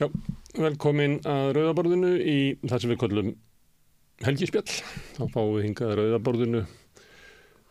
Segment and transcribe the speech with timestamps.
[0.00, 0.06] Já,
[0.56, 3.32] velkomin að Rauðaborðinu í það sem við kollum
[4.24, 4.78] helgispjall.
[5.18, 6.62] Þá fáum við hingað að Rauðaborðinu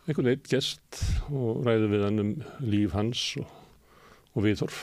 [0.06, 2.32] einhvern veit gest og ræðum við hann um
[2.62, 3.50] líf hans og,
[4.36, 4.80] og viðhorf.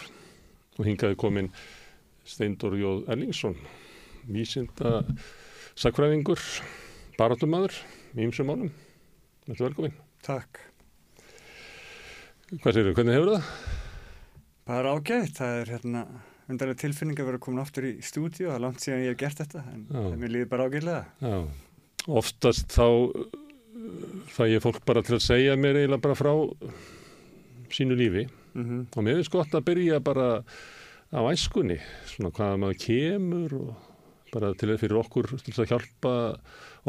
[0.77, 1.51] Og hingað er komin
[2.27, 3.55] Steindor Jóð Erlingsson,
[4.29, 4.99] vísinda
[5.79, 6.43] sakfræðingur,
[7.17, 7.75] barátumadur,
[8.19, 8.73] mýmsum ánum.
[9.47, 9.95] Þetta velkomin.
[10.27, 10.65] Takk.
[12.49, 13.53] Hvað séu, hvernig hefur það?
[14.69, 16.03] Bara ágætt, það er hérna
[16.49, 19.41] undarlega tilfinning að vera komin aftur í stúdíu, það er langt síðan ég hef gert
[19.43, 20.01] þetta, en Já.
[20.21, 21.03] mér líður bara ágætlega.
[21.21, 21.37] Já,
[22.19, 23.27] oftast þá uh,
[24.33, 26.33] fæ ég fólk bara til að segja mér eiginlega bara frá
[27.69, 28.27] sínu lífi
[28.57, 30.41] Mm og mér finnst gott að byrja bara
[31.13, 31.77] á æskunni,
[32.09, 33.69] svona hvaða maður kemur og
[34.33, 36.13] bara til fyrir okkur til þess að hjálpa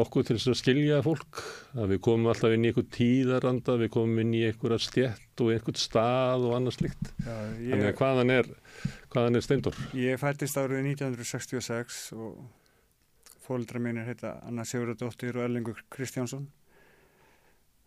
[0.01, 1.41] okkur til þess að skilja fólk
[1.75, 5.53] að við komum alltaf inn í einhver tíðaranda, við komum inn í einhverja stjett og
[5.55, 7.13] einhvern stað og annað slikt.
[7.25, 7.35] Já,
[7.71, 8.51] Þannig að hvaðan er,
[9.11, 9.77] hvaðan er Steindor?
[9.97, 12.39] ég fættist árið 1966 og
[13.45, 16.47] fóldra mínir heita Anna Sigurðardóttir og Erlingur Kristjánsson.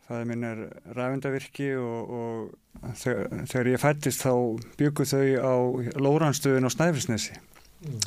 [0.03, 0.61] Fæði minn er
[0.97, 4.33] ræfundavirki og, og þegar, þegar ég fættist þá
[4.81, 5.55] byggu þau á
[6.03, 7.37] Lóranstöðin á Snæfisnesi,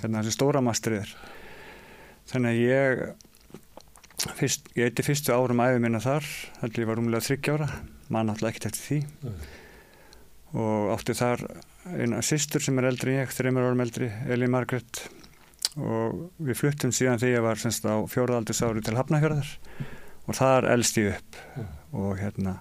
[0.03, 1.15] hérna þessi stóra mastrið er.
[2.29, 3.01] Þannig að ég,
[4.43, 6.29] fyrst, ég eitti fyrstu árum æfi minna þar,
[6.61, 7.71] heldur ég var rúmlega þryggjára,
[8.13, 9.49] mann alltaf ekkert eftir því Nei.
[10.61, 11.47] og átti þar
[11.95, 15.05] eina systur sem er eldri en ég, þreymur árum eldri, Elin Margret
[15.77, 19.51] og við fluttum síðan þegar ég var semst á fjóraðaldursári til Hafnafjörðar
[20.27, 21.67] og þar elst ég upp Já.
[22.01, 22.55] og hérna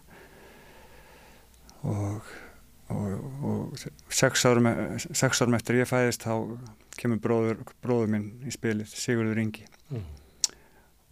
[1.86, 2.34] og,
[2.92, 3.08] og,
[3.50, 6.59] og sex, árum, sex árum eftir ég fæðist þá
[7.00, 10.03] kemur bróður, bróður minn í spilið, Sigurður Ingi Já.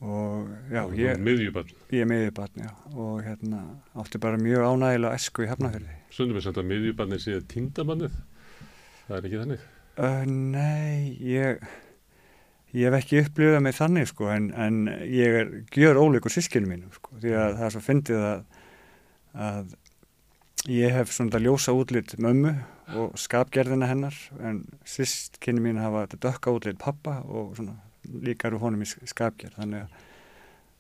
[0.04, 1.70] Og já, ég, Miðjubann.
[1.96, 3.64] ég er miðjubarn já, og hérna
[4.04, 8.18] átti bara mjög ánægilega esku í Hafnafjörði Stundum er sagt að miðjubanni sé tindabannið.
[9.08, 9.64] Það er ekki þannig.
[9.98, 11.64] Uh, nei, ég,
[12.74, 14.78] ég hef ekki upplifað mig þannig sko, en, en
[15.10, 18.62] ég er gjör ólíkur sískinu mínum sko, því að það er svo fyndið að,
[19.48, 19.74] að
[20.74, 22.54] ég hef svona þetta ljósa útlit mömmu
[23.02, 27.80] og skapgerðina hennar, en sískinu mín hafa þetta dökka útlit pappa og svona
[28.24, 30.08] líka eru honum í skapgerð, þannig að,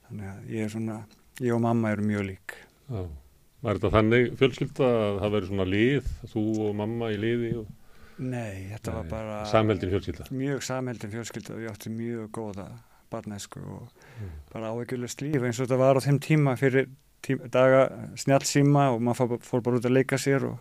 [0.07, 0.97] þannig að ég er svona,
[1.41, 2.55] ég og mamma eru mjög lík.
[2.89, 3.03] Já.
[3.63, 7.71] Var þetta þannig fjölskylda að það veri svona lið, þú og mamma í liði og
[8.23, 9.37] Nei, þetta var bara...
[9.49, 10.25] samheldin fjölskylda?
[10.37, 12.67] mjög samheldin fjölskylda og ég átti mjög góða
[13.09, 14.29] barnesku og Mm.
[14.53, 16.85] bara áhyggjulegt líf eins og þetta var á þeim tíma fyrir
[17.25, 17.79] tíma, daga
[18.21, 20.59] snjálfsíma og maður fór, bara út að leika sér og,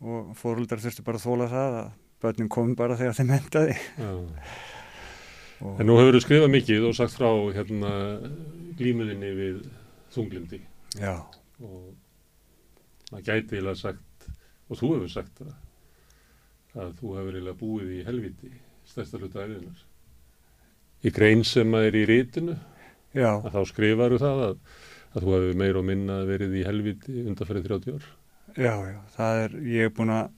[0.00, 1.88] og fóröldar þurftu bara að þóla það að
[2.22, 4.12] börnum kom bara þegar þeim endaði Já.
[5.58, 7.92] En nú hefur þú skrifað mikið og sagt frá hérna
[8.78, 9.56] glímuðinni við
[10.14, 10.60] þunglindi
[11.00, 11.14] já,
[11.64, 11.94] og
[13.10, 14.28] maður gæti eiginlega sagt,
[14.68, 15.56] og þú hefur sagt það,
[16.78, 18.52] að þú hefur eiginlega búið í helviti
[18.88, 19.82] stærsta hluta æfiðinar.
[21.04, 22.56] Í grein sem að er í rítinu,
[23.16, 24.56] já, að þá skrifaru það að,
[25.10, 28.08] að þú hefur meir og minna verið í helviti undanferðið 30 ár.
[28.54, 30.34] já, já það er, ég er búin að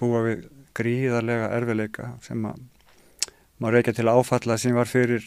[0.00, 2.60] búa við gríðarlega erfileika sem að
[3.62, 5.26] maður reykja til áfalla sem var fyrir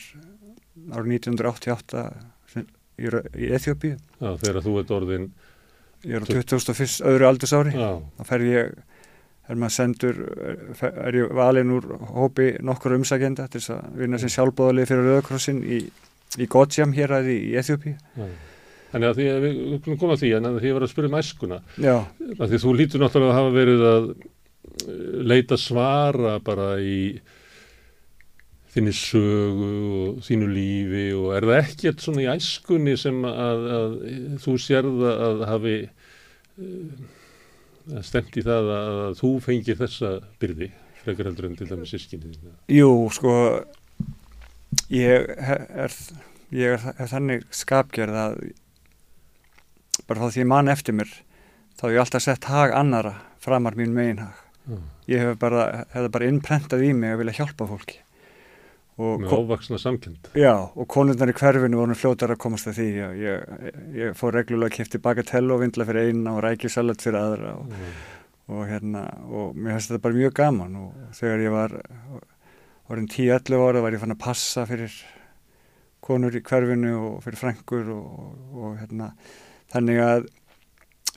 [0.91, 2.03] árið 1988
[2.51, 2.65] sem,
[2.99, 5.29] í, í Eþjópíu Já, þegar þú ert orðin,
[6.05, 6.99] ég er á 21.
[7.11, 7.73] öðru aldursári.
[7.75, 8.75] Já, þá fer ég
[9.45, 10.19] er maður sendur,
[10.81, 11.85] er ég valinn úr
[12.15, 15.79] hópi nokkur umsækjenda til þess að vinna sem sjálfbóðalið fyrir Rauðakrossin í,
[16.41, 17.93] í Godjam hér að í, Eþjópi.
[18.93, 20.93] Þannig að því að við skulum koma að því, en að því að vera að
[20.93, 21.59] spyrja um æskuna,
[22.39, 24.99] því þú lítur náttúrulega að hafa verið að eh,
[25.33, 26.99] leita svara bara í
[28.75, 29.67] þinni sögu
[30.05, 33.93] og þínu lífi og er það ekkert svona í æskunni sem að, að
[34.43, 35.75] þú sérð að hafi
[36.59, 37.05] uh,
[38.03, 40.69] stemt í það að, að þú fengir þessa byrði
[41.05, 42.53] frekar heldur en til dæmis sískinni þín.
[42.75, 43.33] jú, sko
[44.91, 45.97] ég er,
[46.51, 48.39] ég er, er þannig skapgerð að
[50.05, 51.11] bara þá því ég man eftir mér
[51.77, 54.79] þá hef ég alltaf sett hag annara framar mín meginhag Já.
[55.13, 58.01] ég hef bara, hef bara innprentað í mig að vilja hjálpa fólki
[58.95, 60.29] Með óvaksna samkend.
[60.39, 62.85] Já, og konundar í hverfinu voru fljótar að komast að því.
[62.95, 67.19] Ég, ég, ég fór reglulega að kipti bagatello og vindla fyrir eina og rækjusalat fyrir
[67.19, 67.73] aðra og,
[68.55, 71.75] og hérna, og mér finnst þetta bara mjög gaman og þegar ég var
[72.87, 74.95] orðin 10-11 ára var ég fann að passa fyrir
[76.05, 78.09] konur í hverfinu og fyrir frængur og,
[78.55, 79.11] og hérna,
[79.73, 80.27] þannig að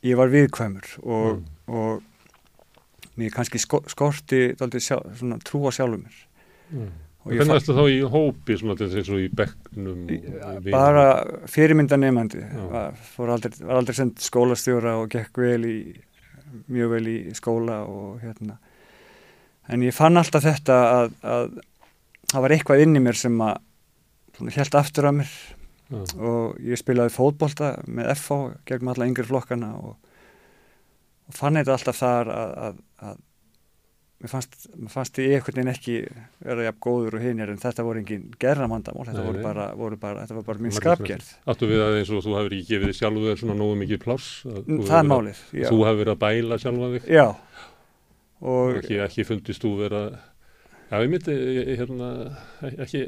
[0.09, 1.75] ég var viðkvæmur og, Mm.
[1.75, 6.25] og mér kannski sko, skorti dálítið sjá, svona, trú á sjálfum mér.
[6.73, 6.89] Mm.
[7.29, 9.89] Og Hvernig fa- erstu þá í hópi svona þess að í bekknum?
[9.93, 10.71] og vinum?
[10.73, 11.05] bara
[11.53, 12.41] fyrirmyndanemandi
[12.73, 15.77] var, aldrei, aldrei sendt skólastjóra og gekk vel í
[16.73, 18.57] mjög vel í skóla og hérna
[19.69, 21.59] en ég fann alltaf þetta að, að
[22.33, 23.59] það var eitthvað inn í mér sem að
[24.57, 25.37] held aftur að mér
[25.89, 26.01] Já.
[26.21, 29.95] og ég spilaði fótbolta með FH gegnum alla yngri flokkana og,
[31.29, 33.17] og fann þetta alltaf þar að, að, að
[34.19, 34.57] mér fannst,
[34.91, 35.97] fannst ég einhvern veginn ekki
[36.43, 40.25] vera jafn góður og hinir en þetta voru engin gerðamandamál, þetta voru bara, voru bara,
[40.25, 41.29] þetta var bara mín skapgerð.
[41.47, 44.01] Áttu við að eins og þú hefur ekki gefið þig sjálfu þér svona nógu mikið
[44.03, 44.33] pláss?
[44.49, 45.69] Að þú Það er málið, já.
[45.69, 47.07] Þú hefur verið að bæla sjálfa þig?
[47.15, 47.27] Já,
[48.55, 50.03] og ekki, ekki fundist þú vera
[50.89, 51.35] Já, ég myndi
[51.77, 52.07] hérna,
[52.65, 53.01] ekki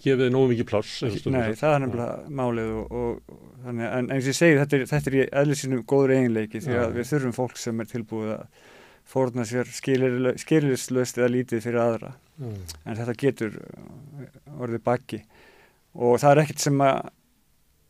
[0.00, 4.24] gefið þig nógu mikið pláss nei, það er nefnilega málið og, og, þannig, en eins
[4.24, 7.34] og ég segi, þetta er, þetta er í eðlisinu góður eiginleiki því að við þurfum
[7.36, 8.69] fólk sem er tilbúið að
[9.10, 12.12] fórna sér skilirslöst eða lítið fyrir aðra.
[12.40, 12.50] Já.
[12.88, 15.18] en þetta getur uh, orðið bakki
[15.92, 17.10] og það er ekkert sem að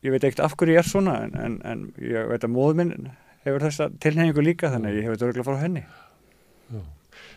[0.03, 2.79] ég veit ekkert af hverju ég er svona en, en, en ég veit að móður
[2.81, 3.11] minn
[3.45, 5.85] hefur þessa tilhengingu líka þannig að ég hef þetta örgulega frá henni.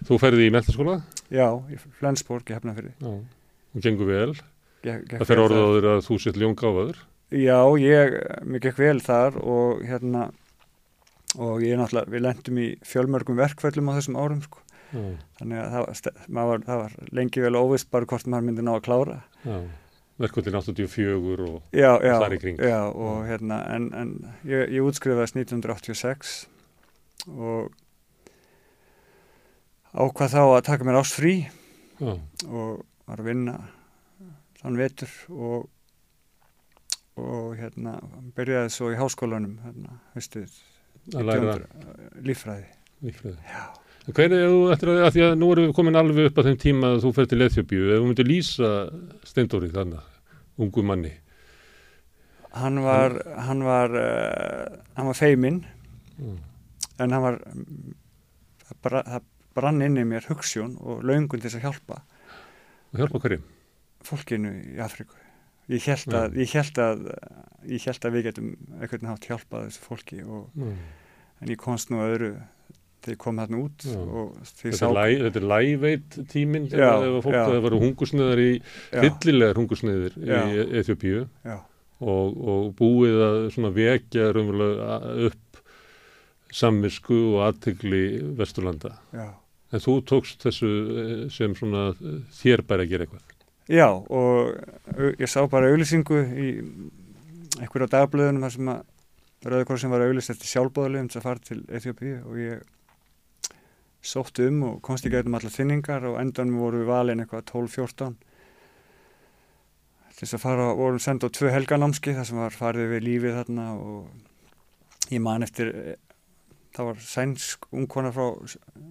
[0.04, 0.98] Þú ferði í mentaskóla
[1.32, 3.12] já, í Flensborg, ég hefna fyrir Já.
[3.14, 4.34] og gengur vel?
[4.84, 6.98] Það fer þér að þú sétt ljón gáfaður
[7.34, 10.28] já, ég, mér gekk vel þar og hérna
[11.38, 14.60] og ég náttúrulega, við lendum í fjölmörgum verkföllum á þessum árum sko.
[14.94, 15.00] Já,
[15.40, 18.74] þannig að það var, var, það var lengi vel óvist bara hvort maður myndi ná
[18.76, 19.56] að klára já.
[20.22, 21.62] Verkvöldin 84 og
[22.22, 22.60] þar í kring.
[22.62, 24.12] já og hérna en, en
[24.46, 26.34] ég, ég útskrifaðist 1986
[27.34, 27.72] og
[29.90, 31.34] ákvað þá að taka mér ást frí
[31.98, 32.14] já,
[32.46, 33.56] og var að vinna
[34.60, 35.70] þann vetur og
[37.18, 37.98] og hérna
[38.34, 40.54] byrjaði svo í háskólanum hérna, haustið
[41.12, 42.68] að læra 1900, líffræði.
[43.04, 43.36] Líffræði.
[44.04, 46.48] Hvernig er þú eftir að, að því að nú erum við komin alveg upp að
[46.50, 48.72] þeim tíma að þú fer til Eþjópíu, ef þú myndir lýsa
[49.24, 50.10] Steindóri þannig,
[50.60, 51.12] ungu manni?
[52.54, 53.16] Hann var
[53.48, 55.64] hann var, uh, hann var feiminn
[56.20, 56.34] Já.
[57.02, 59.26] en hann var það, bra, það
[59.56, 62.00] brann inn í mér hugssjón og löngun til þess að hjálpa.
[62.92, 63.48] Og hjálpa hverjum?
[64.04, 65.23] Fólkinu í Afríku
[65.72, 67.04] ég held að, ég held að
[67.70, 68.50] ég held að við getum
[68.80, 70.72] einhvern hátt hjálpað þessu fólki og, Já.
[71.40, 72.32] en ég komst nú að öðru
[73.04, 77.62] þegar ég kom þarna út því Þetta læ, þetta er læveit tíminn að fólk það
[77.66, 78.50] varu hungusneðar í
[78.90, 80.36] fyllilegar hungusneðir Já.
[80.40, 81.56] í Eþjópíu já,
[82.00, 85.00] og, og búið að vekja raunverulega
[85.30, 85.40] upp
[86.54, 88.04] samvisku og aðtegli
[88.38, 88.94] Vesturlanda.
[89.12, 89.32] já.
[89.74, 90.68] En þú tókst þessu
[91.02, 93.33] eh, sem þér bæri að gera eitthvað.
[93.64, 94.52] Já, og
[95.16, 96.48] ég sá bara auðlýsingu í
[97.62, 98.82] einhverja dagblöðunum þar sem að
[99.44, 103.54] Rauðkorsin var auðlýst eftir sjálfbóðalegum til að fara til Eþjópíu og ég
[104.04, 108.16] sótti um og komst í gegnum allar þinningar og endanum voru við valin eitthvað 12-14
[110.14, 113.38] til þess að fara, vorum senda á tvö helganámski þar sem var farið við lífið
[113.40, 115.72] þarna og ég man eftir
[116.74, 118.26] það var sænsk ungkona frá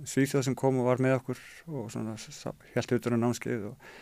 [0.09, 2.17] Svíþjóð sem kom og var með okkur og svona
[2.73, 3.93] helt utan á námskeið og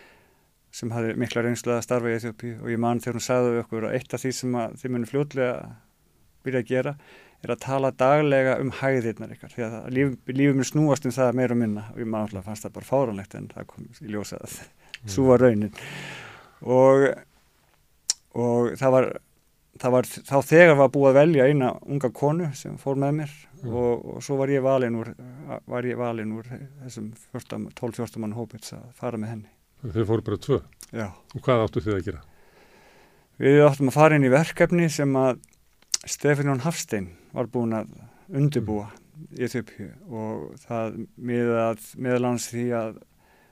[0.71, 3.63] sem hafði mikla reynslu að starfa í Eþjópi og ég man þegar hún sagði við
[3.65, 5.55] okkur að eitt af því sem þið munum fljótlega
[6.45, 6.93] byrja að gera
[7.41, 11.37] er að tala daglega um hæðirnar ykkar því að líf, lífið mér snúast um það
[11.41, 14.13] meira og minna og ég man alltaf fannst það bara fáranlegt en það kom í
[14.13, 14.57] ljósa að
[15.09, 15.73] svo var raunin.
[16.61, 17.07] Og,
[18.37, 19.07] og það var
[19.81, 23.39] það var þá þegar var búið að velja eina unga konu sem fór með mér
[23.61, 23.73] Mm.
[23.77, 25.11] og, og svo var ég valinn úr
[25.69, 26.47] var ég valinn úr
[26.81, 30.61] þessum 12-14 mann hópits að fara með henni Þeir fóru bara tvö.
[30.91, 31.07] já.
[31.09, 32.23] Og hvað áttu þið að gera?
[33.41, 35.39] Við áttum að fara inn í verkefni sem að
[36.05, 37.93] Stefán Hafstein var búin að
[38.29, 38.89] undirbúa
[39.37, 42.99] í Eþjópíu og það miðað, miðal hans því að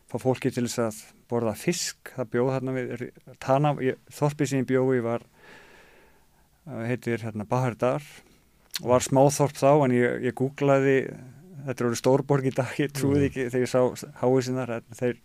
[0.09, 3.03] fá fólki til þess að borða fisk, það bjóð hérna við
[3.41, 8.05] Tana, ég, þorpið sem ég bjóði var uh, heitir hérna Bahardar.
[8.79, 10.97] Og var smáþorp þá en ég, ég googlaði
[11.67, 15.17] þetta eru stórborg í dag, ég trúði ekki þegar ég sá háið sinnar þeir,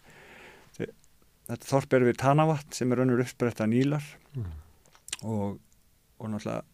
[1.48, 4.46] þetta þorp er við Tanavat sem er önnur uppspretta nýlar Mm.
[5.30, 5.58] og,
[6.18, 6.64] og náttúrulega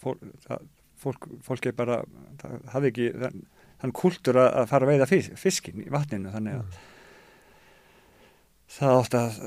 [0.00, 0.62] fólk, það,
[1.02, 1.98] fólk, fólk er bara
[2.40, 3.42] það hafði ekki þann,
[3.82, 6.78] þann kultur að, að fara að veiða fisk, fiskin í vatninu þannig að
[8.70, 9.38] það átti að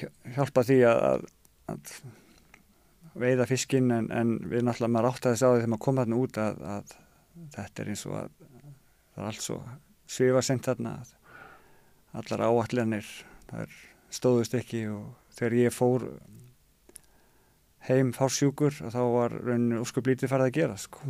[0.00, 1.24] hj- hjálpa því að, að,
[1.74, 1.94] að
[3.26, 6.00] veiða fiskinn en, en við náttúrulega maður átti að þess á því þegar maður kom
[6.02, 6.94] þarna út að, að
[7.56, 8.30] þetta er eins og að
[9.12, 9.58] það er allt svo
[10.16, 11.12] svifa sent þarna að
[12.12, 13.08] allar áallanir
[13.50, 13.76] það er
[14.12, 16.06] stóðust ekki og þegar ég fór
[17.88, 21.02] heim fársjúkur og þá var rauninu óskup lítið farið að gera sko.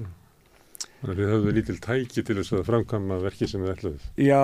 [1.02, 4.04] Þannig að þið höfðu lítil tæki til þess að framkama verki sem þið ætlaðið.
[4.22, 4.42] Já,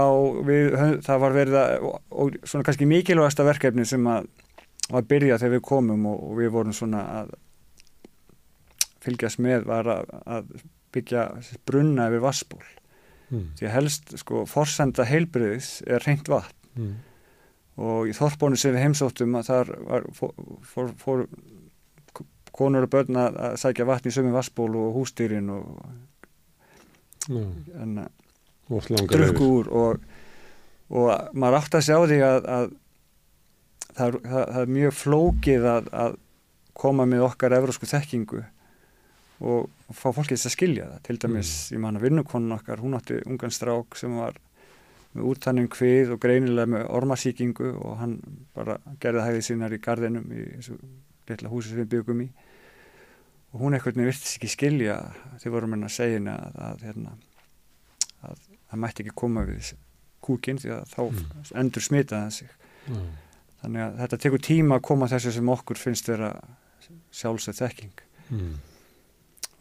[0.49, 4.27] við, það var verið að og, svona kannski mikilvægasta verkefni sem að
[4.89, 7.33] var byrjað þegar við komum og, og við vorum svona að
[9.05, 10.53] fylgjast með var að, að
[10.97, 11.25] byggja
[11.69, 12.65] brunna yfir vassból
[13.31, 13.45] mm.
[13.59, 16.93] því helst sko forsenda heilbriðis er reynd vatn Mm.
[17.83, 21.25] og í þorpónu sem við heimsóttum að þar var, fór, fór, fór
[22.55, 25.81] konur og börn að sækja vatn í sömu vassból og hústýrin og
[27.29, 27.43] Já,
[27.83, 27.97] en,
[28.71, 29.59] oft langar drukku leiðir.
[29.59, 30.07] úr og,
[30.91, 32.71] og maður átt að sjá því að, að
[33.99, 36.17] það, það, það er mjög flókið að, að
[36.79, 38.45] koma með okkar evrósku þekkingu
[39.41, 41.01] og, fá fólkið þess að skilja það.
[41.09, 44.37] Til dæmis, ég man að vinnukonun okkar hún átti ungan strák sem var
[45.15, 48.19] með úttanning hvið og greinilega með ormasíkingu og hann
[48.55, 50.77] bara gerði hægði sínar í gardinum í þessu
[51.31, 52.29] litla húsi sem við byggum í.
[53.55, 54.99] Og hún eitthvað virtist ekki skilja
[55.41, 57.15] því vorum henni að segja henni að, að, hérna,
[58.29, 59.73] að það mætti ekki koma við
[60.29, 61.45] kúkin því að þá Mm.
[61.63, 62.49] endur smitaði sig.
[62.89, 62.99] Já,
[63.63, 66.33] þannig að þetta tekur tíma að koma þessu sem okkur finnst vera
[67.13, 68.03] sjálfsögð þekking.
[68.31, 68.53] Mm.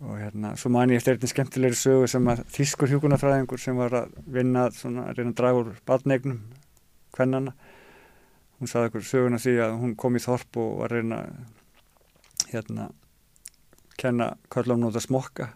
[0.02, 3.96] Og hérna, svo man ég eftir einnig skemmtilegri sögu sem að þýskur hjúkunarfræðingur sem var
[4.04, 6.42] að vinna svona, að reyna að draga úr badnegnum
[7.18, 7.54] kvennana
[8.60, 11.22] hún saði okkur söguna því að hún kom í þorp og var að reyna
[12.52, 12.90] hérna
[13.98, 14.36] kenna
[15.00, 15.50] að smokka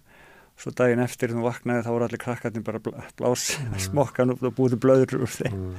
[0.62, 3.78] svo daginn eftir hún vaknaði þá voru allir krakkarnir bara bl- blás Mm.
[3.80, 5.76] smokkan og búið blöður úr þeim Mm.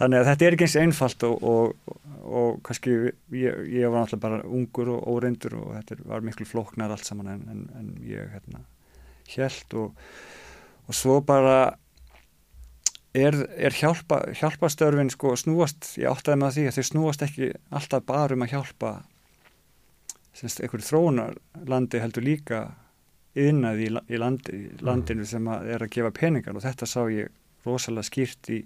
[0.00, 2.00] Þannig að þetta er ekki eins einfalt og, og,
[2.40, 2.94] og kannski
[3.36, 7.30] ég, ég var náttúrulega bara ungur og óreindur og þetta var miklu flóknar allt saman
[7.36, 8.64] en, en, en ég hérna
[9.36, 9.92] held og,
[10.90, 11.58] og svo bara
[13.14, 18.04] er, er hjálpa, hjálpastörfin sko snúast, ég áttaði með því að þau snúast ekki alltaf
[18.08, 18.92] bara um að hjálpa
[20.40, 22.60] semst einhverju þróunarlandi heldur líka
[23.38, 26.86] yðnaði í, la- í, landi, í landinu sem að er að gefa peningar og þetta
[26.90, 27.30] sá ég
[27.66, 28.60] rosalega skýrt í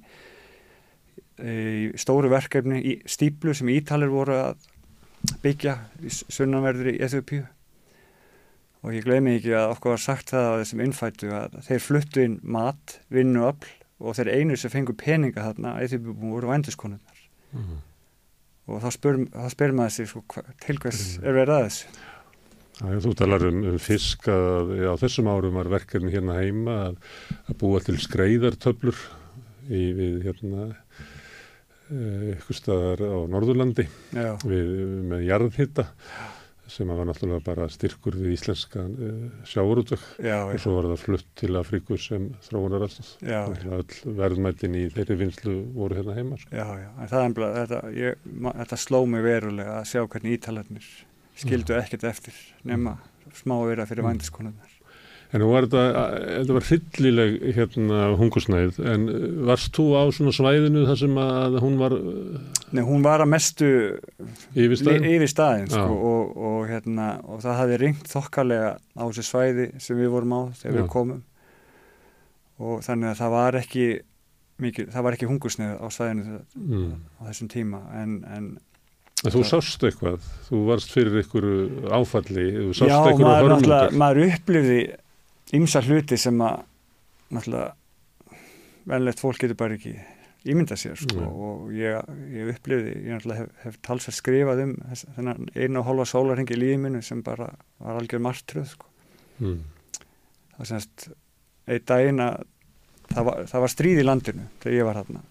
[1.98, 4.68] stóru verkefni í stíplu sem Ítalir voru að
[5.42, 7.42] byggja í sunnanverður í Eþjópíu
[8.84, 12.24] og ég gleymi ekki að okkur var sagt það að þessum innfættu að þeir fluttu
[12.26, 13.70] inn mat, vinnuafl
[14.04, 17.20] og þeir einu sem fengu peninga þarna Eþjópíu voru vændiskonurnar.
[17.54, 17.78] Mm.
[18.66, 21.90] og þá spyr, þá spyr maður sig sko, til hvers er verið að þessu?
[22.74, 26.96] Já, þú talar um, um fisk að á þessum árum var verkefni hérna heima að,
[27.46, 28.98] að búa til skreiðartöflur
[29.70, 30.72] í, við hérna
[31.90, 34.72] ykkur staðar á Norðurlandi Já, við,
[35.10, 35.84] með jarðhitta
[36.74, 41.26] sem var náttúrulega bara styrkur við íslenska uh, sjáurútök já, og svo var það flutt
[41.36, 43.10] til Afríku sem þróunar alltaf.
[43.20, 43.42] já,
[44.16, 46.38] verðmættin í þeirri vinslu voru hérna heima.
[46.40, 46.48] Sko.
[46.56, 47.82] já, já, en það er bara, þetta,
[48.62, 50.88] þetta sló mig verulega að sjá hvernig ítalarnir
[51.36, 52.96] skildu ekkert eftir nema
[53.36, 54.14] smá vera fyrir Mm.
[54.14, 54.73] vændiskonurnar.
[55.34, 55.80] En nú var þetta,
[56.44, 61.56] þetta var hryllileg hérna hungursnæð, en uh, varst þú á svona svæðinu þar sem að
[61.64, 62.38] hún var uh,
[62.70, 63.70] Nei, hún var að mestu
[64.54, 64.78] yfir
[65.26, 65.74] staðin Já.
[65.74, 70.36] sko, og, og, hérna, og það hafði ringt þokkalega á þessu svæði sem við vorum
[70.38, 70.80] á þegar Já.
[70.84, 71.22] við komum
[72.64, 73.86] og þannig að það var ekki
[74.62, 76.92] mikið, það var ekki hungursneið á svæðinu Mm.
[77.18, 78.46] á þessum tíma en, en
[79.24, 83.54] En þú sást eitthvað, þú varst fyrir einhverju áfalli, þú sást já, einhverju hörmungar.
[83.54, 84.78] náttúrulega- maður upplifði
[85.54, 86.64] ymsa hluti sem að
[87.34, 87.72] náttúrulega
[88.90, 89.94] venlegt fólk getur bara ekki
[90.44, 91.28] ímynda sér sko, Nei.
[91.28, 94.74] og ég, ég upplifði, ég náttúrulega hef, hef talsvært skrifað um
[95.16, 97.48] þennan einu og hálfa sólarhengi í lífi minu sem bara
[97.80, 98.90] var algjör martröð sko.
[99.40, 99.62] Mm.
[100.58, 101.06] það semst
[101.66, 102.42] einn daginn að
[103.10, 105.24] það var, það var stríð í landinu þegar ég var þarna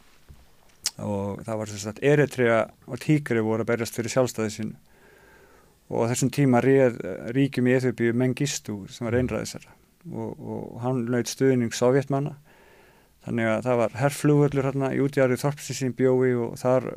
[1.04, 4.76] og það var semst að Eritrea og Tíkri voru að berjast fyrir sjálfstæði sínu
[5.94, 7.00] og á þessum tíma réð
[7.36, 9.74] ríkjum í Eþjópíu Mengistu sem var einræðisera
[10.12, 12.36] og, og hann laut stuðning sovjetmanna
[13.24, 16.90] þannig að það var herrflugvöllur hérna í útjárið Þorpsi sín bjói og þar,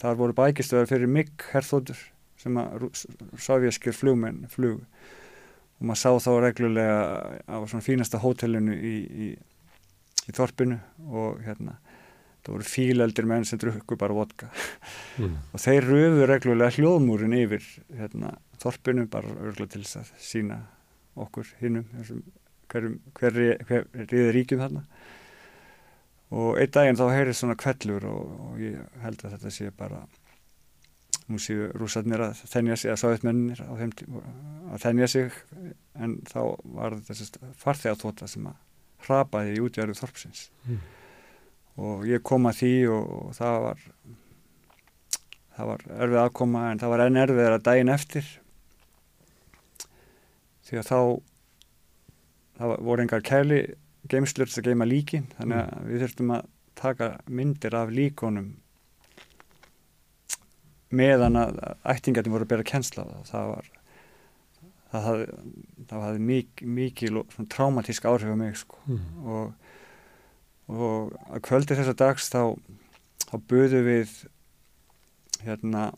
[0.00, 2.00] þar voru bækistöðar fyrir MIG herþóttur
[2.38, 2.88] sem að
[3.42, 4.80] sovjaskir flugmenn flug
[5.78, 7.02] og maður sá þá reglulega
[7.44, 9.28] á svona fínasta hótelinu í, í,
[10.26, 10.78] í þorpinu
[11.10, 11.76] og hérna
[12.48, 14.48] það voru fíleldir menn sem drukku bara vodka.
[15.18, 15.36] Mm.
[15.52, 17.64] og þeir röfu reglulega hljóðmúrin yfir
[17.98, 20.62] hérna, þorpinu bara örgulega til þess að sína
[21.18, 21.88] okkur hinnum
[22.72, 24.84] hverjum, hver, hver riði ríkjum þarna.
[26.38, 30.02] Og einn daginn þá heyrið svona kvellur og, og ég held að þetta sé bara
[31.28, 35.40] nú séu rússarnir að þennja sig að sáðutmennir að þennja sig.
[35.96, 36.40] En þá
[36.76, 38.60] var þetta farþegatóta sem að
[39.06, 40.48] hrapaði í útjæru þorpsins.
[40.66, 40.80] Mm.
[41.78, 43.82] og ég kom að því og, og það var
[45.58, 48.30] það var erfið aðkoma en það var enn erfið að daginn eftir.
[50.68, 50.98] Því að þá
[52.58, 53.60] það voru engar kæli
[54.08, 56.48] geimslur til að geima líkin þannig að við þurftum að
[56.78, 58.52] taka myndir af líkonum
[60.94, 63.50] meðan að ættingarnir voru að bera kennsla á það.
[63.52, 63.72] Var
[64.88, 65.26] það hafði,
[65.90, 68.78] það hafði mik, mikil traumatísk áhrif á mig sko.
[68.88, 69.08] Mm.
[69.26, 69.68] og
[70.68, 72.52] og að kvöldi þessa dags þá,
[73.24, 74.10] þá buðu við
[75.44, 75.90] hérna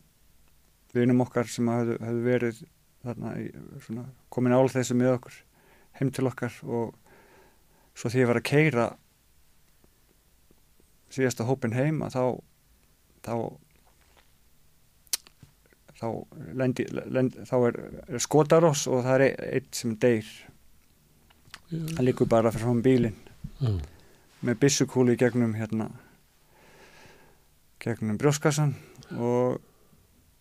[0.95, 2.61] vinum okkar sem hafðu, hafðu verið
[3.01, 3.49] þarna í,
[3.83, 5.39] svona, komin ál þessu með okkur
[6.01, 6.95] heim til okkar og
[7.95, 8.87] svo því ég var að keira
[11.11, 12.23] síðasta hópin heim að þá
[13.21, 13.35] þá
[16.01, 16.07] þá,
[16.57, 20.29] lendi, lendi, þá er, er skotaross og það er eitt sem deyr.
[21.69, 23.19] Hann líkur bara frá bílinn.
[23.61, 23.75] Já.
[24.41, 25.91] með byssukúli gegnum hérna
[27.81, 28.73] gegnum brjóskassan
[29.17, 29.59] og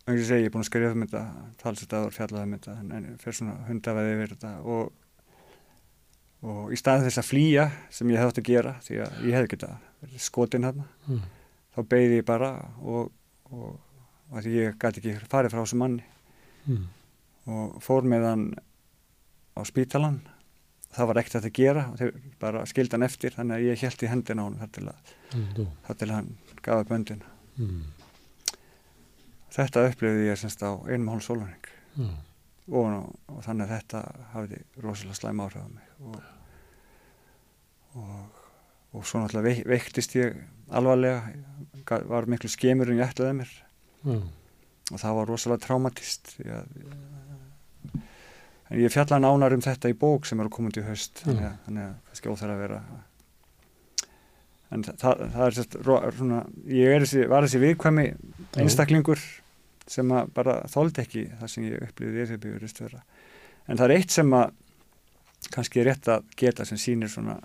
[0.09, 1.25] eins og ég segi, ég er búin að skrifa um þetta
[1.61, 4.95] talsett aður fjallaði um þetta en, en fyrir svona hundaveði yfir þetta og,
[6.43, 9.35] og í staði þess að flýja sem ég hefði átt að gera því að ég
[9.37, 11.23] hefði getað skotin hérna Mm.
[11.77, 12.51] þá beigði ég bara
[12.83, 13.11] og,
[13.53, 13.79] og,
[14.31, 16.05] og því ég gæti ekki farið frá þessu manni
[16.69, 16.87] Mm.
[17.47, 18.55] og fór með hann
[19.57, 20.21] á spítalan
[20.93, 24.03] það var ekkert að gera og þeir bara skildi hann eftir þannig að ég held
[24.03, 25.67] í hendina hann þar til, að, Mm.
[25.87, 27.23] Þar til hann gafa böndin
[27.59, 27.85] Mm.
[29.55, 32.09] þetta upplifði ég semst á einum hálf sólaring Já.
[32.71, 34.03] og, og þannig að þetta
[34.35, 36.21] hafði rosalega slæm áhrif á mig og,
[37.95, 38.43] og,
[38.95, 40.37] og svo náttúrulega veik, veiktist ég
[40.71, 41.33] alvarlega
[41.89, 43.53] Ga- var miklu skemur en ég ætlaði mér.
[44.05, 44.17] Já.
[44.91, 46.67] og það var rosalega traumatist að
[48.71, 51.23] en ég fjalla nánar um þetta í bók sem er að koma út í haust
[51.25, 52.81] þannig að, þannig að kannski óþæra að vera.
[54.71, 55.77] En það, það, það er sérst,
[56.21, 56.41] svona,
[56.71, 58.05] ég er þessi, var þessi viðkvæmi
[58.63, 59.23] einstaklingur
[59.91, 63.01] sem að bara þóldi ekki það sem ég upplýði eðfjörbyggjurist vera
[63.67, 64.53] en það er eitt sem að
[65.55, 67.39] kannski rétt að geta sem sýnir svona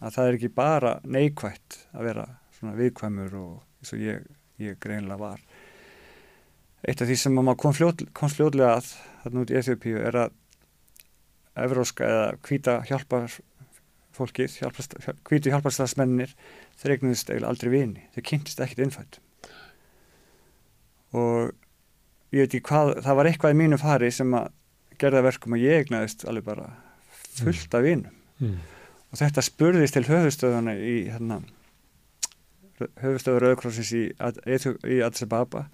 [0.00, 2.26] að það er ekki bara neikvætt að vera
[2.56, 4.22] svona viðkvæmur og eins og ég,
[4.62, 5.42] ég greinlega var.
[6.86, 8.90] Eitt af því sem að maður kom, fljót, kom fljótlega að
[9.24, 10.34] þarna út í Eþjópíu er að
[11.66, 13.38] evróska eða hvíta hjálpar
[14.16, 14.58] fólkið,
[15.28, 16.32] hvítu hjálparstafsmennir
[16.80, 18.04] þeir eignuðist eiginlega aldrei vini.
[18.14, 19.20] Þeir kynntist ekkit innfætt
[21.16, 21.54] og
[22.34, 24.50] ég veit ekki hvað það var eitthvað í mínu fari sem að
[25.00, 26.66] gerða verkum að ég eignaðist alveg bara
[27.42, 28.12] fullt af vinum.
[28.40, 28.58] Mm.
[29.12, 31.38] og þetta spurðist til höfustöðuna í hérna,
[33.00, 35.66] höfustöður Rauðkrossins í, í Addis Ababa.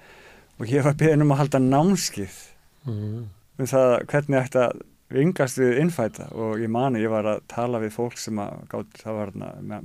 [0.61, 2.41] Og ég var beðin um að halda námskið
[2.83, 3.29] Mm.
[3.63, 4.81] um það hvernig ætti að
[5.13, 8.97] vingast við innfæta og ég mani, ég var að tala við fólk sem að gátt,
[9.05, 9.31] það var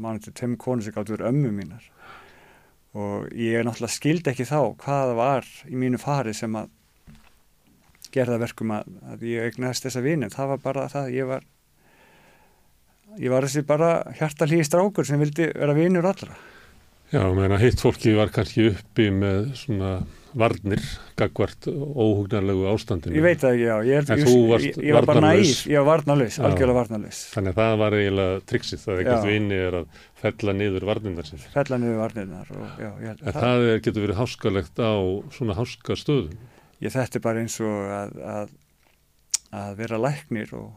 [0.02, 1.84] mani til tveim konur sem gátt verið ömmu mínar.
[2.98, 6.72] Og ég náttúrulega skildi ekki þá hvað var í mínu fari sem að
[8.16, 11.46] gerða verkum að, að ég eignast þessa vini, það var bara það, ég var
[13.20, 16.36] ég var þessi bara hjartalíði strákur sem vildi vera vinur allra
[17.08, 19.92] Já, meina hitt fólki var kannski uppi með svona
[20.38, 20.82] varnir
[21.18, 23.16] gagvart óhugnarlegu ástandinu.
[23.16, 25.54] ég veit það ekki, já, ég, En þú varst ég, ég var bara varnarlaus.
[25.64, 29.30] næf ég var varnarlaus, algjörlega varnarlaus Þannig að það var eiginlega triksið, það ekkert Já.
[29.32, 31.46] vini er að fella niður varnirnar sér.
[31.56, 34.94] fella niður varnirnar og já, ég, En það er, getur verið háskalegt á
[35.38, 36.36] svona háskastöðum.
[36.84, 38.52] ég þetta er bara eins og að, að,
[39.64, 40.70] að vera læknir og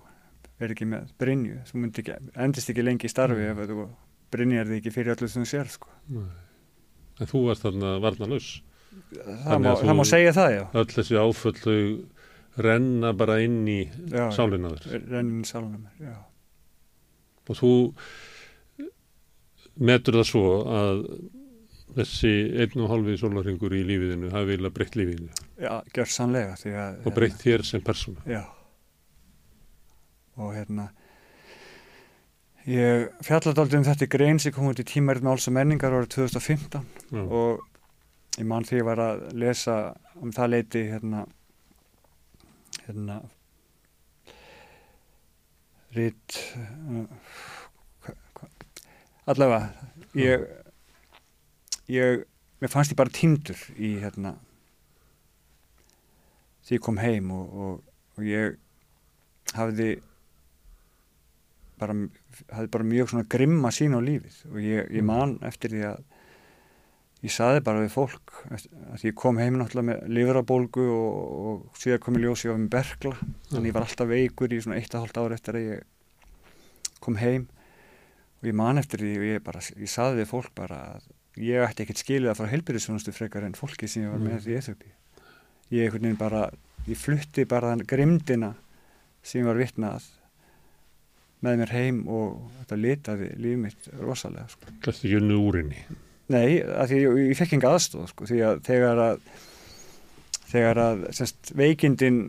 [0.61, 3.59] vera ekki með Brynju þú myndi ekki, endist ekki lengi í starfi Mm.
[3.65, 3.89] ef þú
[4.31, 5.89] Brynjar þig ekki fyrir öllu sem þú sér sko.
[7.21, 8.51] En þú varst þarna varnarlaus.
[9.11, 11.81] það, má, það má segja það já, Öll þessi áföll þau
[12.61, 15.05] renna bara inn í já sálina þér.
[15.11, 16.15] rennin sálunum já.
[17.51, 17.71] Og þú
[19.81, 21.03] metur það svo að
[21.97, 27.01] þessi einn og halvi sólarringur í lífiðinu hafi vilja breytt lífiðinu já, gjör sannlega að,
[27.07, 28.23] og breytt þér sem persóna.
[28.31, 28.45] já
[30.39, 30.91] og hérna
[32.69, 35.97] ég fjallaði aldrei um þetta í grein sem kom út í tímærið máls og menningar
[35.97, 37.23] árið 2015 Já.
[37.25, 37.67] og
[38.39, 39.77] ég man því ég var að lesa
[40.21, 41.25] um það leiti hérna
[42.87, 43.21] hérna
[45.97, 46.37] rít
[46.87, 47.07] uh,
[49.31, 49.73] allavega
[50.19, 50.47] ég
[51.91, 52.23] ég
[52.61, 54.37] mér fannst ég bara týndur í hérna
[56.67, 57.81] því ég kom heim og, og,
[58.19, 58.61] og ég
[59.57, 59.97] hafði
[61.81, 61.97] bara,
[62.55, 64.41] hafði bara mjög svona grimma sín á lífið.
[64.53, 66.03] Og ég, ég man eftir því að
[67.27, 71.17] ég saði bara við fólk að ég kom heim náttúrulega með livrabólgu og,
[71.51, 73.17] og síðan kom ég ljós ég var með bergla
[73.51, 77.19] þannig ég var alltaf veikur í svona eitt og hálft ára eftir að ég kom
[77.21, 77.49] heim.
[78.41, 81.65] Og ég man eftir því og ég bara, ég saði við fólk bara að ég
[81.65, 84.97] ætti ekkert skilið að fara heilbyrðisvönustu frekar en fólki sem ég var með í Eþjópi
[85.71, 86.49] ég einhvern veginn bara,
[86.89, 88.55] ég flutti bara grimdina
[89.23, 90.09] sem ég var vitnað
[91.45, 94.73] með mér heim og þetta litaði líf mitt rosalega sko.
[94.85, 95.85] Gæstu ekki unnu úrinni.
[96.31, 99.23] Nei, að því ég, ég fekk enga aðstóð sko, því að þegar að
[100.51, 102.21] þegar að semst, veikindin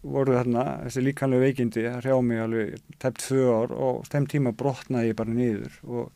[0.00, 4.52] voru þarna, þessi líkanlega veikindi að hrjá mig alveg tæpt tvö ár og þeim tíma
[4.56, 6.06] brotnaði ég bara niður og,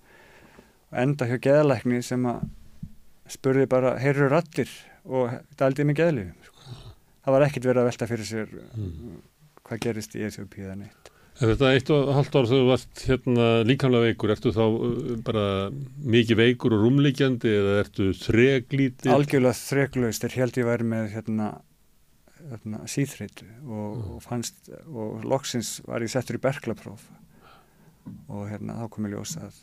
[0.95, 2.45] enda hjá geðalækni sem að
[3.35, 4.71] spurði bara, heyrur allir
[5.05, 6.77] og daldið mig geðlifum sko.
[7.25, 9.19] það var ekkert verið að velta fyrir sér Mm.
[9.65, 11.11] hvað gerist í Eþjópi eða neitt
[11.43, 15.17] En þetta eitt og halvt ár þegar þú varst hérna líkamlega veikur, ertu þá uh,
[15.27, 15.47] bara
[16.15, 19.11] mikið veikur og rúmlíkjandi eða ertu þreglítið?
[19.11, 21.49] algjörlega þreklaust er held ég væri með hérna,
[22.53, 24.09] hérna síþreitu og, Mm.
[24.15, 27.03] og fannst og loksins var ég settur í berglapróf
[28.29, 29.59] og hérna þá kom ég ljós að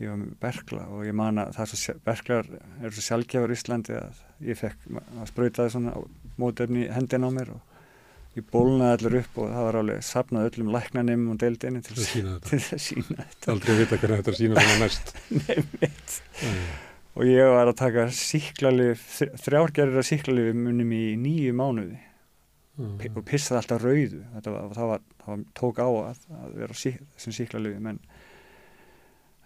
[0.00, 2.46] ég var með bergla og ég man að það er berglar
[2.80, 5.92] eru svo sjálfgjafur í Íslandi að ég fekk að spröytaði svona
[6.40, 7.69] mótefni í hendina á mér og
[8.38, 12.60] ég bólnaði allir upp og það var alveg sapnað öllum læknanum og deildinni til, Til
[12.60, 13.50] að sína þetta.
[13.54, 15.10] Aldrei vita hvernig þetta er sína svona næst.
[15.34, 16.14] nefnitt
[17.18, 19.02] og ég var að taka síklarlif
[19.42, 21.98] þrjárgerðir af síklarlifum munum í nýju mánuði.
[23.00, 24.20] P- og pissaði alltaf rauðu.
[24.36, 27.90] Þetta var, það, var, það var tók á að, að vera á sí, þessum síklarlifum
[27.92, 27.98] en,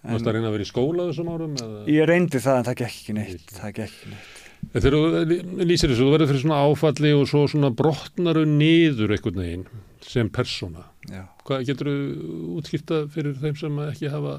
[0.05, 1.55] Þú varst að reyna að vera í skóla þessum árum?
[1.65, 1.83] Eða?
[1.89, 3.55] ég reyndi það en það gekk ekki neitt.
[3.57, 7.43] Það gekk ekki neitt Þegar þú lýsir þessu, þú verður fyrir svona áfalli og svo
[7.51, 9.67] svona brotnaru niður einhvern veginn
[10.05, 10.87] sem persóna.
[11.11, 11.25] Já.
[11.45, 14.39] Hvað getur þú útskipta fyrir þeim sem ekki hafa,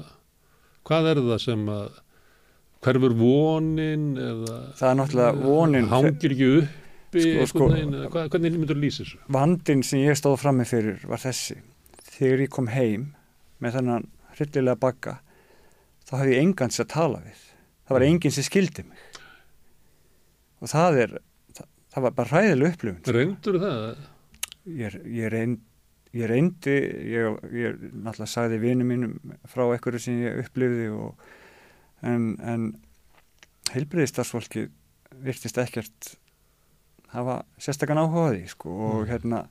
[0.88, 1.86] hvað er það sem að
[2.86, 7.68] hverfur vonin eða það er náttúrulega vonin hangir ekki uppi Sko, einhvern sko.
[7.72, 9.18] veginn, eða hvað, hvernig myndur þú lýsa þessu?
[9.38, 11.56] vandin sem ég stóð frammi fyrir var þessi
[12.16, 13.06] þegar ég kom heim
[13.64, 15.16] með þennan hryllilega bagga
[16.06, 17.40] þá hafði ég engan sem að tala við
[17.86, 18.10] það var Mm.
[18.12, 18.98] enginn sem skildi mig
[20.62, 21.14] og það er
[21.56, 23.16] það, það var bara hræðileg upplifun sko.
[23.16, 24.04] Reyndur það?
[24.66, 25.58] ég, ég, reynd,
[26.16, 26.76] ég reyndi
[27.12, 29.16] ég, ég náttúrulega sagði vinum mínum
[29.52, 31.26] frá einhverju sem ég upplifði og,
[32.06, 32.70] en, en
[33.74, 34.66] heilbriðistarsfólki
[35.26, 36.14] virtist ekkert
[37.14, 39.08] hafa sérstakann áhuga á því sko, og Mm.
[39.12, 39.46] hérna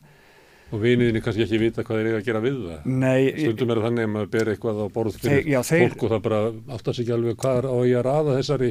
[0.74, 2.86] Og viniðinni kannski ekki vita hvað þeir eiga að gera við það.
[2.86, 6.04] nei, Stundum er þannig að maður ber eitthvað á borð þeir, fyrir já, þeir, fólk
[6.04, 6.40] og það bara
[6.76, 8.70] áttast ekki alveg hvað á ég að raða þessari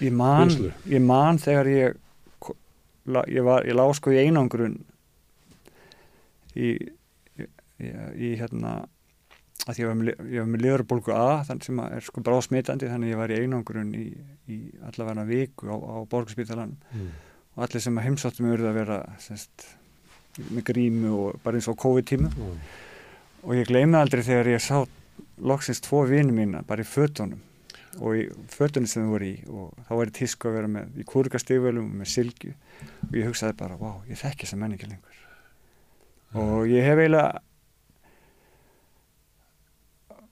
[0.00, 0.48] ég man
[0.88, 1.96] ég man þegar ég
[3.28, 4.78] ég, var, ég lá sko í einangrun
[6.56, 6.70] í,
[7.40, 7.46] í,
[7.86, 8.74] í hérna
[9.68, 13.12] að ég var með, með liðurbólgu A þannig sem er sko bara smitandi þannig að
[13.14, 14.06] ég var í einangrun í,
[14.50, 14.58] í
[14.88, 17.10] allavega viku á, á borgarspítalan Mm.
[17.56, 19.66] og allir sem að heimsáttum urðu að vera semst,
[20.54, 22.56] með grímu og bara eins og COVID-tímu Mm.
[23.44, 24.80] og ég gleymi aldrei þegar ég sá
[25.40, 27.40] loksins tvo vini mína bara í fötunum
[27.98, 28.24] og í
[28.54, 31.88] fötunum sem þau voru í og þá var ég tísku að vera með í kúrikastífölum
[31.90, 32.52] og með sylgju
[33.08, 35.16] og ég hugsaði bara, vá, ég þekki þessa menningi lengur.
[36.38, 37.40] Og ég hef eiginlega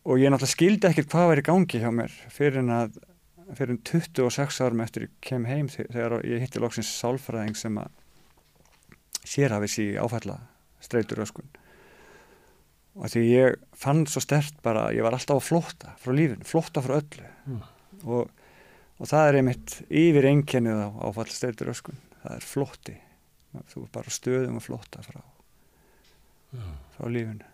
[0.08, 2.98] og ég náttúrulega skildi ekkert hvað var í gangi hjá mér fyrir en að
[3.58, 7.76] fyrir en 26 árum eftir ég kem heim þe- þegar ég hitti loksins sálfræðing sem
[7.80, 7.90] að
[9.28, 10.38] sérhafis í áfælla
[10.84, 11.48] streitur öskun
[12.98, 16.82] og því ég fann svo stert bara ég var alltaf að flótta frá lífinu, flótta
[16.84, 17.62] frá öllu Mm.
[18.04, 18.28] og,
[19.00, 22.96] og það er einmitt yfir einkennið á áfælla streitur öskun það er flótti
[23.72, 25.22] þú er bara stöðum að flótta frá,
[26.52, 26.66] Já.
[26.98, 27.46] frá lífinu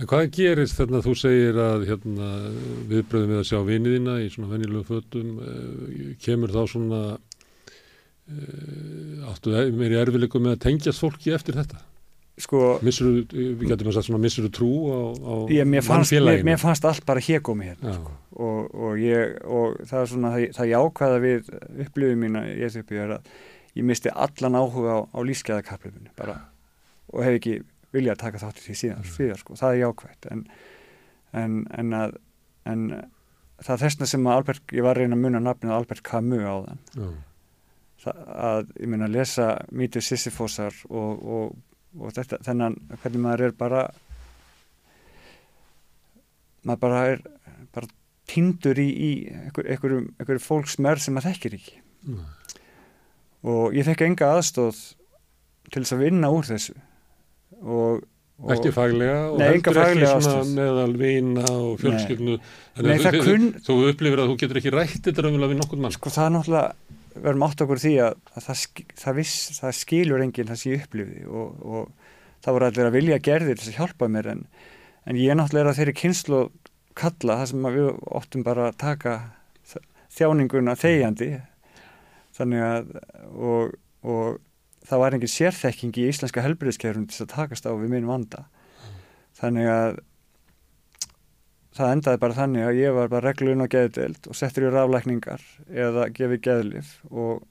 [0.00, 2.28] En hvað gerist þarna þú segir að hérna,
[2.88, 7.00] viðbröðum við að sjá viniðina í svona venjulegu fötum uh, kemur þá svona
[8.30, 11.82] uh, áttu e- meiri erfileikum með að tengjast fólki eftir þetta?
[12.40, 16.40] Sko, Missur, við getum að sagt svona missur trú á, á ég, mér, fannst, mér,
[16.46, 17.98] mér fannst allt bara hégómi hérna Já.
[18.32, 21.50] og, og, ég, og það er svona það, það jákvæða við
[21.86, 23.32] upplifum mína í Eþjópi er að
[23.76, 26.38] ég misti allan áhuga á, á lífskeiðakaplifinu bara
[27.12, 27.58] og hef ekki
[27.92, 29.12] viljað taka þátt í því síðan, Mm.
[29.18, 30.46] síðan sko, það er jákvætt en,
[31.36, 32.14] en, en að
[32.64, 32.86] en
[33.62, 36.46] það er þessna sem að Albert, ég var að reyna að muna nafnið Albert Camus
[36.48, 37.10] á þann Já.
[38.06, 41.52] það, að ég meina að lesa mítið Sisyfosar og, og,
[42.00, 43.82] og þetta, þennan hvernig maður er bara
[46.66, 47.22] maður bara er
[47.74, 47.88] bara
[48.32, 51.76] tindur í, í einhver, einhverjum, einhverjum fólksmerð sem maður þekkir ekki
[52.12, 52.22] Nei.
[53.52, 54.78] og ég fekk enga aðstóð
[55.72, 56.78] til þess að vinna úr þessu
[57.62, 58.00] og,
[58.50, 62.32] Ekki faglega og Nei, heldur ekki svona meðal vina og fjölskyldnu.
[62.82, 65.84] Nei, það þú, kunn- þú upplifir að þú getur ekki rætt þetta raunverulega við nokkurn
[65.84, 65.94] mann.
[65.94, 68.64] sko það er náttúrulega við erum átt okkur því að, að það,
[69.02, 72.96] það, viss, það skilur enginn það sem ég upplifði og, og það voru allir að
[72.98, 74.42] vilja gerðir þess að hjálpa mér en,
[75.06, 76.42] en ég náttúrulega er að þeirri kynslu
[76.98, 79.16] kalla það sem við óttum bara að taka
[80.12, 81.30] þjáninguna þegjandi.
[82.36, 82.90] Þannig að
[83.32, 84.40] og, og
[84.88, 88.46] það var engin sérþekking í íslenska helbriðskerfum til að takast á við minn vanda.
[89.38, 90.00] Þannig að
[91.76, 95.44] það endaði bara þannig að ég var bara reglun á geðdeild og settur í raflækningar
[95.70, 97.44] eða gefið geðlif og,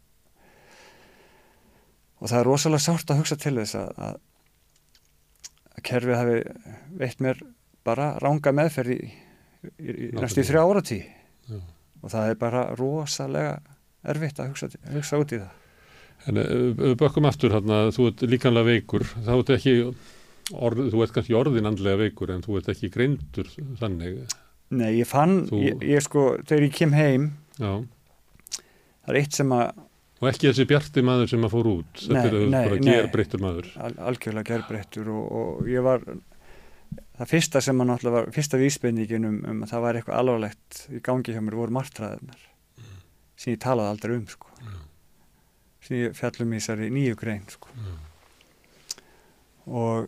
[2.19, 4.21] og það er rosalega sárt að hugsa til þess að, að,
[5.73, 6.37] að kerfið hafi
[7.01, 7.43] veitt mér
[7.87, 9.01] bara ranga meðferð í,
[9.81, 11.57] í, í næstu í þrjá áratí Já.
[12.01, 13.57] og það er bara rosalega
[14.11, 15.57] erfitt að hugsa, hugsa út í það.
[16.29, 19.75] En ef við bökkum aftur hérna, þú ert líkanlega veikur, þá ert ekki,
[20.53, 24.23] orð, þú ert kannski orðin andlega veikur en þú ert ekki greindur þannig.
[24.71, 27.71] Nei, ég fann, Þú- ég, ég sko þegar ég kem heim, Já.
[29.05, 29.71] það er eitt sem að
[30.21, 33.41] Og ekki þessi bjarti maður sem að fór út, þetta Nei, er nei, bara gerbreyttur
[33.41, 33.69] maður.
[33.81, 36.03] al, algjörlega gerbreyttur og, og ég var
[37.17, 40.83] það fyrsta sem að náttúrulega var fyrsta vísbendingin um, um að það var eitthvað alvarlegt
[40.93, 42.45] í gangi hjá mér voru martraðarnar
[43.35, 44.47] sem ég talaði aldrei um sko.
[45.81, 47.73] sem ég fjallum í þessari nýju grein sko.
[49.65, 50.07] og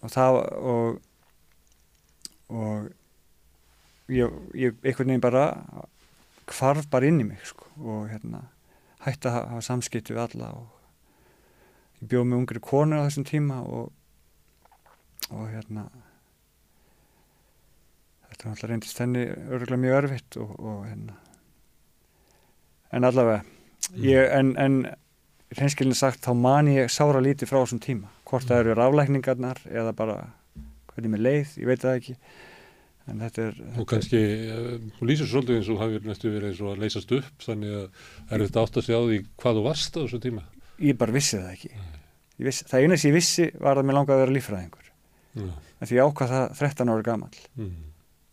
[0.00, 1.00] og það og
[2.50, 2.90] og
[4.10, 5.44] ég, ég einhvern veginn bara
[6.50, 8.42] hvarf bara inn í mig sko, og hérna
[9.04, 13.60] hætti að hafa samskipti við alla og ég bjóð með ungri konu á þessum tíma
[13.62, 13.92] og,
[15.30, 15.86] og hérna
[18.26, 21.18] þetta er alltaf reyndist henni örgulega mjög örfitt og, og hérna
[22.90, 23.44] en allavega
[23.94, 24.82] ég, en, en
[25.54, 29.92] hreinskilin sagt þá man ég sára lítið frá þessum tíma hvort það eru raflækningarnar eða
[29.98, 30.16] bara
[30.94, 32.16] hvernig mér leið, ég veit það ekki
[33.10, 36.60] en þetta er Og kannski, eh, þú lýsir svolítið eins og hafið næstu verið eins
[36.62, 37.86] og að leysast upp, þannig að
[38.36, 40.42] er þetta átt að segja á því hvað þú varst á þessu tíma.
[40.80, 41.70] ég bara vissi það ekki
[42.40, 44.86] vissi, það eina sem ég vissi var að mér langaði að vera líffræðingur
[45.40, 45.50] Já.
[45.80, 47.74] en því ég ákvað það 13 ára gamall Mm.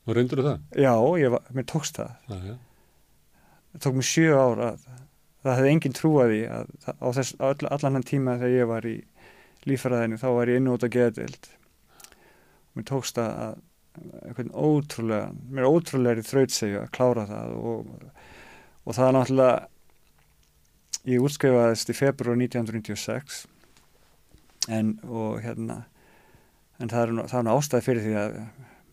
[0.07, 0.60] Og reyndur það?
[0.79, 2.55] já, ég var, mér tókst það Já, já.
[3.73, 4.86] það tók mér sjö ár að
[5.43, 8.95] það hefði engin trúaði á þess, á all, allan hann tíma þegar ég var í
[9.67, 11.49] líffræðinu þá var ég inn út á geðdild
[12.77, 13.58] mér tókst það að
[14.27, 17.91] einhvern ótrúlega mér er ótrúlega þrautsegju að klára það og,
[18.86, 19.58] og það er náttúrulega
[21.08, 23.45] ég útskrifaðist í februar 1996
[24.77, 25.84] en og hérna
[26.77, 28.39] en það er, það er nú ástæði fyrir því að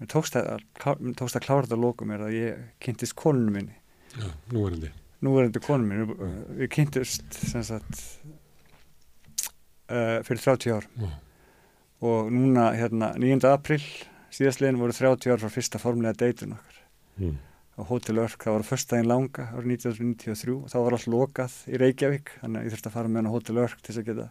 [0.00, 0.66] mér tókst að,
[1.00, 3.76] mér tókst að klára þetta að lókum er að ég kynntist konunum minni
[4.14, 5.02] Já, nú er þetta.
[5.26, 6.14] nú er þetta konum minn
[6.60, 6.70] við
[7.66, 8.04] sagt
[9.94, 11.08] uh, fyrir 30 ár Já.
[12.04, 13.40] og núna hérna 9.
[13.54, 13.80] april
[14.34, 16.80] síðastlegin voru 30 ár frá fyrsta formlega deytun okkar
[17.14, 17.36] Mm.
[17.78, 21.78] á Hotel Örk, það var fyrstæðin langa árið 1993 og þá var allt lokað í
[21.78, 24.08] Reykjavík, þannig að ég þurfti að fara með hann á Hotel Örk til þess að
[24.08, 24.26] geta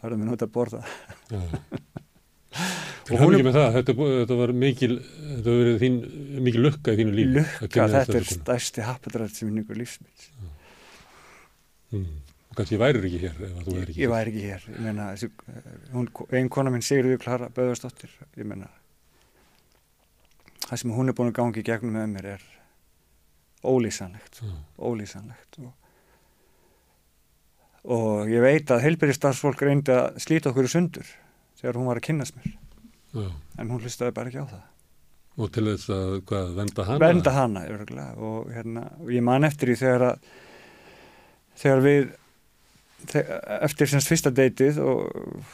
[0.00, 0.80] fara með hann út að borða
[3.02, 5.94] Til er- ekki með það, þetta, er þetta var mikil, þetta var verið þín,
[6.46, 7.30] mikil lukka í þínu líf.
[7.36, 10.28] lukka, þetta er stærsti happadrætt sem minningur lífsmils
[11.92, 12.06] Mm.
[12.52, 15.04] Og kannski værir ekki hér ef þú er ekki ég væri ekki hér, ég meina
[15.16, 18.68] eh, hún, ein kona minn Sigurður Klara Böðarsdóttir, ég meina
[20.66, 22.44] það sem hún er búin að gangi í gegnum með mér er
[23.64, 24.52] ólýsanlegt Já.
[24.84, 25.72] ólýsanlegt og,
[27.96, 31.08] og ég veit að heilbyrjastarfsfólk reyndi að slíta okkur í sundur
[31.60, 33.28] þegar hún var að kynnast mér Já.
[33.62, 34.68] en hún hlustaði bara ekki á það
[35.40, 37.00] Og til þess að, hvað, venda hana?
[37.00, 40.26] venda hana örgulega og, hérna, og ég man eftir því þegar að
[41.62, 42.10] þegar við
[43.62, 45.44] eftir semst fyrsta deytið og,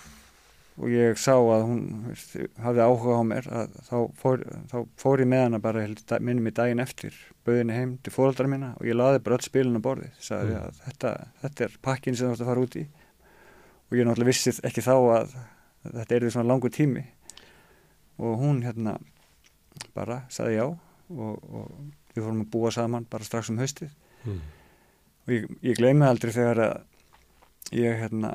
[0.79, 5.23] og ég sá að hún veist, hafði áhuga á mér að þá fór, þá fór
[5.25, 5.87] ég með hana bara
[6.21, 7.17] minni mig daginn eftir
[7.49, 10.65] bauðinni heim til fóreldrar mína og ég laði bara öll spilin á borðið sagði Mm.
[10.69, 12.85] að þetta, þetta er pakkin sem þú ætti að fara út í
[13.89, 15.39] og ég náttúrulega vissi ekki þá að
[15.89, 17.05] þetta er því svona langur tími
[18.19, 18.99] og hún hérna
[19.95, 21.73] bara sagði já og, og
[22.15, 23.91] við fórum að búa saman bara strax um haustið
[24.27, 24.41] Mm.
[25.25, 26.73] og ég, ég gleymi aldrei þegar að
[27.73, 28.35] ég hérna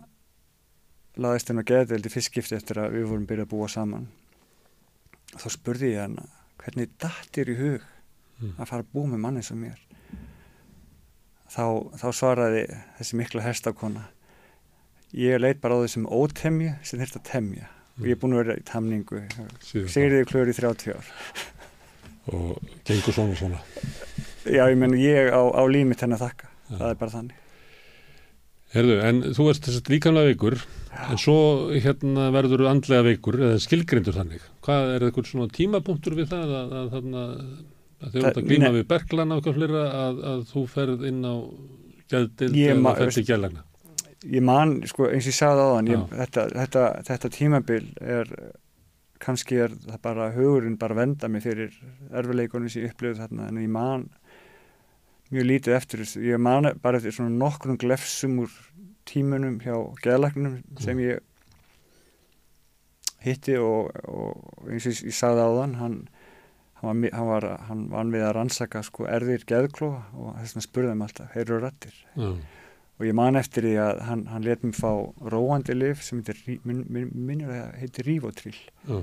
[1.18, 4.08] laðist henn að geðdeild í fyrstskipti eftir að við vorum byrjað að búa saman.
[5.34, 6.20] Og þá spurði ég henn
[6.62, 7.90] hvernig dattir í hug
[8.44, 8.56] Mm.
[8.60, 9.78] að fara að búa með manni sem mér?
[11.54, 11.66] Þá,
[12.02, 12.64] þá svaraði
[12.98, 14.02] þessi mikla hestakona
[15.14, 17.68] ég leit bara á þessum ótemju sem að temja
[18.00, 19.22] og ég er búin að vera í tamningu
[19.62, 21.12] segriði klöður í 30 ár.
[22.34, 22.58] Og
[22.90, 23.62] gengur svona svona.
[24.50, 26.50] já ég menn ég á, á límit henni að þakka.
[26.74, 26.78] Já.
[26.82, 27.43] það er bara þannig
[28.74, 30.56] Herðu, en þú ert þess að líkanlega veikur,
[31.06, 31.38] en svo
[31.74, 34.48] hérna verður andlega veikur, eða skilgrindur þannig.
[34.66, 38.72] Hvað er eitthvað svona tímapunktur við það að, að, að þegar þú ert að glíma
[38.72, 38.78] Nei.
[38.80, 41.36] við berglan á eitthvað flera að, að þú ferð inn á
[42.14, 43.64] gæðdild Ég eða ferð til gæðlagna?
[44.24, 48.30] ég man, sko, eins og ég sagði á þann þetta, þetta, þetta tímabil er
[49.24, 51.76] kannski er það bara hugurinn bara að venda mig fyrir
[52.12, 54.08] erfileikunum sem ég upplifði þarna en ég man
[55.32, 56.22] mjög lítið eftir þessu.
[56.28, 58.52] Ég man bara eftir svona nokkrum glefsum úr
[59.10, 61.20] tímunum hjá geðlagnum sem ég
[63.24, 65.96] hitti og, og eins og ég, sagði á þann hann
[66.84, 70.66] hann var, hann var, hann var við að rannsaka sko erðir geðklóa og þess vegna
[70.66, 72.34] spurði hann alltaf, heyrðu rættir Já,
[73.00, 74.92] og ég man eftir því að hann, hann let mér fá
[75.32, 76.20] róandi lif sem
[76.68, 79.00] minn- minn- minnur að heitir Rívotrill já,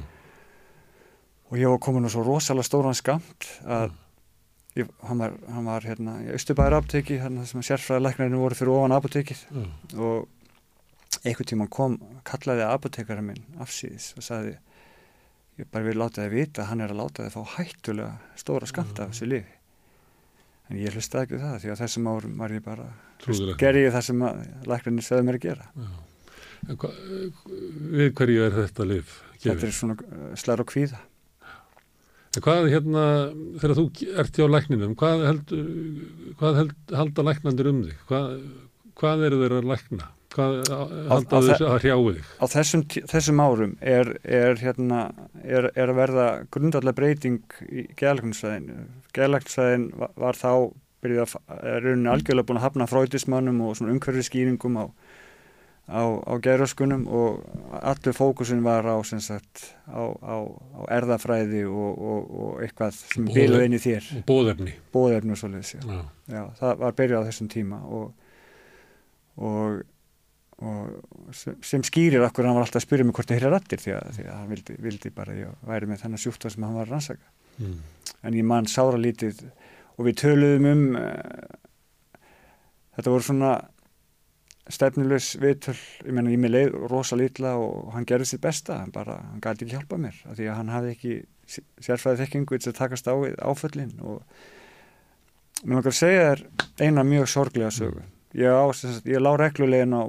[1.51, 3.97] og ég var komin á svo rosalega stóran skamt að
[4.79, 8.95] ég, hann var, hann var hérna í Östubæðar apoteki hérna sem sérfræðilegnarinn voru fyrir ofan
[8.97, 9.65] apotekið Já.
[9.99, 10.29] og
[11.27, 11.97] einhvern tíma kom,
[12.29, 14.57] kallaði apotekara minn afsýðis og sagði
[15.61, 18.69] ég bara vil láta þið vita að hann er að láta þið fá hættulega stóra
[18.71, 19.57] skamt af þessu lifi
[20.71, 22.87] en ég hlustaði ekki það því að þessum árum var ég bara
[23.61, 24.23] gerði ég það sem
[24.71, 25.91] læknarnir sögðu mér að gera Já.
[26.69, 26.91] En hva,
[27.97, 29.13] við hverju er þetta lif?
[29.41, 30.99] þetta er svona uh, slæður og kvíða
[32.39, 33.05] hvað hérna,
[33.59, 33.85] þegar þú
[34.23, 35.55] ert hjá lækninum, hvað, held,
[36.39, 38.03] hvað held, halda læknandir um þig?
[38.11, 38.35] Hvað,
[39.01, 40.11] hvað eru þeir að lækna?
[40.31, 40.61] Hvað
[41.11, 42.29] halda þess að hrjáu þig?
[42.39, 45.01] á þessum, þessum árum er, er, hérna,
[45.43, 48.87] er, er að verða grundarlega breyting í geðlæknisvæðinu.
[49.17, 50.53] Geðlæknisvæðin var, var þá
[51.03, 54.85] byrjuð að er rauninni algjörlega búin að hafna fröytismannum og svona umhverfið skýringum á,
[55.91, 57.43] á, á geðröskunum og
[57.83, 63.65] allur fókusin var á, sagt, á, á, á erðafræði og, og, og eitthvað sem biluð
[63.67, 64.75] inn í þér, bóðefni.
[64.95, 65.73] bóðefni og svoleiðis.
[65.75, 65.83] Já.
[65.91, 66.03] Já.
[66.31, 68.13] Já, það var byrjað á þessum tíma og,
[69.41, 69.81] og,
[70.61, 73.95] og sem, skýrir okkur hann var alltaf að spyrja mig hvort það heyra rættir því
[73.99, 76.79] að, því að hann vildi, vildi bara að ég væri með þennan sjúkta sem hann
[76.79, 77.75] var að rannsaka Mm.
[78.25, 79.43] en ég man sára lítið
[79.99, 82.23] og við töluðum um uh,
[82.97, 83.51] þetta voru svona
[84.75, 88.95] stefnulegs viðtöl ég menna ég með leið rosa lítla og hann gerði sitt besta, hann
[88.95, 91.15] bara, hann gæti ekki hjálpa mér af því að hann hafði ekki
[91.83, 93.15] sérfræði þekkingu til að takast á
[93.51, 94.23] áföllin og
[95.65, 96.45] mér langar að segja þér
[96.81, 98.05] eina mjög sorglega sögu.
[98.39, 100.05] Ég, á, sagt, ég lá reglulega inn á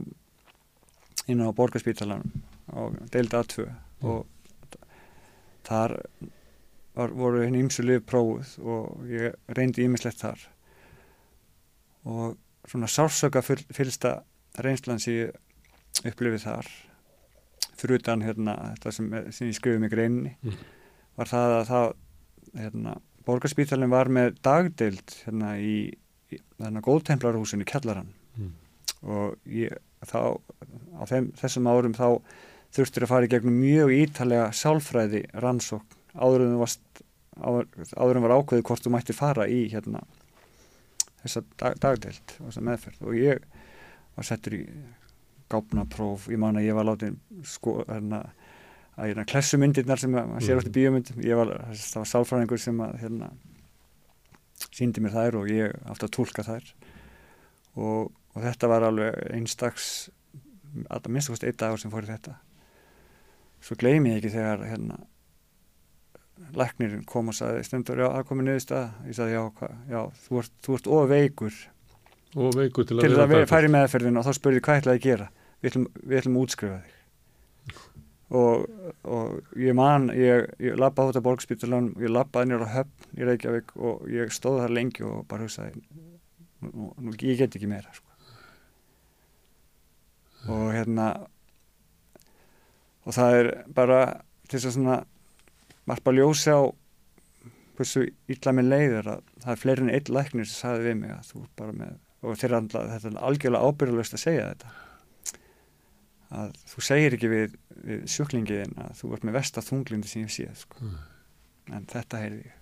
[1.29, 2.79] inn á borgarspítalanum á
[3.13, 3.65] deilda A2
[4.07, 4.25] og
[5.67, 5.97] þar
[6.95, 10.41] var, voru henni ymsu lið prófuð og ég reyndi ímislegt þar.
[12.07, 12.37] Og
[12.69, 14.21] svona sársöka fyll, fyllsta
[14.59, 16.67] reynslan sem ég upplifið þar
[17.81, 20.57] fyrir utan hérna þetta sem, sem ég skrifið mig greininni Mm.
[21.17, 21.87] var það að það
[22.61, 22.93] hérna,
[23.25, 25.75] borgarspítalinn var með dagdeild hérna í,
[26.31, 28.51] í þarna góðtemplarhúsin í Kjallarann Mm.
[29.03, 29.75] og ég
[30.07, 30.37] þá
[30.97, 32.21] á þeim, þessum árum þá
[32.71, 36.53] þurftir að fara í gegnum mjög ítalega sálfræði rannsókn áður en
[38.17, 40.01] en var ákveðið hvort þú mætti fara í hérna
[41.23, 43.43] þessa dag, dagdeild og þessa meðferð og ég
[44.15, 44.61] var settur í
[45.51, 47.15] gáfnapróf, ég man að ég var látið
[47.47, 48.21] sko, hérna
[48.97, 50.61] að hérna klessumyndirnar sem að maður sér Mhm.
[50.61, 53.31] eftir bíómyndum ég var, það var sálfræðingur sem að hérna
[54.71, 56.73] síndi mér þær og ég átti að tólka þær.
[57.75, 60.09] Og, og þetta var alveg einstaks
[60.89, 62.35] að minnst kosti einn dagur sem fór í þetta.
[63.61, 64.99] Svo gleymi ég ekki þegar hérna
[66.57, 69.99] læknirinn kom og sagði stendur, já, það komið niðurst að ég sagði, já, hva, já
[70.25, 71.59] þú ert, þú ert ofveikur
[72.35, 73.51] Og veikur til að til að við dagdeild.
[73.51, 75.29] færi meðferðin og þá spurði hvað ætlaði að gera
[75.61, 76.99] við ætlum, við ætlum að útskrifa þig
[78.31, 78.67] og,
[79.03, 83.75] og ég man ég, ég labbaði út af borgspítalan ég labbaði nýra höfn í Reykjavík
[83.75, 85.81] og ég stóð þar lengi og bara hugsaði
[86.63, 88.07] nú, nú, ég get ekki meira sko.
[90.55, 91.07] og hérna
[93.03, 94.01] og það er bara
[94.47, 95.01] til þess að svona
[95.89, 96.61] varpa ljósi á
[97.75, 101.13] hversu illa með leiðir að það er fleiri en einn læknir sem sagði við mig
[101.17, 104.73] að þú er bara með og þeirra andla, þetta er algjörlega ábyrjulegst að segja þetta
[106.31, 110.31] að þú segir ekki við, við sjúklingiðin að þú ert með versta þunglindi sem ég
[110.31, 110.91] séð sko.
[111.75, 112.57] en þetta heyrði ég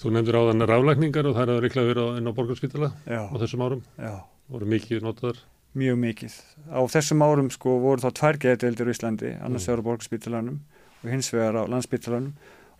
[0.00, 3.62] Þú nefndir áðan rálækningar og það er að reikla verið inn á borgarspítala á þessum
[3.62, 3.82] árum.
[3.98, 4.14] já,
[4.50, 5.38] voru mikið notaðar.
[5.78, 6.34] mjög mikið
[6.74, 9.70] á þessum árum sko voru þá tvær geðdeildir í Íslandi, annars Mm.
[9.70, 10.58] vegar á borgarspítalanum
[11.04, 12.32] og hins vegar á landspítalanum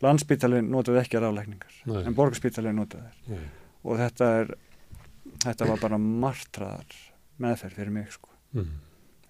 [0.02, 2.02] landspítalin notaði ekki rálækningar Nei.
[2.06, 3.44] en borgarspítalin notaði þær
[3.84, 4.54] og þetta er
[5.46, 6.96] þetta var bara martraðar
[7.42, 8.68] meðferð fyrir mig sko Mm.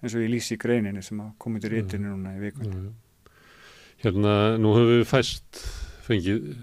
[0.03, 1.77] eins og ég lýsi í greininni sem komið til Mm.
[1.81, 2.91] rítinu núna í vikun já.
[4.03, 5.61] Hérna, nú höfum við fæst
[6.05, 6.55] fengið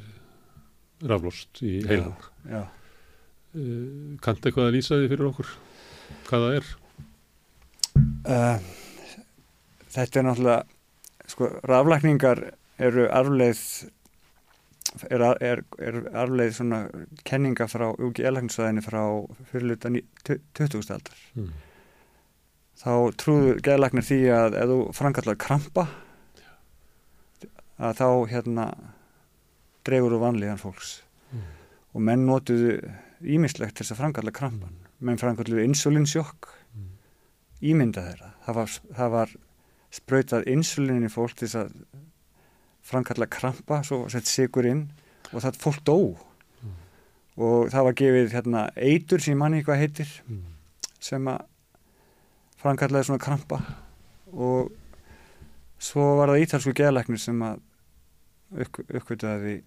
[1.02, 2.14] raflost í heilan.
[2.54, 5.50] Uh, Kanntu eitthvað að lýsa því fyrir okkur?
[6.28, 6.70] Hvað það er?
[8.24, 8.58] Uh,
[9.94, 10.62] þetta er náttúrulega
[11.30, 12.40] sko, raflækningar
[12.78, 13.60] eru arfleið
[15.10, 16.78] er, er, er arfleið svona
[17.26, 19.00] kenninga frá UG-lækningsvæðinni frá
[19.50, 20.90] fyrirluta 20.
[20.94, 21.50] aldar Mm.
[22.78, 25.86] þá trúðu geðlæknir því að ef þú framkallar krampa
[27.78, 28.66] að þá hérna
[29.86, 31.00] dregur úr vanlíðan fólks
[31.34, 31.40] Mm.
[31.94, 32.76] og menn notuðu
[33.22, 36.88] ímislegt til þess að framkalla krampan menn framkalluðu insulinsjokk Mm.
[37.62, 39.34] ímynda þeirra það var, það var
[39.94, 41.72] sprautað insulin í fólk til þess að
[42.84, 44.86] framkalla krampa svo sett sigur inn
[45.32, 45.98] og það fólk dó
[46.64, 46.74] Mm.
[47.36, 50.42] og það var gefið hérna eitur sem manni hvað heitir Mm.
[51.00, 51.42] sem að
[52.62, 53.58] framkallaði svona krampa
[54.32, 54.70] og
[55.78, 57.60] svo var það ítalsku geðlæknir sem að
[58.94, 59.62] uppkvitaði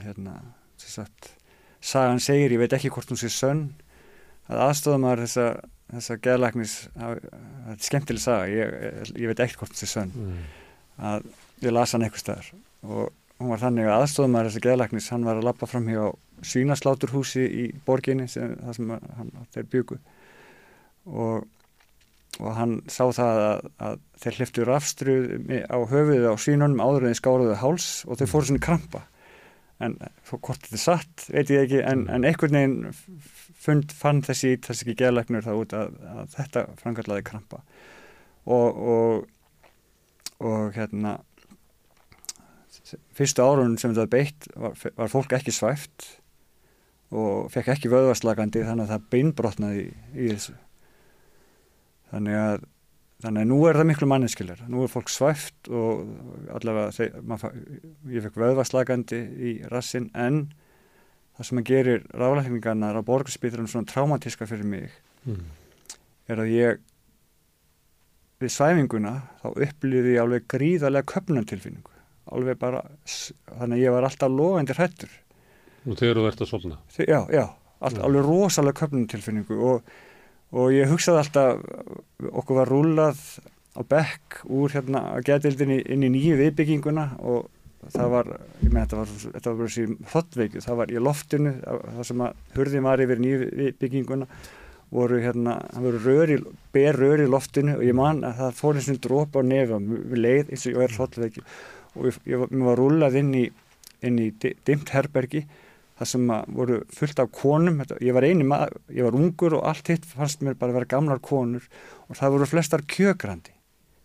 [0.00, 0.38] hérna,
[0.80, 1.28] þess að
[1.80, 3.66] sagan segir, ég veit ekki hvort hún sé sönn
[4.50, 5.44] að aðstofum að þessa,
[5.92, 10.42] þessa geðlagnis, þetta er skemmtileg saga, ég, ég veit ekki hvort hún sé sönn mm.
[11.10, 11.30] að
[11.64, 12.50] ég lasa hann eitthvað staðar.
[12.86, 16.02] Og hún var þannig að aðstofum að þessa geðlagnis, hann var að lappa fram hjá
[16.50, 19.96] svínasláturhúsi í borginni sem, það sem hann, þeir byggu
[21.10, 21.46] og,
[22.40, 25.26] og hann sá það að, að þeir hliftu rafstruð
[25.68, 29.02] á höfuðið á svínunum áður en þeir skáruðu háls og þeir fóru svona krampa.
[29.80, 29.96] En
[30.28, 32.94] hvort þetta er satt veit ég ekki en, en einhvern veginn
[33.60, 37.62] fund, fann þessi þess ekki geðleiknur það út að, að þetta frangallaði krampa.
[38.50, 39.28] Og, og
[40.40, 41.18] og hérna
[43.16, 46.08] fyrstu árun sem þetta beitt var, var fólk ekki svæft
[47.10, 50.54] og fekk ekki vöðvarslagandi þannig að það beinbrotnaði í, í þessu.
[52.10, 52.68] Þannig að
[53.20, 56.06] þannig að nú er það miklu manneskilir nú er fólk svæft og
[56.56, 57.58] allavega þeir,
[58.14, 60.46] ég fekk vöðvarslagandi í rassin en
[61.36, 64.96] það sem að gerir ráðlækningarnar á borgarspíturum svona traumatíska fyrir mig
[65.28, 65.42] mm.
[66.32, 66.80] er að ég
[68.40, 71.99] við svæfinguna þá upplýði ég alveg gríðarlega köpnantilfinningu
[72.36, 75.16] alveg bara þannig að ég var alltaf logandi hrættur
[75.88, 76.78] Og þegar þú ert að sopna?
[76.98, 77.46] Já, já,
[77.80, 78.02] all, já.
[78.04, 79.94] alveg rosalega köpnumtilfinningu og,
[80.52, 81.62] og ég hugsaði alltaf,
[82.28, 83.22] okkur var rúlað
[83.78, 87.48] á bekk úr hérna að getildinni inn í nýju viðbygginguna og
[87.88, 91.52] það var, ég með þetta var, þetta var bara síðan hotveikju, það var í loftinu,
[91.64, 94.28] það sem að hurðin var yfir nýju viðbygginguna
[94.90, 96.38] voru hérna, það voru röri,
[96.74, 99.78] ber röri í loftinu og ég man að það fór eins og drópa á nefa,
[99.80, 101.44] við leið eins og ég var hotveikju
[102.00, 103.46] og ég, ég, var rúlað inn í,
[104.06, 105.44] inn í dimt herbergi
[106.00, 107.82] það sem voru fullt af konum.
[108.00, 110.92] Ég var eini maður, ég var ungur og allt hitt fannst mér bara að vera
[110.96, 111.66] gamlar konur
[112.08, 113.52] og það voru flestar kjögrandi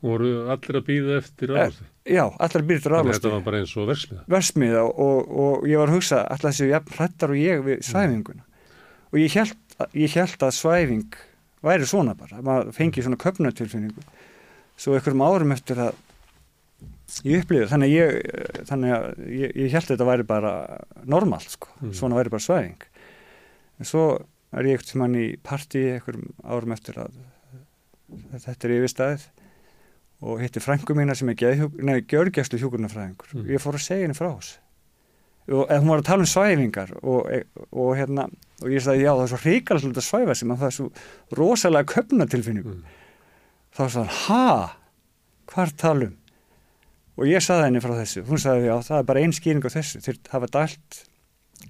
[0.05, 3.61] voru allir að býða eftir ráðast já, allir að býða eftir ráðast þetta var bara
[3.61, 7.33] eins og versmiða versmiða og, og, og ég var að hugsa allir þessi jafn hrættar
[7.33, 8.43] og ég við svæfinguna.
[8.43, 8.67] Mm.
[9.11, 9.55] og ég held,
[10.03, 11.19] ég held að svæfing
[11.65, 14.05] væri svona bara maður fengi svona köpnatilfinningu
[14.75, 16.01] svo einhverjum árum eftir að
[17.25, 20.53] ég upplýði þannig að ég, þannig að ég, ég held að þetta væri bara
[21.05, 21.93] normalt sko, mm.
[21.97, 22.85] svona væri bara svæðing.
[23.79, 24.05] En svo
[24.55, 27.17] er ég ekkert sem hann í partí einhverjum árum eftir að
[28.45, 29.25] þetta er yfirstæðið
[30.25, 31.39] og hitti frængu mína sem er
[32.09, 33.49] gjörgjæslu hjúkurnafræðingur mm.
[33.51, 34.61] ég fór að segja henni frá þessu.
[35.45, 37.27] Og hún var að tala um svæfingar og,
[37.69, 38.23] og hérna
[38.63, 40.87] og ég sagði já það er svo hrikalegt að svæfa sem að það er svo
[41.37, 42.79] rosalega köpnatilfinning mm.
[43.75, 44.47] þá sagði hann ha?
[45.51, 46.15] Hvar talum
[47.15, 49.75] og ég saði henni frá þessu, hún saði já það er bara einn skýring á
[49.75, 50.99] þessu, þeir hafa dælt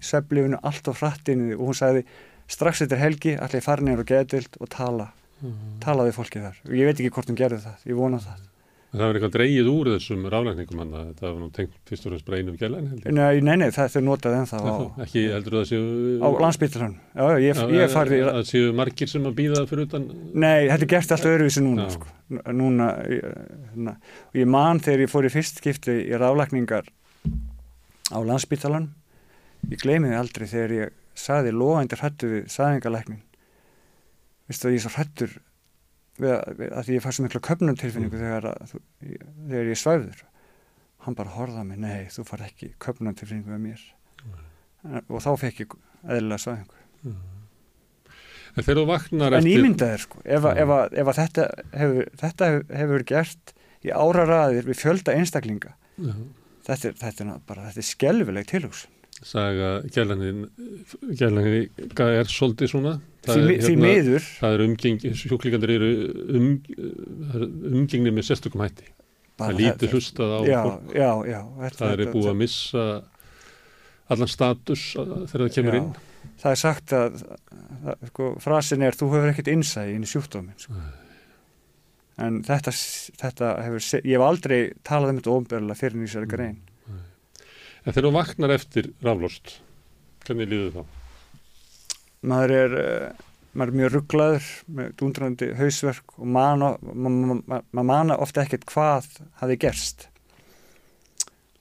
[0.01, 2.05] söflifinu allt á frattinu og hún saði
[2.51, 5.11] strax eftir helgi allir farinir og getild og tala.
[5.41, 5.79] Mm -hmm.
[5.83, 6.57] tala við fólkið þar.
[6.65, 8.54] Og ég veit ekki hvort hún gerði það, ég vona það
[8.95, 12.11] Það var eitthvað dreyið úr þessum ráðlækningum hann að þetta var nú tengt fyrst og
[12.13, 15.65] fremst bara einum gælan Nei, nei, nei, það er notað ennþá á, Ekki heldur það
[15.71, 15.81] séu
[16.23, 19.89] Á landsbyttilann, já, ég, já, ég farði Það séu margir sem að býða það fyrir
[19.89, 22.13] utan Nei, þetta er gert alltaf öruvísi núna sko.
[22.55, 22.87] Núna,
[23.73, 23.95] hérna
[24.31, 26.87] og ég man þegar ég fór í fyrst skipti í ráðlækningar
[28.15, 28.87] á landsbyttilann
[29.73, 33.19] Ég gleymiði aldrei þegar ég saði loðandir hættu við saðingalæknin
[34.47, 34.71] Vistu
[36.23, 38.23] að ég fær svo miklu köpnum tilfinningu mm.
[38.23, 38.75] þegar, að,
[39.49, 40.23] þegar ég svæður
[41.05, 43.83] hann bara horða mig, nei þú far ekki köpnum tilfinningu með mér.
[44.23, 45.01] Mm.
[45.03, 47.23] og þá fekk ég eðlilega svæðingu mm.
[48.55, 50.69] En þegar þú vaknar eftir En ímyndaðir sko, ef, ef,
[51.01, 51.45] ef að þetta
[51.75, 52.47] hefur, þetta
[52.79, 53.51] hefur gert
[53.83, 55.73] í ára raðir við fjölda einstaklinga
[56.65, 58.85] þetta er, þetta er bara, þetta er skelvileg tilhús
[59.23, 60.43] Saga gælanin
[61.15, 62.97] er svolítið svona?
[63.25, 64.25] Því, hérna, því miður.
[64.41, 65.91] það er umgeng, sjúklingandir eru
[66.35, 66.49] um,
[67.71, 68.89] umgengni með sérstökum hætti.
[69.39, 70.59] Bara það lítur hlustað á já,
[70.95, 71.39] já, já,
[71.79, 72.83] það er búið að missa
[74.11, 75.89] allan status þegar það kemur inn.
[76.41, 77.17] Það er sagt að,
[77.87, 80.75] að sko, frasin er þú hefur ekkert innsæði inn í sjúkdómin sko.
[82.21, 82.75] en þetta,
[83.23, 86.59] þetta hefur, ég hef aldrei talað um þetta ofnbörlega fyrir nýsari grein
[87.85, 89.59] En þegar þú vaknar eftir raflost,
[90.25, 90.85] hvernig líður þá?
[92.25, 93.23] maður er, eh,
[93.55, 98.67] maður er mjög rugglaður með dúndrandi hausverk og maður ma, ma, ma, mana ofta ekkert
[98.71, 99.09] hvað
[99.41, 100.07] hafi gerst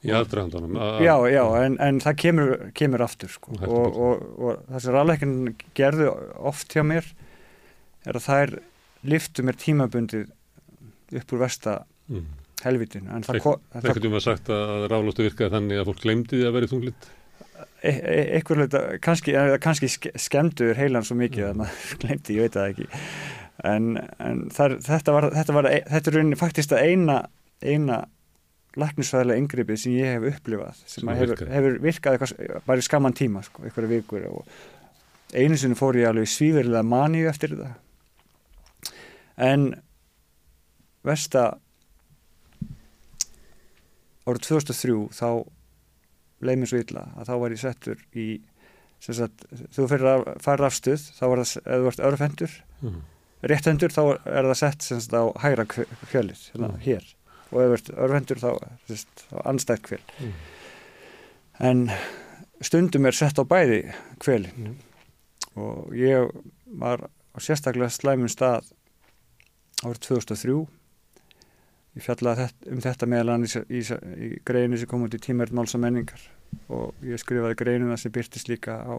[0.05, 3.57] í aðdraðandunum já, já, en, en það kemur, kemur aftur sko.
[3.65, 5.37] og, og, og það sem ráðleikin
[5.77, 6.11] gerðu
[6.53, 7.09] oft hjá mér
[8.05, 8.57] er að þær
[9.05, 10.29] liftu mér tímabundið
[11.15, 11.79] upp úr vesta
[12.11, 12.27] mm.
[12.65, 16.75] Helvitinu Það getur maður sagt að ráðlóstu virkaði þannig að fólk glemdi því að verið
[16.75, 17.13] þunglind
[17.85, 22.57] E, e, eitthvað hluta, kannski, kannski skemduður heilan svo mikið að maður glemti, ég veit
[22.57, 23.01] það ekki.
[23.69, 23.91] En,
[24.25, 27.19] en þar, þetta var þetta var, þetta er rauninni faktist að eina
[27.65, 28.01] eina
[28.81, 33.15] læknisfæðilega yngrippið sem ég hef upplifað sem, að hefur, hefur virkað eitthvað, bara í skamman
[33.15, 34.57] tíma sko, einhverja vikur og
[35.35, 37.71] einu sinni fór ég alveg svífurlega maníu eftir þetta.
[39.45, 39.69] En
[41.07, 41.47] versta
[44.27, 45.29] árið 2003 þá
[46.45, 48.29] leið mér svo illa að þá var ég settur í
[49.05, 49.45] sagt,
[49.77, 52.55] þú fyrir að fara afstuð þá var það, ef þú ert örfendur
[52.85, 53.01] Mm.
[53.45, 56.81] réttendur þá er það sett sagt á hægra kvölið hérna, Mm.
[56.85, 57.05] hér
[57.53, 58.51] og ef þú ert örfendur þá,
[58.87, 60.33] sem sagt, á anstætt kvel Mm.
[61.61, 61.91] en
[62.63, 64.77] stundum er sett á bæði kveli Mm.
[65.57, 66.31] og ég
[66.67, 68.65] var á sérstaklega slæmum stað
[69.85, 70.67] árið 2003
[71.95, 73.83] ég fjallaði þetta, um þetta meðal annars í, í,
[74.29, 76.25] í greinu sem kom út í tímært máls og menningar.
[76.73, 78.95] Og ég skrifaði greinuna sem byrtist líka á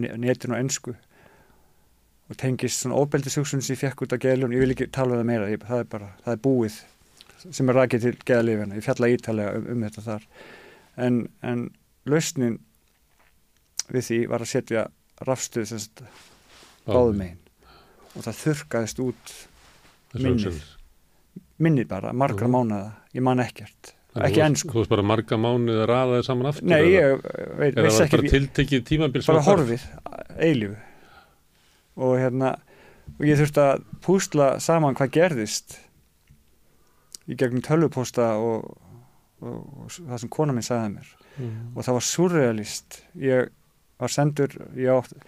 [0.00, 0.96] ne- netinu og ennsku
[2.26, 5.20] og tengist svona óbeldishugsun sem ég fekk út af geðljón, ég vil ekki tala um
[5.20, 6.78] það meira ég, það er bara, það er búið
[7.54, 10.24] sem er rakið til geðlifina, ég fjalla ítalega um, um þetta þar.
[11.06, 11.66] En, en
[12.08, 12.56] lausnin
[13.92, 14.86] við því var að setja
[15.28, 15.74] rafstuð
[16.86, 17.38] báðum megin.
[18.14, 19.34] og það þurrkaðist út
[20.16, 20.62] minnið.
[21.62, 25.88] Minnið bara, margra mánuða ég man ekkert, ekki ennsku Þú veist bara marga mánuð að
[25.90, 27.26] raða þið saman aftur nei, eða- ég
[27.58, 29.86] veit, eða veist var ekki bara tiltekið tímabil sem bara horfið,
[30.38, 30.76] eilífu.
[31.96, 32.54] Og hérna
[33.16, 35.78] og ég þurfti að púsla saman hvað gerðist
[37.26, 38.66] í gegnum tölvupósta og,
[39.42, 41.12] og, og það sem kona minn sagði mér.
[41.36, 41.56] Mm.
[41.76, 43.00] og það var surrealist.
[43.20, 43.50] Ég
[44.00, 45.18] var sendur ég átti,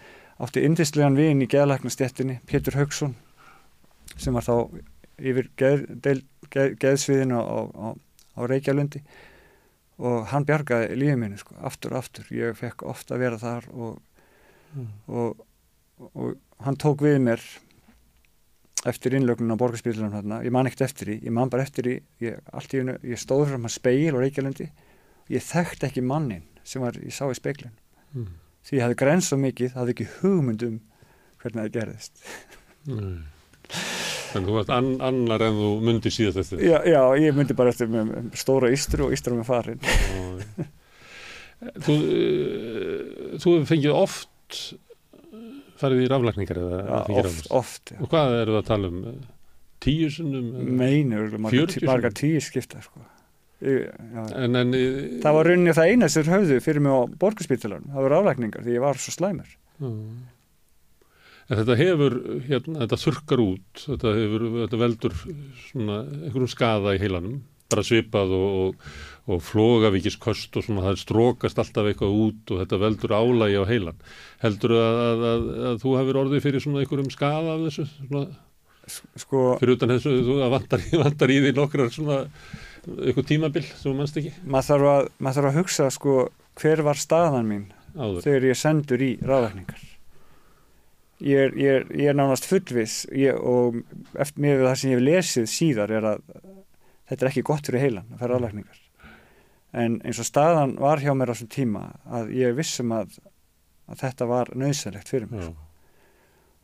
[0.41, 3.15] átti indislegan vin í geðlæknastjettinni, Pétur Haugsson
[4.17, 4.55] sem var þá
[5.21, 6.21] yfir geð, deil,
[6.53, 7.87] geð, geðsviðinu á, á,
[8.37, 9.01] á Reykjalundi
[9.99, 13.69] og hann bjargaði lífið minni sko, aftur og aftur, ég fekk ofta að vera þar
[13.73, 13.97] og,
[14.69, 14.85] Mm.
[15.09, 15.39] og,
[16.13, 17.41] og hann tók við mér
[18.85, 21.95] eftir innlögnun á borgarspílunum hérna, ég man ekkert eftir því, ég man bara eftir því.
[22.21, 22.37] Ég,
[22.71, 24.69] hennu, ég stóð fram að speil á Reykjalundi.
[25.33, 27.73] Ég þekkti ekki mannin sem var, ég sá í speiklun
[28.13, 28.29] Mm.
[28.65, 30.79] því ég hafði græns svo mikið, hafði ekki hugmynd um
[31.41, 32.23] hvernig það gerðist.
[32.85, 33.25] Nei.
[34.29, 37.71] Þannig þú varst an, annar en þú mundir síðast eftir já, já, ég myndi bara
[37.73, 39.81] eftir með, stóra ístru og ístru með farin
[41.83, 44.59] Þú, uh, þú hefur fengið oft
[45.79, 47.53] farið í raflækningar eða fengið oft, raflækningar.
[47.59, 47.93] oft.
[47.99, 49.01] Og hvað eru það að tala um?
[49.83, 50.47] Tíu sunnum?
[50.79, 53.03] meinur, margar, 40 margar tíu skipta sko.
[53.59, 54.73] En, en,
[55.23, 58.75] það var rauninni það eina sem höfðu fyrir mig á borgarspítalanum, það voru aflækningar því
[58.77, 60.25] ég var svo slæmur Mm.
[61.49, 65.15] En þetta hefur, hérna, þetta þurkar út, þetta hefur, þetta veldur
[65.69, 67.39] svona einhverjum skaða í heilanum,
[67.69, 68.91] bara svipað og, og,
[69.33, 74.05] og flogavíkisköst og svona það strókast alltaf eitthvað út og þetta veldur álægi á heilan.
[74.45, 78.23] Heldur að, að, að, að þú hefur orðið fyrir svona einhverjum skaða af þessu, svona,
[79.25, 82.23] sko, fyrir utan þessu, þú að vantar, vantar í því nokkrar svona,
[82.99, 86.17] eitthvað tímabil sem mannst ekki maður þarf, að, maður þarf að hugsa sko,
[86.61, 88.21] hver var staðan mín áður.
[88.25, 89.88] þegar ég sendur í ráðlækningar
[91.19, 93.05] ég er, ég er, ég er nánast fullviss.
[93.15, 93.81] Ég, og
[94.19, 96.21] eftir með það sem ég hef lesið síðar er að
[97.09, 98.85] þetta er ekki gott fyrir heilan að fara ráðlækningar
[99.79, 103.19] en eins og staðan var hjá mér á þessum tíma að ég vissum að,
[103.89, 105.51] að þetta var nöðsynlegt fyrir mig Já,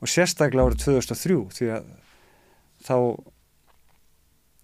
[0.01, 1.91] og sérstaklega árið 2003 því að
[2.85, 2.97] þá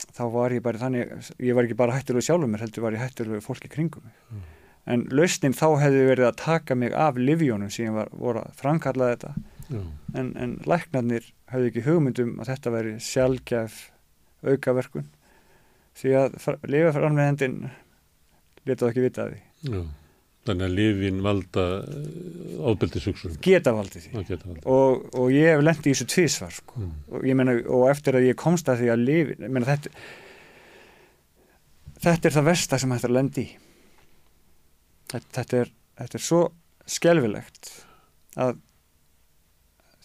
[0.01, 3.03] þá var ég bara þannig ég var ekki bara hættulega sjálfur mér heldur var ég
[3.03, 4.17] hættulega fólki kringum mig.
[4.31, 4.47] Mm.
[4.93, 8.57] en lausnin þá hefði verið að taka mig af livjónum sem ég var, voru að
[8.57, 9.35] framkalla þetta
[9.71, 13.79] en, en læknarnir hefði ekki hugmyndum að þetta veri sjálfgæf
[14.41, 15.07] aukaverkun
[16.01, 16.37] því að
[16.71, 17.57] lifaframleðendin
[18.65, 19.81] leta það ekki vita af því já.
[20.41, 21.63] Þannig að lifin valda
[22.65, 23.35] ábeldisugsun.
[23.45, 24.63] geta valdið því geta valda.
[24.73, 26.81] og, og ég hef lendið í þessu tvísvar sko.
[26.81, 26.95] Mm.
[27.11, 29.93] og meina og eftir að ég komst að því að lifi ég meina þetta
[32.01, 33.51] þetta er það versta sem hægt er að lendi í
[35.11, 36.41] þetta, þetta, er, þetta er svo
[36.89, 37.71] skelfilegt
[38.41, 38.57] að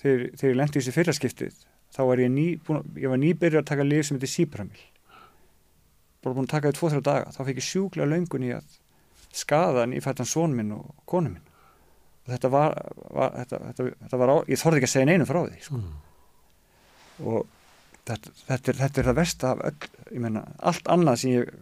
[0.07, 1.59] þegar, þegar ég lendi í þessu fyrraskiptið
[1.97, 4.85] þá var ég ný búin, ég var nýbyrjur að taka lif sem heitir sípramil
[6.25, 8.79] bara búin að taka því tvo þrjá daga þá fekk ég sjúklega löngun í að
[9.37, 11.53] skaða nýfættan són minn og konu minn
[12.27, 12.73] og þetta var,
[13.15, 15.83] var þetta, þetta, þetta var á, ég þorði ekki að segja neinu frá því sko
[17.17, 17.27] Mm.
[17.33, 17.47] og
[18.07, 21.53] þetta, þetta, er, þetta er það versta af öll, ég meina, allt annað sem ég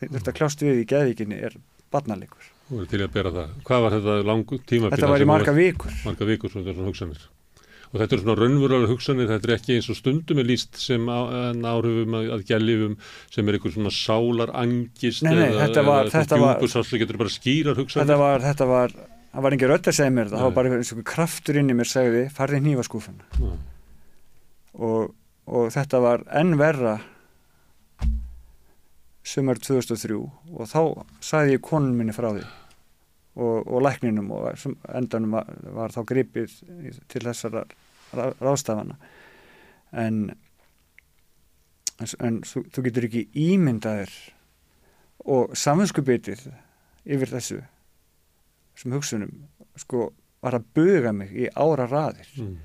[0.00, 1.56] þurfti að kljást við í geðvíkinni er
[1.92, 2.50] barnalegur.
[2.70, 3.52] Verður til að bera það.
[3.66, 4.94] Hvað var þetta langu tímabil?
[4.94, 5.94] Þetta var í marga vikur.
[6.06, 7.22] marga vikur svona, svona hugsanir.
[7.90, 11.08] Og þetta eru svona raunverulega hugsanir, þetta er ekki eins og stundum er líst sem
[11.10, 12.92] áhrifum að, að gælifum
[13.34, 17.32] sem er einhver svona sálar angist Nei, nei, þetta var- þetta var- djúpusásli getur bara
[17.34, 18.06] skýrar hugsanir.
[18.06, 18.94] Þetta var, þetta var,
[19.34, 21.70] það var engin rödd að segja mér þetta, það var bara eins og kraftur inn
[21.74, 23.50] í mér segði, farði hnífaskúfuna Já.
[24.86, 25.10] og,
[25.50, 26.94] og þetta var enn verra
[29.26, 30.80] sumar 2003 og þá
[31.22, 32.46] sagði ég konun minni frá því
[33.36, 34.50] og, og lækninum og
[34.94, 36.54] endanum var, var þá gripið
[37.08, 37.64] til þessara
[38.14, 38.96] rá- ráðstafana.
[39.92, 40.30] En
[42.00, 44.12] en, þú, þú getur ekki ímyndaðir
[45.30, 46.46] og samvinskubitið
[47.04, 47.60] yfir þessu
[48.80, 49.34] sem hugsunum
[49.80, 50.08] sko
[50.40, 52.28] var að buga mig í ára raðir.
[52.40, 52.58] Mm.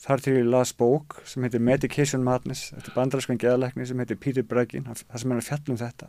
[0.00, 4.18] þar til ég las bók sem heitir Medication Madness þetta er bandaræskan geðalækni sem heitir
[4.18, 6.08] Peter Breggin það sem er að fjalla um þetta.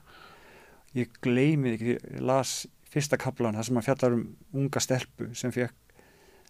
[0.95, 2.53] Ég gleymi ekki, ég las
[2.92, 4.24] fyrsta kaplan það sem að fjallar um
[4.54, 5.74] unga stelpu sem fekk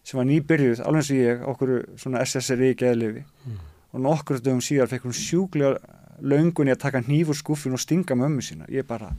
[0.04, 1.72] sem var nýbyrjuð, alveg eins og ég okkur
[2.02, 3.58] svona SSRI geðlifi Mm.
[3.94, 5.78] og nokkur dögum síðar fekk hún sjúklega
[6.22, 8.66] löngun í að taka hnífur skúffin og stinga mömmu sína.
[8.70, 9.12] Ég bara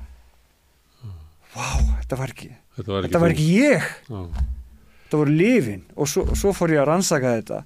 [1.54, 1.66] vá,
[2.00, 3.88] þetta var ekki Þetta var ekki, þetta var ekki ég.
[4.08, 4.20] Já.
[5.04, 7.58] þetta voru lífin og svo, svo fór ég að rannsaka þetta.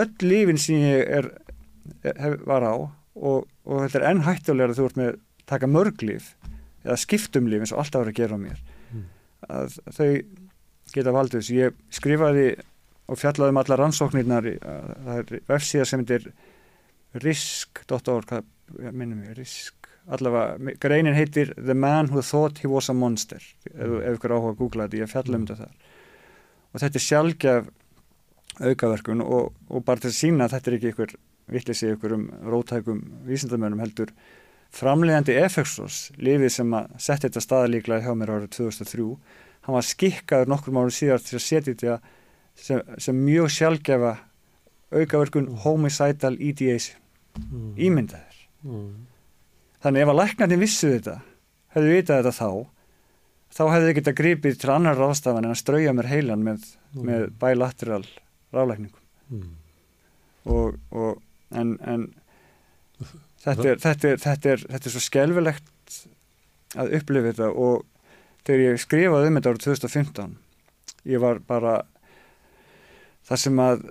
[0.00, 1.28] Öll lífin sem ég er,
[2.04, 5.20] hef, var á og, og þetta er enn hættulega að þú ert með að
[5.52, 6.32] taka mörg líf
[6.84, 8.58] eða skiptum líf eins og alltaf var að gera á mér.
[8.58, 8.76] Mm.
[9.48, 10.10] Að þau
[10.94, 11.58] geta valdið þessu.
[11.58, 12.46] Ég skrifaði
[13.10, 16.30] og fjallaði um allar rannsóknirnar það er vefsíða sem heitir
[17.24, 19.76] risk.org hvað minnum ég, risk.
[20.10, 24.54] Allavega, greinin heitir The Man Who Thought He Was a Monster ef, ef ykkur áhuga
[24.54, 25.90] að googla þetta, ég fjalla um þetta þar.
[26.70, 27.68] Og þetta er sjálfgjaf
[28.60, 31.14] aukaverkun og, og bara til að sína að þetta er ekki ykkur
[31.50, 34.14] vittlisi ykkur um rótækum vísindamönnum heldur
[34.74, 39.06] framleiðandi Efexos, lifið sem að setja þetta staða líklega hjá mér árið 2003
[39.66, 41.96] hann var skikkaður nokkur mánu síðar til að setja þetta
[42.60, 44.12] sem, sem mjög sjálfgefa
[44.90, 46.96] aukaverkun homicidal ideation
[47.38, 47.74] Mm.
[47.78, 49.06] ímyndaðir Mm.
[49.84, 51.12] þannig ef að læknarnir vissu þetta
[51.76, 52.50] hefðu vitað þetta þá
[53.54, 56.64] þá hefðu þið getað gripið til annar ráðstafan en að strauja mér heilan með,
[56.94, 58.02] með bilateral
[58.52, 58.98] ráðlækningum
[59.30, 59.52] Mm.
[60.46, 61.22] og, og
[61.54, 62.08] en, en
[63.44, 65.98] þetta, er, þetta, er, þetta, er, þetta er svo skelfilegt
[66.80, 67.86] að upplifa þetta og
[68.46, 70.36] þegar ég skrifaði um þetta árið 2015
[71.14, 71.74] ég var bara
[73.30, 73.82] það sem að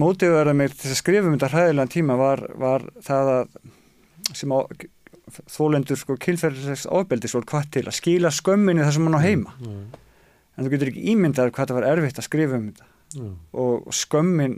[0.00, 3.58] mótiðverða mig til að skrifa um þetta hræðilegan tíma var, var það að
[4.36, 4.58] sem á
[5.50, 9.52] þólendur sko kynferðislegs ábeldi svo hvað til að skila skömminni þar sem hann á heima
[9.60, 9.84] Mm.
[10.58, 13.34] en þú getur ekki ímyndað hvað það var erfitt að skrifa um þetta Mm.
[13.58, 14.52] og, og skömmin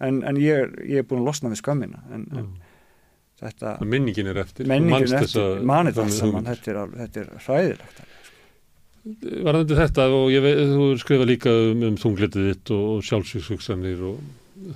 [0.00, 2.50] en, en ég, ég er búin að losna við skömmina en, en Mm.
[3.44, 4.68] Þetta Menningin er eftir.
[4.70, 8.04] menningin er eftir, manið allt saman þetta er, hræðilegt
[9.04, 14.00] Varðandi þetta og ég veit, þú skrifa líka um, um þunglitið þitt og, og sjálfsvíkshugsanir
[14.08, 14.22] og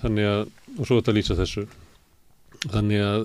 [0.02, 0.42] þannig að,
[0.74, 1.64] og svo þetta lýsa þessu.
[2.66, 3.24] Þannig að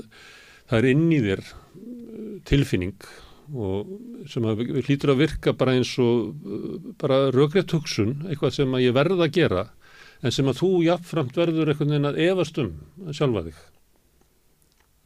[0.70, 3.10] það er inn í þér uh, tilfinning
[3.52, 3.92] og
[4.32, 8.86] sem að hlýtur að virka bara eins og uh, bara rökrétt hugsun, eitthvað sem að
[8.86, 9.68] ég verð að gera,
[10.24, 12.72] en sem að þú jafnframt verður einhvern veginn að efast um
[13.12, 13.60] sjálfa þig.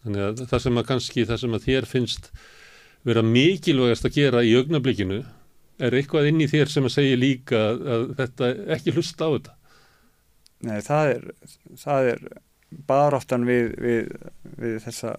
[0.05, 2.31] Þannig að það sem að kannski, það sem að þér finnst
[3.07, 5.21] vera mikilvægast að gera í augnablikinu
[5.77, 9.55] er eitthvað inn í þér sem að segja líka að, þetta ekki hlusta á þetta.
[10.67, 11.25] Nei, það er,
[11.77, 12.23] það er
[12.89, 14.15] baráttan við, við,
[14.57, 15.13] við þessa,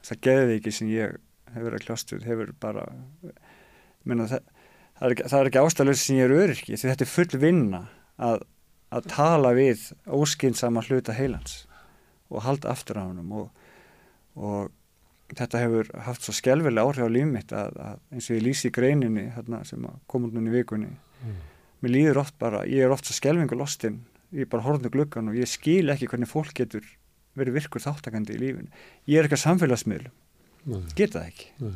[0.00, 1.18] þessa geðveiki sem ég
[1.54, 2.86] hefur að kljást við, hefur bara
[4.08, 4.48] minna, það,
[4.96, 7.42] það, er ekki, það er ekki ástæðlega sem ég er öryrki, því þetta er full
[7.44, 7.82] vinna
[8.16, 8.46] að,
[8.94, 11.60] að tala við óskynsama hluta heilans
[12.32, 13.63] og halda aftur á honum og,
[14.36, 14.70] og
[15.34, 18.68] þetta hefur haft svo skelvilega áhrif á líf mitt að, að eins og ég lýsi
[18.70, 20.90] í greininni hérna, sem kom út núna í vikunni
[21.84, 23.98] mér líður oft bara, ég er oft svo skelvingu lostinn,
[24.32, 26.84] ég er bara horfðinu gluggan og ég skil ekki hvernig fólk getur
[27.36, 28.68] verið virkur þáttakandi í lífinu.
[29.10, 30.12] Ég er ekki að samfélagsmiðlum,
[30.70, 31.72] Nei, geta það ekki, nei.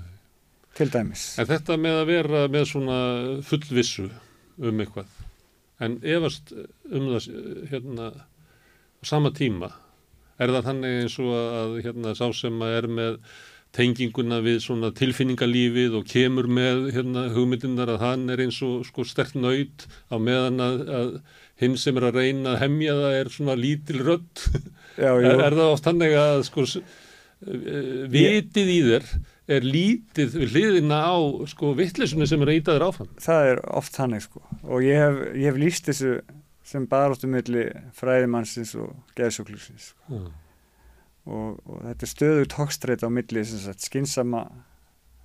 [0.79, 1.25] til dæmis.
[1.43, 2.99] En þetta með að vera með svona
[3.49, 4.07] fullvissu
[4.59, 5.11] um eitthvað,
[5.85, 7.29] en efast um það
[7.73, 9.73] hérna á sama tíma,
[10.39, 13.17] er það þannig eins og að hérna sá sem að er með
[13.77, 19.05] tenginguna við svona tilfinningalífið og kemur með hérna hugmyndinar að hann er eins og sko
[19.07, 21.11] stert nöyt á meðan að, að
[21.61, 24.45] hinn sem er að reyna að hemja það er svona lítil rödd?
[24.97, 29.13] Já, er, er það oft þannig að sko eh, vitið í þér
[29.59, 31.17] er lítið við hliðina á
[31.49, 33.13] sko vittlisunni sem er að íta þér áfram?
[33.25, 34.43] Það er oft þannig sko.
[34.69, 36.19] Og ég hef, ég hef líst þessu
[36.69, 37.65] sem baróttu milli
[37.97, 40.21] fræðimannsins og geðsjóklusins sko.
[41.29, 44.45] og, og þetta er stöðugt hókstreit á milli sagt, skinsama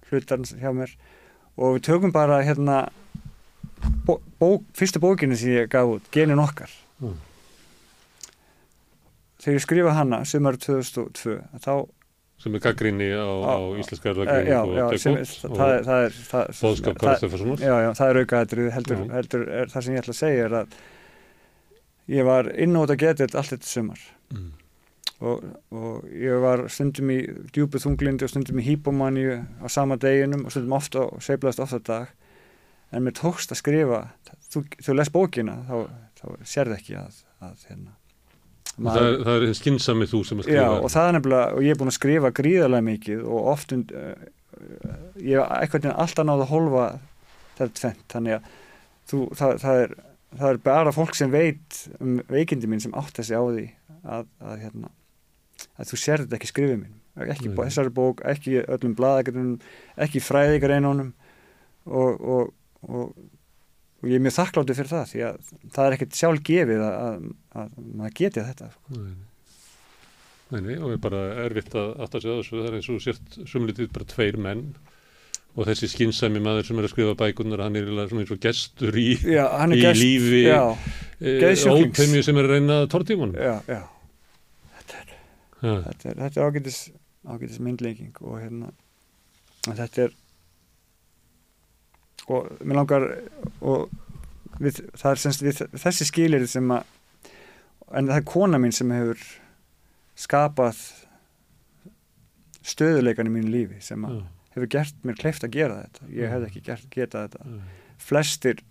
[0.09, 0.93] hlutarns hjá mér.
[1.59, 2.85] Og við tökum bara hérna
[4.07, 6.71] bó, bók, fyrstu bókinu sem ég gaf út, Genin okkar.
[7.03, 7.19] Mm.
[9.43, 11.73] þegar ég skrifa hana sumar 2002 þá,
[12.43, 16.99] sem er gaggrinni á, á Á- íslenska e, erðagrinni já, og það, og bóðskap það,
[17.01, 20.19] Karl Stefanssonar já, já, það er aukaðatrið heldur, heldur er, það sem ég ætla að
[20.21, 20.77] segja er að
[22.11, 24.03] ég var inn geta þetta allt þetta sumar.
[24.33, 24.51] Mm.
[25.23, 27.19] og, og ég var stundum í
[27.53, 29.27] djúpu þunglindi og stundum í hýpomanni
[29.61, 32.07] á sama deginum og stundum ofta og seiflaðist ofta dag.
[32.93, 34.01] En mér tókst að skrifa
[34.53, 35.75] þú, þú les bókina þá,
[36.19, 37.95] þá sérð ekki að, að hérna,
[38.75, 41.65] það er, það er skynsami þú sem að skrifa Já, og það er nefnilega, og
[41.65, 44.13] ég er búin að skrifa gríðarlega mikið og oft uh,
[45.21, 46.87] ég hef eitthvað alltaf náðu að holfa
[47.57, 48.51] þetta tvent, þannig að
[49.09, 49.95] þú, það, það, er,
[50.39, 53.65] það er bara fólk sem veit um veikindi mín sem átt þessi á því
[54.03, 54.91] að, að, hérna,
[55.77, 57.57] að þú sérð þetta ekki skrifið mín ekki Nei.
[57.59, 59.51] þessari bók, ekki öllum bladækjum
[60.01, 61.11] ekki fræðikar einónum
[61.85, 62.53] og, og,
[62.87, 63.11] og,
[64.01, 67.27] og ég er mjög þakkláttu fyrir það því að það er ekkert sjálf gefið að,
[67.61, 69.13] að maður geti þetta Nei,
[70.53, 73.05] nei, nei og er bara erfitt að átt að segja þessu, það er eins og
[73.05, 74.65] sért sumlitið bara tveir menn
[75.53, 78.97] og þessi skynsæmi maður sem er að skrifa bækunar hann er svona eins og gestur
[78.97, 83.83] í, já, í gest, lífi e, ópemju sem er að reyna tortíman já, já.
[85.63, 86.79] Þetta er, er ágætis,
[87.23, 88.73] ágætis myndleiking og hérna
[89.69, 90.17] þetta er
[92.33, 93.05] og mér langar
[93.61, 93.87] og
[94.59, 96.83] við, það er semst við þessi skilir sem að
[97.93, 99.23] en það er kona mín sem hefur
[100.19, 100.79] skapað
[102.63, 104.21] stöðuleikan í mínu lífi sem að
[104.53, 106.09] hefur gert mér kleift að gera þetta.
[106.13, 107.61] Ég hef ekki gert, getað þetta.
[108.03, 108.63] Flestir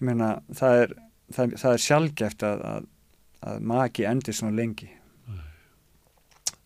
[0.00, 0.94] ég meina það er,
[1.34, 2.88] það, það er sjálfgeft að, að,
[3.50, 4.90] að maki endir svona lengi.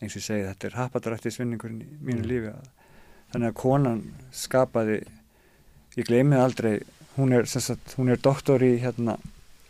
[0.00, 2.30] Eins og ég segi þetta er hapadrættis vinningurinn í mínu mm.
[2.30, 2.54] lífi.
[2.54, 2.90] Að,
[3.34, 4.02] þannig að konan
[4.34, 4.98] skapaði
[5.94, 6.74] ég gleymið aldrei
[7.16, 9.16] hún er, sagt, hún er doktor í hérna,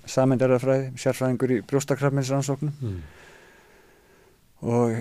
[0.09, 2.99] samendaraðfræði, sérfræðingur í brjóstakrafminsrannsóknum mm.
[4.69, 4.99] og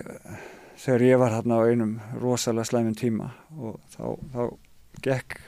[0.84, 4.44] þegar ég var hérna á einum rosalega slæmum tíma og þá, þá
[5.06, 5.40] gekk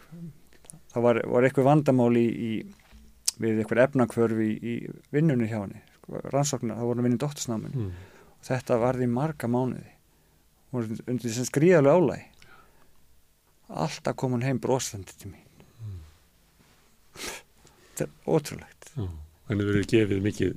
[0.94, 2.52] þá var, var eitthvað vandamál í, í
[3.42, 4.76] við eitthvað efnakvörfi í, í
[5.12, 8.12] vinnunni hjá henni sko, rannsóknar, þá vorum við inn í dóttisnáminu mm
[8.46, 9.92] þetta varði marga mánuði.
[10.70, 12.32] Hún var undir þess að skrýðalega álæg
[13.86, 15.46] alltaf kom hún heim brosandi til mín.
[15.82, 16.02] Mm.
[17.16, 18.92] þetta er ótrúlegt.
[18.94, 19.08] Já,
[19.50, 20.52] henni verið gefið mikið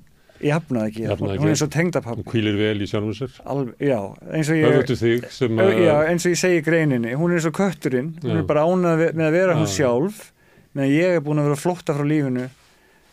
[0.45, 3.35] ég hafnaði ekki, hafnaði hún er svo tengdapappi hún kvílir vel í sjálfum sér.
[3.45, 3.99] Alveg, já,
[4.33, 5.73] eins og ég að...
[5.83, 8.41] já, eins og ég segi greininni hún er svo kötturinn, hún já.
[8.43, 10.29] er bara ánað með að vera hún sjálf
[10.77, 12.49] meðan ég er búin að vera flotta frá lífinu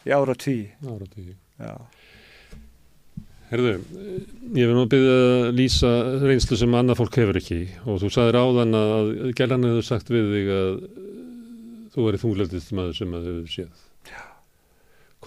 [0.05, 1.75] í ára tí ára tí já.
[3.45, 3.75] Herðu,
[4.57, 5.89] ég vil nú byrja að lýsa
[6.23, 7.59] reynslu sem annað fólk hefur ekki.
[7.85, 10.71] Og þú sagði ráðan að Gellan hefur sagt við þig að
[11.93, 13.83] þú er þungleldist maður sem að hefur séð.
[14.09, 14.23] Já.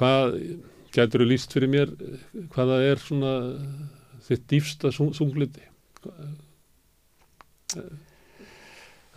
[0.00, 0.34] Hvað,
[0.98, 1.94] gætur þú lýst fyrir mér
[2.54, 3.32] hvaða er svona
[4.28, 5.64] þitt dýfsta þungledi?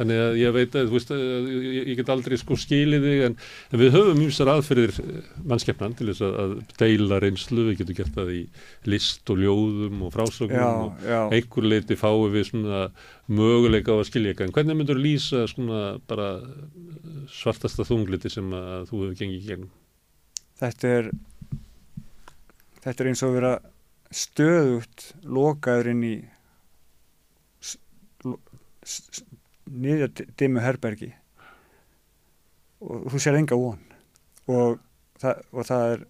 [0.01, 3.33] Þannig að ég veit að, veist, að ég, get aldrei sko skilið þig en,
[3.69, 7.97] en við höfum sér aðferðir eh, mannskeppnan til þess að, að deila reynslu, við getum
[7.99, 8.39] gert það í
[8.89, 12.81] list og ljóðum og frásögnum og einhver leiti fáum við svona
[13.29, 14.49] möguleika á að skilja eitthvað.
[14.49, 16.31] En hvernig myndur lýsa svona bara
[17.29, 19.71] svartasta þungliti sem að þú hefur gengið í gegnum?
[20.61, 21.11] Þetta er,
[22.83, 23.53] þetta er eins og að vera
[24.11, 26.15] stöðut lokaður inn í
[29.71, 31.11] niður dimmu herbergi.
[32.81, 33.81] Og þú sér enga von.
[34.51, 34.79] Og
[35.21, 36.07] það, og það er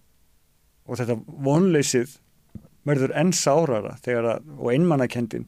[0.86, 1.16] og þetta
[1.46, 2.16] vonleysið
[2.88, 5.46] verður enn sárara að, og einmannakendin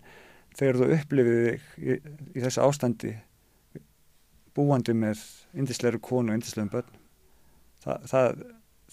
[0.55, 1.97] þegar þú upplifið þig í,
[2.39, 3.15] í þessu ástandi
[4.55, 5.23] búandi með
[5.59, 7.01] indisleru konu og indislegum börn
[7.83, 8.45] það, það,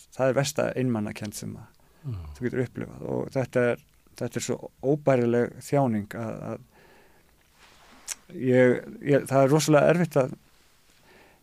[0.07, 1.53] það er versta einmannakend sem
[2.03, 2.19] mm.
[2.35, 3.85] þú getur upplifað og þetta er,
[4.21, 6.59] þetta er svo óbærileg þjáning að, að
[8.35, 10.35] ég, ég, það er rosalega erfitt að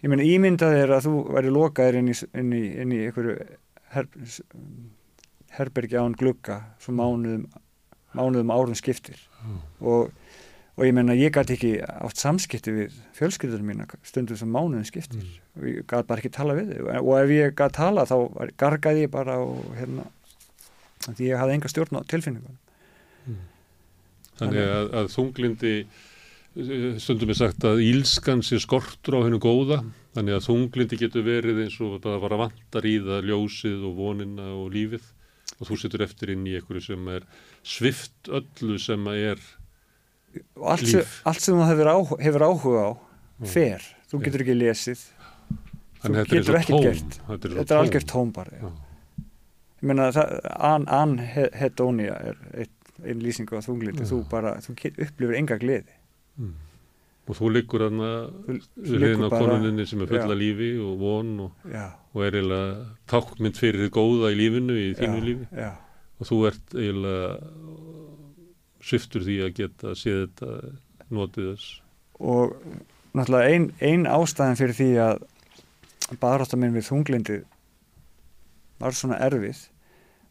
[0.03, 3.39] ég menn ímyndað er að þú væri lokaðir inn í, inn í, inn í einhverju
[3.95, 4.11] her,
[5.57, 7.49] herbergi án glugga svo mánuðum,
[8.17, 9.59] mánuðum árum skiptir mm.
[9.91, 10.13] og,
[10.79, 15.25] og ég menna ég gæti ekki átt samskipti við fjölskyldunum mína stundum sem mánuðum skiptir
[15.25, 15.67] mm.
[15.67, 18.17] ég gæti bara ekki tala við þau og ef ég gæti tala þá
[18.61, 20.07] gargaði ég bara og hérna
[21.07, 22.61] því ég hafði enga stjórn á tilfinningunum.
[23.27, 23.43] Mm.
[24.41, 25.75] Þannig að, að þunglindi
[26.99, 29.83] stundum er sagt að ílskan sé skortur á hennu góða
[30.17, 33.95] þannig að þunglindi getur verið eins og það var að vantar í það ljósið og
[33.99, 35.05] vonina og lífið.
[35.59, 37.25] Og þú setur eftir inn í einhverju sem er
[37.67, 39.41] svift öllu sem er
[40.59, 40.93] allt líf.
[40.93, 42.91] Sem, allt sem þú hefur, á, hefur áhuga á
[43.55, 45.07] fer, þú getur ekki lesið.
[46.03, 47.19] Þú getur ekki gert.
[47.27, 48.35] Þetta er, er algjört tóm.
[48.35, 48.75] bara
[49.79, 50.11] ég meina
[50.99, 52.67] anhedónia er
[53.05, 55.99] einn lýsing á þunglindi, þú bara þú upplifir enga gleði
[56.39, 56.55] Mm.
[57.29, 58.11] Og þú liggur aðna
[58.79, 60.39] hliðin á konuninni sem er fulla já.
[60.39, 61.67] lífi og von og,
[62.15, 65.73] og er eiginlega tákmynd fyrir þið góða í lífinu, í þínu já, lífi já.
[66.17, 67.33] og þú ert eiginlega
[68.89, 70.55] sviftur því að geta séð þetta
[71.19, 71.67] notið þess
[72.19, 72.55] og
[73.19, 75.27] náttúrulega ein, ein ástæðan fyrir því að
[76.23, 77.43] baðráttar minn við þunglindi
[78.79, 79.65] var svona erfið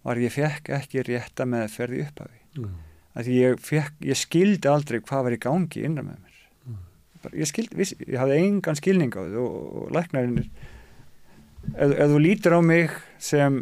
[0.07, 2.75] var ég fekk ekki rétta með að ferði upphafi mm.
[3.19, 6.35] að ég, fekk, ég skildi aldrei hvað var í gangi innan með mér
[6.67, 6.79] Mm.
[7.23, 12.09] Bara, ég, skildi, viss, ég hafði engan skilning á því og, og læknarinn ef, ef
[12.11, 12.91] þú lítur á mig
[13.23, 13.61] sem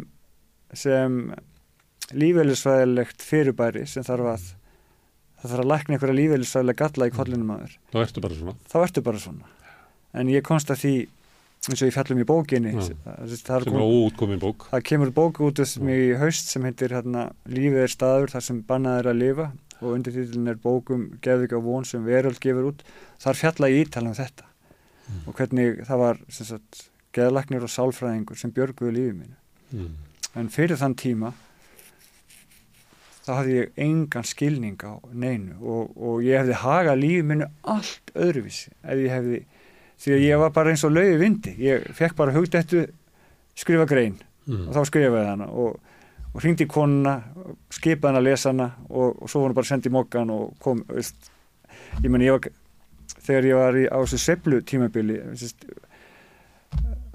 [0.74, 1.20] sem
[2.14, 4.48] lífeylisfræðilegt fyrirbæri sem þarf að
[5.36, 8.82] það þarf að lækna einhverja lífeylisfræðilega galla í kollinum að þér þá ertu bara svona
[8.82, 9.54] ertu bara svona
[10.16, 10.94] en ég komst að því
[11.66, 12.82] eins og ég fjallum í bókinni Já.
[13.04, 17.30] það, það, sem óútkomin bók það kemur bók út þessum í haust sem heitir hérna,
[17.50, 19.48] Lífið er staður þar sem bannað er að lifa
[19.80, 22.84] og undirtíðin er bókum Geðvika von sem veröld gefur út
[23.22, 24.46] þar fjalla ég ítala um þetta
[25.06, 25.22] Mm.
[25.28, 29.36] og hvernig það var sem sagt, geðlagnir og sálfræðingur sem björguðu lífið mínu
[29.70, 29.92] mm.
[30.40, 31.30] en fyrir þann tíma
[33.26, 38.12] þá hafði ég engan skilning á neinu og, og ég hefði hagað lífið mínu allt
[38.14, 39.40] öðruvísi ef ég hefði,
[40.02, 42.86] því að ég var bara eins og lauði vindi, ég fekk bara hugdættu
[43.56, 44.68] skrifa grein Mm.
[44.68, 45.80] og þá skrifaði hana og,
[46.30, 47.16] og hringdi konuna,
[47.74, 50.84] skipaði hana að lesa hana og, og svo var hann bara sendið mokkan og kom,
[50.86, 51.32] veist,
[52.04, 52.46] ég meni ég var
[53.26, 55.16] þegar ég var í, á þessu seflu tímabili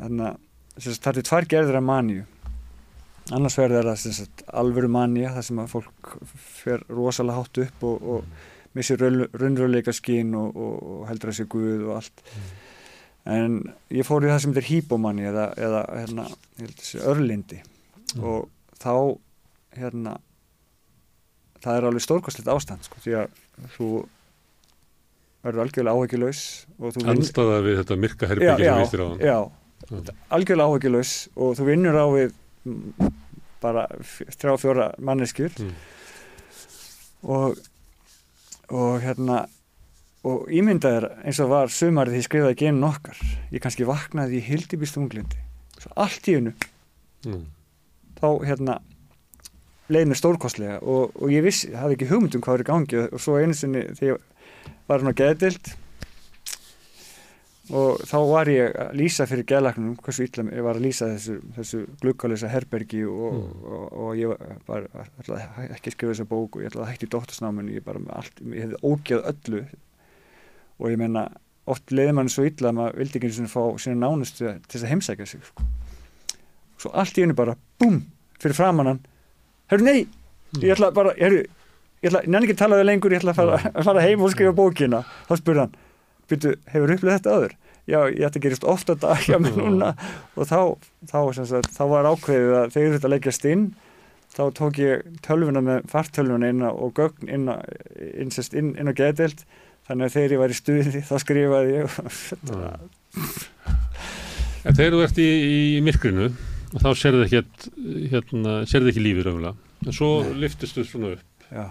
[0.02, 2.26] þannig að það er tvær gerðir af maníu.
[3.32, 8.76] Annars verður það alvöru manía þar sem að fólk fer rosalega hátt upp og, og
[8.76, 10.58] missir raunröðleika skín og,
[11.08, 12.24] heldur að sé guð og allt
[13.26, 13.60] en
[13.94, 16.26] ég fór í það sem þetta er hýbómanni eða, eða hérna,
[17.06, 17.62] örlindi
[18.12, 18.24] Mm.
[18.28, 18.50] og
[18.82, 18.94] þá
[19.78, 20.18] hérna
[21.64, 23.28] það er alveg stórkostlegt ástand sko, því að
[23.78, 23.88] þú
[25.46, 25.94] verður algjörlega
[27.06, 29.38] vinn- anstaða við þetta myrka herbyggi sem vistir á hann já,
[29.92, 30.14] Já.
[30.36, 32.34] algjörlega áhyggjulaus og þú vinnur á við
[33.62, 33.88] bara
[34.36, 35.72] þrjá fjóra manneskjur Mm.
[37.24, 37.58] og
[38.72, 39.46] og hérna
[40.28, 43.22] og ímyndaðir eins og var sumarið því skrifaði genið okkar.
[43.52, 45.40] Ég kannski vaknaði í hildibýstunglindi
[45.98, 46.54] allt í hennu
[47.26, 47.46] Mm.
[48.18, 48.80] þá hérna
[49.90, 50.80] leið mér stórkostlega.
[50.82, 52.98] Og, og ég vissi, hafði ekki hugmynd um hvað var í gangi.
[53.14, 55.70] Og, svo einu sinni þegar ég var hann á geðdild
[57.72, 61.36] og þá var ég að lýsa fyrir geðlagnum hversu illa ég var að lýsa þessu,
[61.56, 63.64] þessu glukkalösa herbergi og, Mm.
[63.70, 64.34] og, og ég
[64.68, 64.90] var, var
[65.70, 68.66] ekki að skrifa þessa bók og ég ætlaði að hætti dóttasnáminu ég, bara allt, ég
[68.66, 69.62] hefði ógeð öllu
[70.82, 71.28] og ég meina
[71.70, 74.74] oft leiði mann svo illa að maður vildi ekki einu sinni fá sína nánustu til
[74.74, 75.66] þess að heimsækja sig sko.
[76.82, 78.02] svo allt í hennu bara búm,
[78.42, 79.02] fyrir framann hann.
[79.70, 80.08] Herru nei,
[80.58, 81.44] ég ætla bara herru,
[82.02, 84.26] ég ætla, nenni ekki að tala við lengur ég ætla að fara, að fara heim
[84.26, 85.04] og skrifa bókina.
[85.30, 85.76] Þá spurði hann,
[86.32, 87.58] byrju, hefur upplið þetta öður
[87.90, 89.94] já, ég ætti að gerist ofta dag hjá mig núna.
[90.36, 90.60] Og þá
[91.10, 93.66] þá, sagt, þá var ákveðið að þegar þetta leggjast inn
[94.32, 99.44] þá tók ég tölvuna með fartölvuna inn og gögn inn inn, inn, inn á geðdelt
[99.92, 102.00] þannig að þegar ég var í stuði þá skrifaði ég.
[104.62, 105.30] En þegar þú ert í,
[105.78, 106.28] í myrkrinu
[106.82, 107.42] þá serðu ekki,
[108.12, 109.56] hérna, serðu ekki lífið raunlega
[109.90, 111.48] en svo lyftist þú svona upp.
[111.52, 111.66] Já,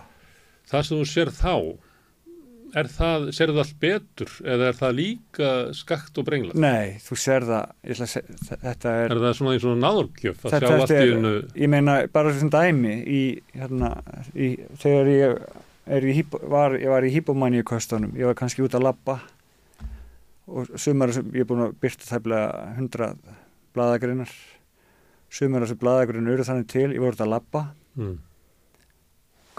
[0.73, 1.53] það sem þú sér þá
[2.81, 7.17] er það, serðu það allt betur eða er það líka skakt og brengla nei, þú
[8.03, 11.33] að seg, þetta er er það svona í svona náðurgjöf að Þetta- þetta er- unnu
[11.65, 13.23] ég meina bara sem dæmi í,
[13.57, 13.91] hérna,
[14.35, 14.53] í,
[14.83, 15.41] þegar ég
[15.91, 19.19] í, hýpo- var, ég var í hýpomanníu kostunum, ég var kannski út að labba.
[20.51, 23.09] Og sumar ég er búin að byrta þæflega hundra
[23.75, 24.31] bladagreinar
[25.31, 27.63] sumar þessu bladagreinar eru þannig til ég var út að labba,
[27.97, 28.17] mm.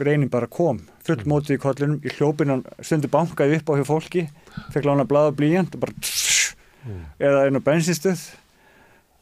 [0.02, 0.82] greinin bara kom.
[1.06, 1.28] Full Mm.
[1.32, 4.24] mótið í kollinum, í hljópinan stundu bankaði upp á hjá fólki.
[4.74, 5.94] Fekk lána blada blíjant og bara
[6.86, 7.06] Mm.
[7.20, 8.22] eða einn á bensinstuð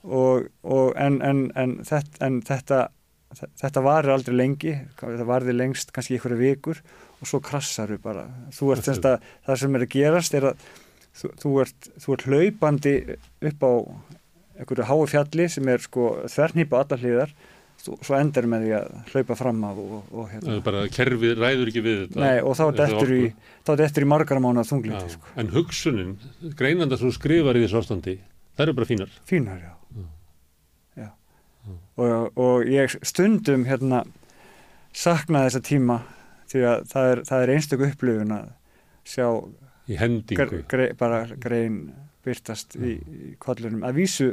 [0.05, 2.88] og, og en, en, en, þetta, en þetta
[3.38, 6.80] þetta varir aldrei lengi þetta varði lengst kannski einhverja vikur
[7.19, 8.25] og svo krassar við bara
[8.55, 10.65] þú ert Þetta er- að það sem er að gerast er að
[11.19, 12.95] þú, þú, ert, þú ert hlaupandi
[13.51, 13.71] upp á
[14.59, 17.34] einhverju hái fjalli sem er sko þvernýpa á allar hliðar
[17.80, 20.55] svo endar með því að hlaupa fram af og, og, Það hérna.
[20.57, 23.30] er bara kerfið ræður ekki við þetta Nei, og þá orku.
[23.63, 25.30] þá dettur í margar mánu Já, þunglindi sko.
[25.39, 26.11] en hugsunin,
[26.59, 28.17] greinanda sem skrifar í þessu ástandi
[28.57, 29.71] það eru bara fínar fínar, já.
[32.00, 34.04] Og, og ég stundum hérna
[34.95, 36.00] sakna þessa tíma
[36.50, 38.52] því að það er, það er einstök upplifun að
[39.10, 39.26] sjá
[39.89, 41.80] í hendingu gre, gre, bara grein
[42.26, 44.30] byrtast í, í kollunum að vísu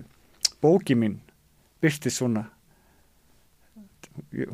[0.62, 1.18] bóki mín
[1.82, 2.46] byrtist svona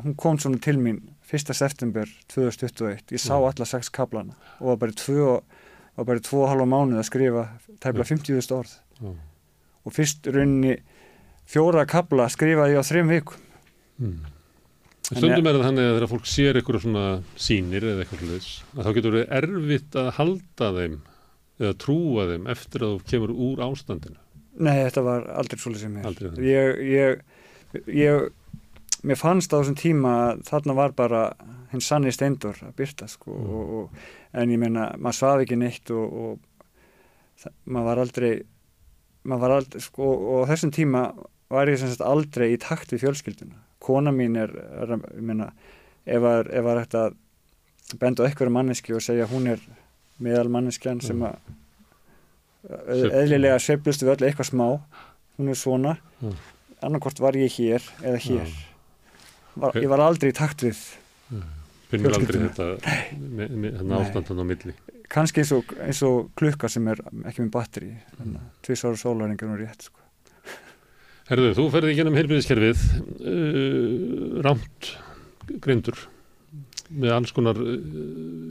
[0.03, 1.53] hún kom svona til mín 1.
[1.55, 3.43] september 2021 ég sá Já.
[3.49, 5.27] alla sex kaplana og var bara tvö
[5.95, 7.45] var bara tvo og halva mánuð að skrifa
[7.83, 8.15] tæpla Já.
[8.15, 9.13] 50.000 orð Já.
[9.83, 10.77] og fyrst rauninni
[11.49, 13.39] fjóra kapla skrifaði ég á þrejum vikum
[14.03, 14.23] Mm.
[15.03, 17.01] Stundum er það þannig að þegar fólk sér eitthvað svona
[17.37, 20.95] sínir eða eitthvað slúðis að þá getur verið erfitt að halda þeim
[21.61, 24.17] eða trúa þeim eftir að þú kemur úr ástandinu.
[24.63, 26.39] Nei, þetta var aldrei svolítið sem þannig.
[26.47, 27.21] Ég, ég,
[28.01, 28.25] ég,
[29.05, 31.21] mér fannst á þessum tíma að þarna var bara
[31.71, 33.51] hinn sanni steindur að byrta sko Mm.
[33.53, 36.73] og, og, en ég meina, maður svaf ekki neitt og, og
[37.43, 38.33] það, maður var aldrei
[39.23, 41.03] maður var aldrei, sko, og á þessum tíma
[41.53, 43.59] var ég sem sagt aldrei í takt við fjölskylduna.
[43.83, 44.51] Kona mín er,
[44.83, 45.51] er meina,
[46.05, 46.49] ef að,
[46.83, 47.03] þetta
[47.99, 49.59] benda einhverju manneski og segja hún er
[50.23, 51.29] meðal manneskjan sem Mm.
[51.29, 51.59] að
[52.63, 54.67] Sveifl- eðlilega sveiflustu við öll eitthvað smá
[55.37, 56.35] hún er svona Mm.
[56.81, 58.53] annarkort var ég hér eða hér
[59.55, 60.77] var, ég var aldrei í takt við
[61.91, 62.67] Finnur aldrei þetta
[63.19, 63.99] Nei.
[63.99, 64.73] ástandan á milli.
[65.09, 66.95] kannski eins og, eins og klukka sem er
[67.27, 67.91] ekki með batteri
[68.23, 68.39] Mm.
[68.63, 69.99] tvisar sólaringar og rétt sko.
[71.29, 72.81] Herðu, þú ferði í gennum heilbyrðiskerfið
[73.31, 74.89] uh, rámt
[75.63, 76.01] grindur
[76.91, 77.77] með alls konar uh,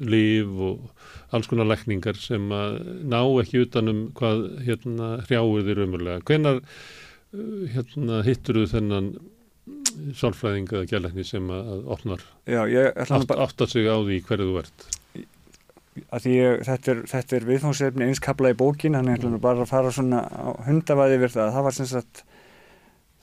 [0.08, 2.78] líf og alls konar lækningar sem að
[3.12, 6.24] ná ekki utanum hvað hérna hrjáir þér umurlega.
[6.30, 9.12] Hvenar uh, hérna, hittur þú þennan
[10.16, 12.24] sálfræðing eða gælækni sem að, opnar,
[13.28, 14.88] bara áttar sig á því hverju þú ert?
[16.24, 19.92] ég, þetta er, þetta er viðfóngsefni eins kapla í bókin hann er bara að fara
[19.92, 20.24] svona
[20.64, 22.24] hundavaði yfir það, það var sem sagt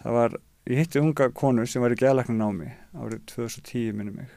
[0.03, 0.35] það var,
[0.69, 4.29] ég hitti unga konu sem var í geðlæknin námi árið 2010 minnum mig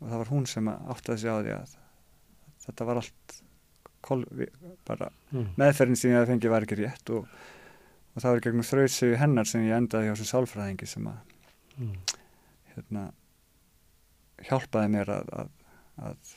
[0.00, 1.76] og það var hún sem áttaði sig á því að
[2.66, 3.36] þetta var allt
[4.06, 4.24] kol,
[4.86, 5.48] bara Mm.
[5.58, 7.24] meðferðin sem ég hafði fengið var ekki rétt og,
[8.14, 11.18] og það var gegnum þrautsegu hennar sem ég endaði hjá sem sálfræðingi sem að
[11.76, 11.96] Mm.
[12.74, 13.02] hérna,
[14.48, 15.48] hjálpaði mér að, að,
[16.06, 16.34] að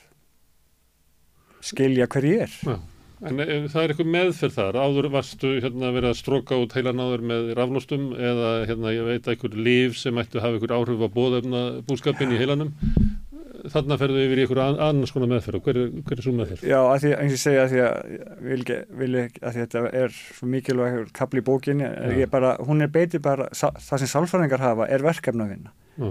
[1.70, 2.76] skilja hver ég er Já.
[3.28, 7.02] En ef það er eitthvað meðferð þar, áður varstu hérna verið að stróka út heilan
[7.04, 11.02] áður með raflóstum eða hérna ég veit eitthvað líf sem ættu að hafa eitthvað áhrif
[11.04, 11.60] á bóðefna
[11.90, 12.70] búskapin í heilanum.
[13.70, 15.58] Þarna ferðu yfir í eitthvað annars konar meðferð.
[15.60, 16.64] Og hver, er- hver er svo meðferð?
[16.64, 17.94] Já, að því, eins og ég segja að því að
[18.48, 18.64] vil
[19.02, 23.20] vil að því að þetta er svo mikilvæg kapli í bókinni, bara, hún er beiti
[23.20, 25.74] bara, það sem sálfræðingar hafa er verkefna að vinna.
[26.00, 26.08] Já,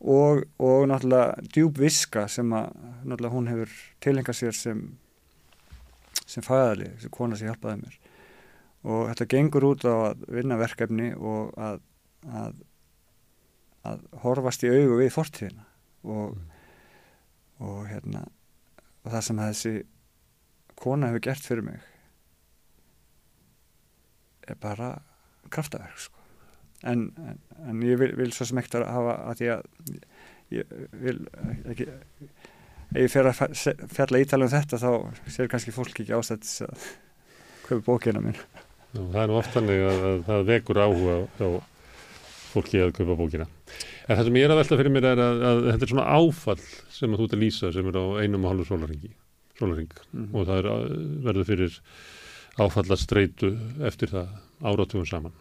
[0.00, 2.68] og, og náttúrulega djúb viska sem að
[3.08, 3.72] náttúrulega hún hefur
[4.04, 4.84] tilhengað sér sem
[6.30, 8.00] sem fæðali, sem kona sem hjálpaði mér
[8.80, 11.82] og þetta gengur út á að vinna verkefni og að
[12.28, 12.56] að,
[13.88, 15.66] að horfast í augu við fortíðina
[16.04, 16.36] og,
[17.60, 18.24] og hérna
[19.04, 19.74] og það sem þessi
[20.80, 21.86] kona hefur gert fyrir mig
[24.48, 24.94] er bara
[25.52, 26.16] kraftaverk sko.
[26.82, 29.68] en, en, en ég vil, vil svo að hafa að að
[30.50, 31.18] ég vil
[31.70, 31.86] ekki
[32.90, 33.42] ef ég fer að
[33.94, 34.90] fjalla ítala um þetta þá
[35.30, 36.88] sér kannski fólk ekki ástættis að
[37.68, 38.38] kaupa bókina mín
[38.90, 41.50] Já, það er nú oft þannig að, að það vekur áhuga hjá
[42.50, 43.46] fólki að kaupa bókina.
[44.08, 46.06] En það sem ég er að velta fyrir mér er að, að þetta er svona
[46.16, 46.64] áfall
[46.96, 49.12] sem að þú ert að lýsa sem er á einum og hálfu sólaringi,
[49.60, 49.92] sólaring.
[50.10, 50.26] mm.
[50.34, 50.96] og það er,
[51.28, 51.78] verður fyrir
[52.60, 53.52] áfallastreitu
[53.86, 54.34] eftir það
[54.66, 55.38] áratugum saman.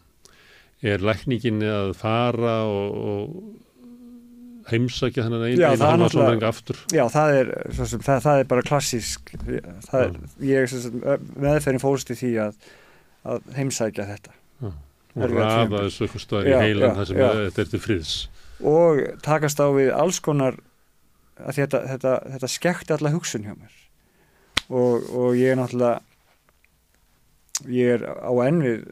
[0.85, 3.33] Er lækningin að fara og, og
[4.73, 6.77] heimsækja þennan Já, það halva náttúrulega- sólaring aftur?
[6.93, 9.31] Já, það er, svo sem, það, það er bara klassísk
[9.89, 10.11] það er,
[10.49, 10.99] ég sem,
[11.39, 12.53] meðferðin fólst í því að,
[13.33, 14.35] að heimsækja þetta
[14.69, 17.29] og Erfiða rafa þessu eitthvað stöðar í Já, heilan já, þar sem já.
[17.49, 18.11] þetta er til friðs.
[18.61, 20.59] og takast á við alls konar
[21.39, 23.73] að þetta, þetta, þetta skekti alla hugsun hjá mér
[24.69, 25.99] og, og ég er náttúrulega
[27.73, 28.85] ég er á enn við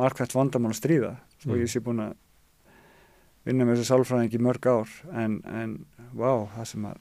[0.00, 1.58] markvært vandamál að stríða og Mm.
[1.58, 2.12] ég sé búin að
[3.46, 4.88] vinna með þessu sálfræðing í mörg ár
[5.24, 5.76] en, en
[6.14, 6.96] vá, það sem að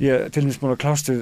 [0.00, 1.16] ég til dæmis búin að klástu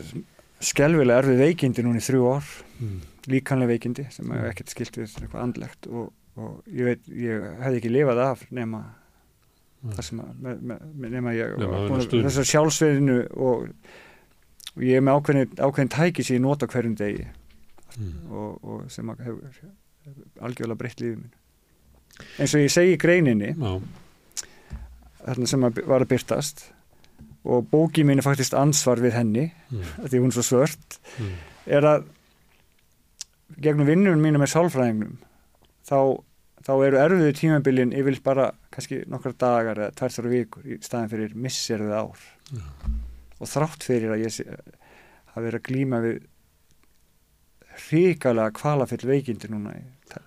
[0.62, 2.50] skelvilega erfið veikindi núna í þrjú ár
[2.82, 3.00] Mm.
[3.30, 4.32] líkanlega veikindi sem Mm.
[4.34, 8.42] hefur ekkert skilt við eitthvað andlegt og, og ég veit, ég hefði ekki lifað af
[8.50, 8.80] nema
[9.84, 9.92] Mm.
[9.92, 11.54] það sem að með, með, nema ég
[12.24, 13.68] þessar sjálfsveðinu og,
[14.76, 17.26] og ég er með ákveðin, ákveðin tæki sem ég nota hverjum degi
[17.98, 18.32] Mm.
[18.32, 19.50] og, og sem að hefur,
[20.40, 21.32] algjörlega breytt lífið minn
[22.38, 23.72] eins og ég segi greininni Já,
[25.26, 26.64] þarna sem að, var að byrtast
[27.42, 29.86] og bóki mín er faktist ansvar við henni mm.
[30.08, 31.32] því hún er svo svört Mm.
[31.76, 32.04] er að
[33.62, 35.16] gegnum vinnum mínu með sálfræðingnum
[35.84, 35.98] þá,
[36.64, 41.34] þá eru erfiðu tímabilin yfirleitt bara kannski nokkra dagar eða þrjá vikur í staðin fyrir
[41.36, 42.62] misserðu ár Já.
[43.42, 44.38] og þrátt fyrir að ég
[45.34, 46.22] hafi verið að glíma við
[47.88, 50.22] hrikalega kvalafill veikindi núna í te-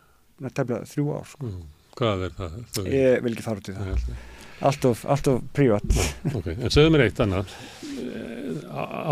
[0.50, 1.50] tefnilega þrjú ár sko.
[1.50, 1.66] Mm.
[1.96, 2.56] Hvað er það?
[2.76, 4.10] það er, ég vil ekki fara út í það
[4.66, 5.96] allt of, allt of prívat
[6.36, 7.50] Ok, en segðu mér eitt annað.
[7.92, 8.60] Eh,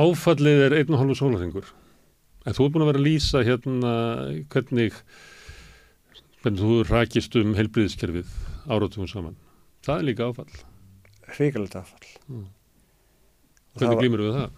[0.04, 1.68] Áfallið er einn og hálfu sólarhingur.
[2.48, 3.94] En þú er búin að vera að lýsa hérna
[4.52, 4.96] hvernig,
[6.44, 8.32] hvernig þú rakist um heilbriðiskerfið
[8.72, 9.36] áratugum saman.
[9.84, 10.54] Það er líka áfall.
[11.34, 12.46] hrigalegt affall Mm.
[13.78, 14.52] Hvernig var- glýmur við það?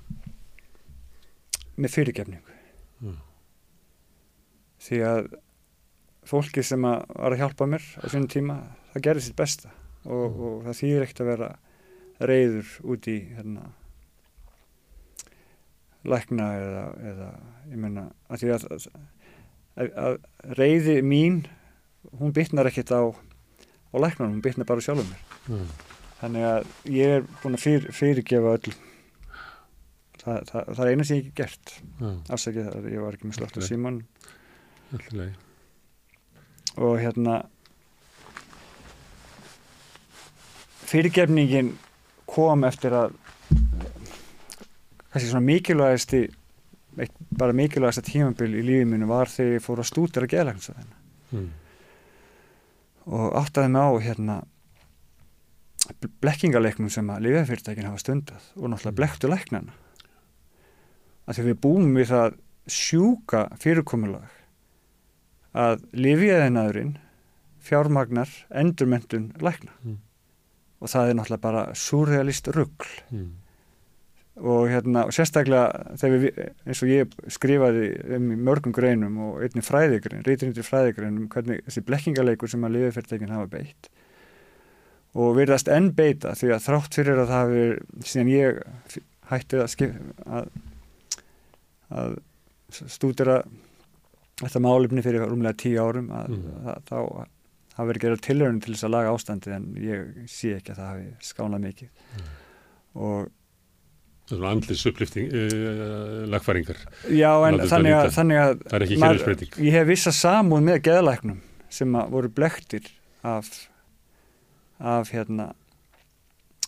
[1.78, 2.53] með fyrirgefningu
[3.03, 3.17] Mm.
[4.82, 5.30] því að
[6.26, 8.55] fólki sem að var að hjálpa mér á sínum tíma,
[8.93, 9.69] það gerði sitt besta
[10.05, 10.41] og, Mm.
[10.45, 11.49] og það þýðir ekkert að vera
[12.30, 13.65] reyður út í hérna
[16.05, 17.30] lækna eða, eða
[17.71, 18.65] ég meina að því að,
[19.76, 20.17] að, að
[20.59, 21.39] reyði mín
[22.19, 25.67] hún bytnar ekkert á á læknanum, hún bytnar bara á sjálfum mér Mm.
[26.21, 28.71] þannig að ég er búin að fyr, fyrirgefa öll
[30.17, 33.17] það, það, það er eina sem ég hef ekki gert Já, afsakið það, ég var
[33.17, 33.65] ekki með slott Ok.
[33.67, 33.99] síman
[34.95, 35.36] alltaf leið.
[36.78, 37.41] Og hérna
[40.86, 41.73] fyrirgefningin
[42.30, 43.13] kom eftir að
[45.11, 46.23] kannski svona mikilvægasti
[47.36, 51.01] bara mikilvægasta tímabil í lífið mínu var þegar ég fór að stúdira geðlæknisvæðina
[51.34, 51.49] Mm.
[53.09, 54.36] og áttaði mig á hérna
[56.21, 58.99] blekkingaleiknum sem að lifjafyrirtækin hafa stundað og náttúrulega Mm.
[58.99, 59.73] blekktu læknana
[61.28, 64.30] að því við búum við það sjúka fyrirkomulag
[65.56, 66.97] að lifjaðinaðurinn
[67.66, 69.97] fjármagnar endurmentun lækna Mm.
[70.82, 73.32] og það er náttúrulega bara surrealist ruggl Mm.
[74.38, 77.86] og hérna og sérstaklega þegar við, eins og ég skrifaði
[78.18, 83.32] um mörgum greinum og einnig fræðigrein, reytindir fræðigrein um hvernig þessi blekkingaleikur sem að lifjafyrirtækin
[83.32, 83.89] hafa beitt
[85.16, 88.58] og virðast enn beita því að þrátt fyrir að það hafi síðan ég
[89.32, 89.76] hætti að,
[90.28, 90.49] að,
[91.95, 92.18] að
[92.91, 93.38] stúdira
[94.41, 96.67] þetta málefni fyrir rúmlega tíu árum að, Mm.
[96.67, 96.97] að, þá
[97.75, 100.91] hafi verið gerað tilhörun til þess að laga ástandi en ég sé ekki að það
[100.91, 101.89] hafi skánað mikið
[102.95, 103.31] og
[104.25, 106.77] Það er svona andlis upplifting, uh, lagfæringar.
[107.13, 109.51] Já, en þannig að, þannig að Það er ekki kynlisbreyting.
[109.67, 112.88] ég hef vissa samúð með geðlæknum sem voru blektir
[113.21, 113.51] af
[114.79, 115.51] af hérna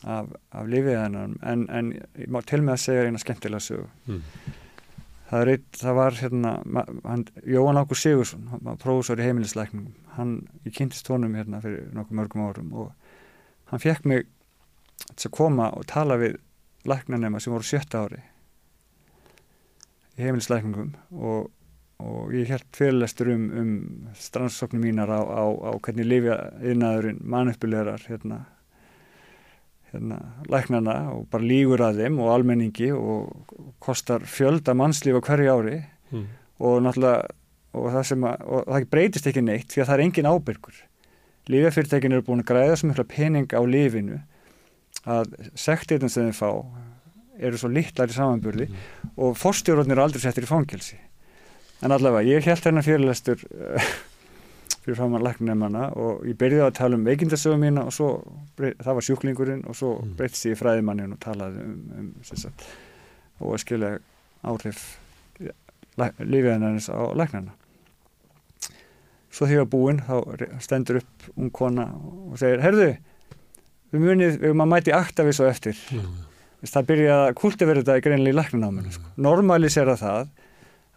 [0.05, 1.89] af, af lifiðanum en, en
[2.21, 4.21] ég má til með að segja eina skemmtilega sögu Mm.
[5.29, 6.53] Það, er það var hérna
[7.03, 9.93] hann, Jóhann Ákur Sigursson prófessor í heimilislækningum.
[10.17, 13.13] Hann, ég kynntist honum hérna fyrir nokkuð mörgum árum og
[13.71, 14.25] hann fekk mig
[15.13, 16.39] til að koma og tala við
[16.87, 18.23] læknanema sem voru sjötta ári
[20.17, 21.49] í heimilislækningum og,
[22.01, 23.73] og ég held fyrirlestur um, um
[24.17, 28.45] strandsóknum mínar á, á, á hvernig lifja yðnaðurinn mannuppulegar hérna,
[29.97, 35.53] hérna læknana og bara lígur að þeim og almenningi og kostar fjölda mannslíf á hverju
[35.57, 35.77] ári.
[36.07, 36.27] Mm.
[36.63, 37.27] og náttúrulega
[37.75, 40.77] og það, sem að, og það breytist ekki neitt því að það er engin ábyrgur.
[41.51, 44.21] Lífjafyrirtækin eru búin að græða svo mikla pening á lífinu
[45.07, 46.49] að sektirinn sem þeim fá
[47.37, 48.67] eru svo litlar í samanburði
[49.15, 50.97] og forstjórnir eru aldrei settir í fangelsi.
[51.85, 53.91] En allavega, ég held þennan fyrirlestur uh,
[54.87, 58.09] fyrir framann læknumana og ég byrjaði að tala um veikindasögum mína og svo,
[58.57, 60.13] það var sjúklingurinn og svo Mm.
[60.15, 62.63] breytist ég í fræðimannin og talaði um, um sagt,
[63.43, 63.97] og skilja
[64.47, 64.85] áhrif
[65.97, 67.53] lífiðanarins á læknarna
[69.33, 70.15] svo því að búinn þá
[70.63, 71.89] stendur upp ung kona
[72.31, 72.87] og segir, herðu
[73.91, 76.23] við munið, við erum að mæti aktavís og eftir Mm.
[76.67, 79.03] Það byrjaði að kultivera þetta í greinlega í læknanáminu sko.
[79.21, 80.23] normalisera það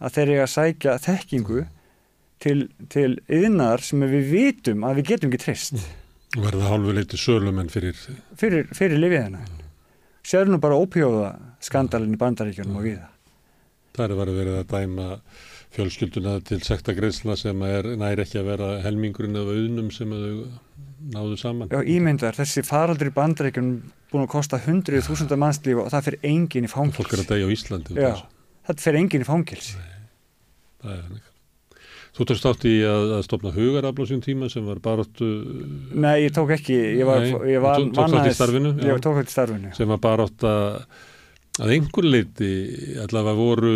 [0.00, 1.58] að þeir eru að sækja þekkingu
[2.42, 5.80] til, til yðnar sem við vitum að við getum ekki trist
[6.30, 7.96] Verða hálfu leiti sölumenn fyrir
[8.38, 9.44] fyrir, fyrir lifiðina
[10.26, 11.32] sér nú bara ópjóða
[11.64, 13.08] skandalinn í bandaríkjunum og viða
[13.96, 15.06] Það er verið verið að dæma
[15.74, 20.44] fjölskylduna til sekta greiðsla sem er næri ekki að vera helmingurinn af auðnum sem þau
[21.14, 21.70] náðu saman.
[21.72, 23.76] Já, ímyndar, þessi faraldur í bandaríkjunum
[24.10, 27.30] búin að kosta hundrið þúsunda mannslíf og það fyrir enginn í Fólk er fangils að
[27.30, 27.96] dæja á Íslandi.
[27.96, 28.12] Já,
[28.68, 29.70] þetta fyrir enginn í fangils
[30.80, 31.29] Það er þannig.
[32.20, 35.28] Þú tókst átt í að, að stopna hugarafla á sín tíma sem var baráttu
[35.96, 38.90] Nei, ég tók ekki, ég var, Nei, ég var þú tókst þátt í starfinu, já.
[38.90, 39.70] Ég tók þetta í starfinu.
[39.78, 40.66] Sem var barátt að
[41.60, 42.50] að einhver leiti
[43.02, 43.72] allavega voru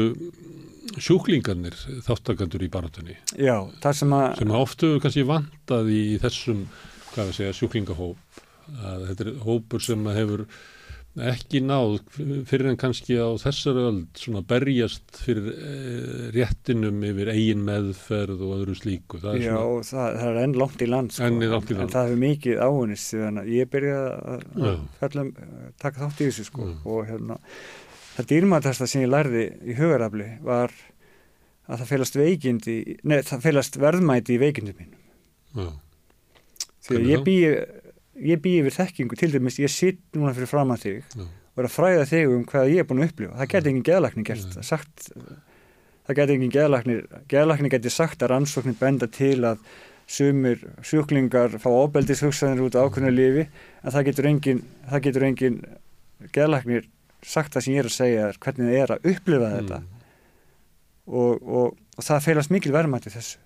[1.01, 3.17] sjúklingarnir þáttakandur í baráttunni.
[3.41, 6.67] Já, það sem að sem oftu kannski vantað í þessum
[7.15, 8.43] hvað við segja sjúklingahóp.
[8.85, 10.45] Að þetta er hópur sem að hefur
[11.15, 11.93] ekki náð
[12.51, 18.55] fyrir en kannski á þessari öld svona berjast fyrir eh, réttinum yfir eigin meðferð og
[18.57, 21.77] öðru slíku það Já, svona, það, það er enn langt í land sko, langt í
[21.77, 21.85] land.
[21.87, 22.65] en það hefur mikið
[23.45, 24.75] að ég byrjaði að- að Já.
[24.99, 25.31] fjalla um,
[25.85, 26.67] taka þátt í þessu sko
[26.97, 27.39] og hérna
[28.17, 30.75] það dýrmætasta sem ég lærði í hugarafli var
[31.71, 32.77] að það felast veikindi
[33.07, 34.91] nei, það felast verðmæti í veikindi mín
[35.55, 35.71] já,
[36.91, 37.25] því að ég þá?
[38.21, 41.25] Ég bý yfir þekkingu, til dæmis ég sitt núna fyrir fram að þig Já.
[41.25, 43.87] og er að fræða þig um hvað ég er búin að upplifa það geti engin
[43.89, 44.63] geðlæknir gert Nei.
[44.69, 45.09] sagt,
[46.07, 49.59] það geti engin geðlæknir geðlæknir geti sagt að rannsóknir benda til að
[50.07, 54.59] sumir sjúklingar fá ábeldis hugsaðinir út á ákveðinu lífi en það getur engin,
[54.91, 55.57] það getur engin
[56.37, 56.91] geðlæknir
[57.25, 61.17] sagt það sem ég er að segja hvernig þið er að upplifa þetta Mm.
[61.21, 63.41] og, og, og það feilast mikil verðmætti þessu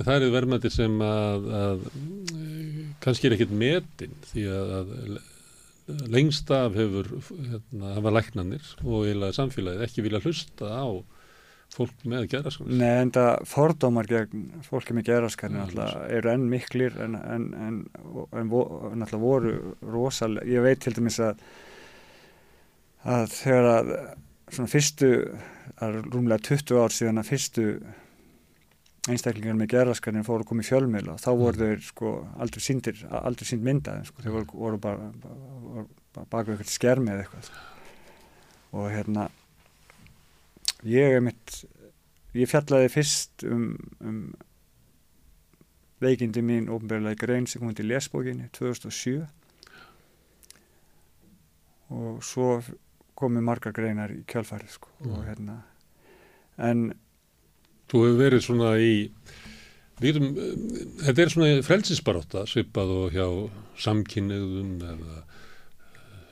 [0.00, 6.50] Það eru verðmættir sem að, að eh, kannski er ekkit metin því að, að lengst
[6.54, 10.86] af hefur hérna, hafa læknanir og eiginlega samfélagið ekki vilja hlusta á
[11.70, 12.70] fólk með gerðarskans.
[12.80, 17.80] Nei, en það fordómar gegn fólki með Já, náttúrulega eru enn miklir en, en, en,
[18.34, 19.54] en náttúrulega voru
[19.86, 21.44] rosalega, ég veit til dæmis að
[23.08, 23.92] að þegar að
[24.50, 25.10] svona fyrstu,
[25.78, 27.66] það er rúmlega 20 ár síðan að fyrstu
[29.10, 33.02] einstaklingar með geraskarni fóru að koma í fjölmil og þá voru þeir sko aldrei síndir,
[33.10, 35.84] aldrei sínd myndaði sko, þeir voru, voru bara, bara,
[36.14, 37.50] bara baka eitthvað skermi eða eitthvað
[38.72, 39.28] og hérna
[40.86, 41.64] ég er mitt
[42.38, 44.20] ég fjallaði fyrst um, um
[46.00, 49.26] veikindi mín ofnbegurlega í grein sem kom til lesbókinni 2007
[51.90, 52.60] og svo
[53.18, 54.88] komu margar greinar í kjálfærið sko.
[55.04, 55.24] og Mm.
[55.26, 55.56] hérna
[56.58, 56.94] en
[57.90, 58.94] Þú hefur verið svona í,
[60.00, 60.20] eh,
[61.02, 63.26] þetta er svona frelsisbaróta svipað og hjá
[63.82, 65.30] samkynniðum eða eh,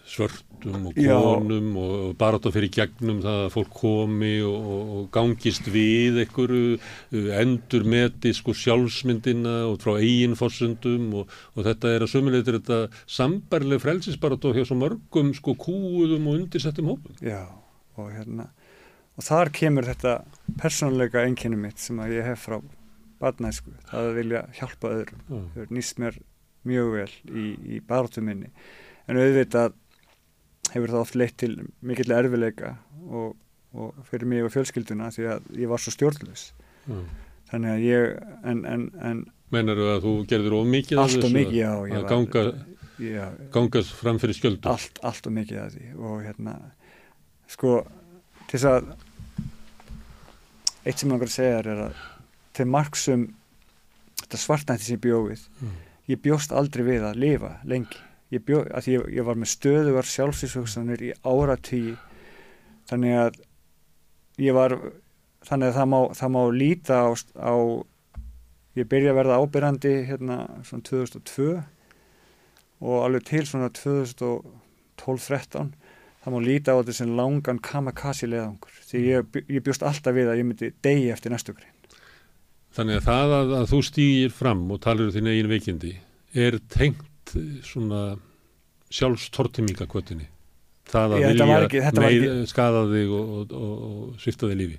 [0.08, 1.16] svörtum og Já.
[1.18, 6.78] konum og baróta fyrir gegnum það að fólk komi og, og, gangist við einhverju,
[7.12, 13.02] eh, endur meti sko sjálfsmyndina og frá eiginfossundum og, og þetta er að sömuleitur þetta
[13.18, 17.18] sambarleg frelsisbaróta hjá svo mörgum sko kúuðum og undirsettum hópum.
[17.20, 17.42] já
[17.98, 18.46] og hérna
[19.18, 20.14] og þar kemur þetta
[20.60, 22.60] persónuleika einkenni mitt sem að ég hef frá
[23.18, 25.38] barnæsku, það að vilja hjálpa öðrum Já.
[25.56, 26.18] hefur nýst mér
[26.68, 27.46] mjög vel í,
[27.76, 28.52] í baróttu minni
[29.10, 29.74] en auðvitað
[30.74, 32.76] hefur það oft leitt til mikill erfileika
[33.08, 33.34] og,
[33.74, 36.52] og fyrir mig og fjölskylduna því að ég var svo stjórnlaus
[36.86, 36.98] Já.
[37.50, 38.14] þannig að ég
[38.52, 41.70] en, en, en Meinar að þú gerðir of mikið af allt og þessu, mikið já,
[41.72, 42.42] að var, ganga,
[43.00, 43.22] já,
[43.54, 44.68] ganga fram fyrir skjöldu?
[44.68, 46.56] allt, allt og mikið af því og hérna
[47.48, 47.78] sko
[48.48, 48.90] til þess að
[50.84, 51.94] eitt sem langar að segja er að
[52.58, 53.22] til marksum
[54.22, 55.74] þetta svartnætti sem ég bjóð við Mm.
[56.08, 57.98] ég bjóst aldrei við að lifa lengi
[58.30, 61.96] ég, bjó, að ég, ég var með stöðugar sjálfsvíshugsanir í áratí
[62.90, 63.32] þannig að
[64.38, 64.76] ég var
[65.48, 67.54] þannig að það má, það má líta á, á
[68.78, 70.36] ég byrja að verða ábyrjandi hérna
[70.66, 71.62] svona 2002
[72.78, 75.72] og alveg til svona 2012-13
[76.28, 80.28] það má líta á þetta sem langan kamakasi leðangur því ég, ég bjóst alltaf við
[80.30, 81.74] að ég myndi degi eftir næstu grein
[82.78, 85.92] Þannig að það að, að þú stýgir fram og talir um þín eigin veikindi
[86.38, 87.32] er tengt
[87.66, 88.02] svona
[88.92, 90.26] sjálfstortimíkakvötinni.
[90.88, 94.56] Það að Ég- vilja ekki- meið, ekki- skada þig og, og, og, og svifta þig
[94.60, 94.78] lífi.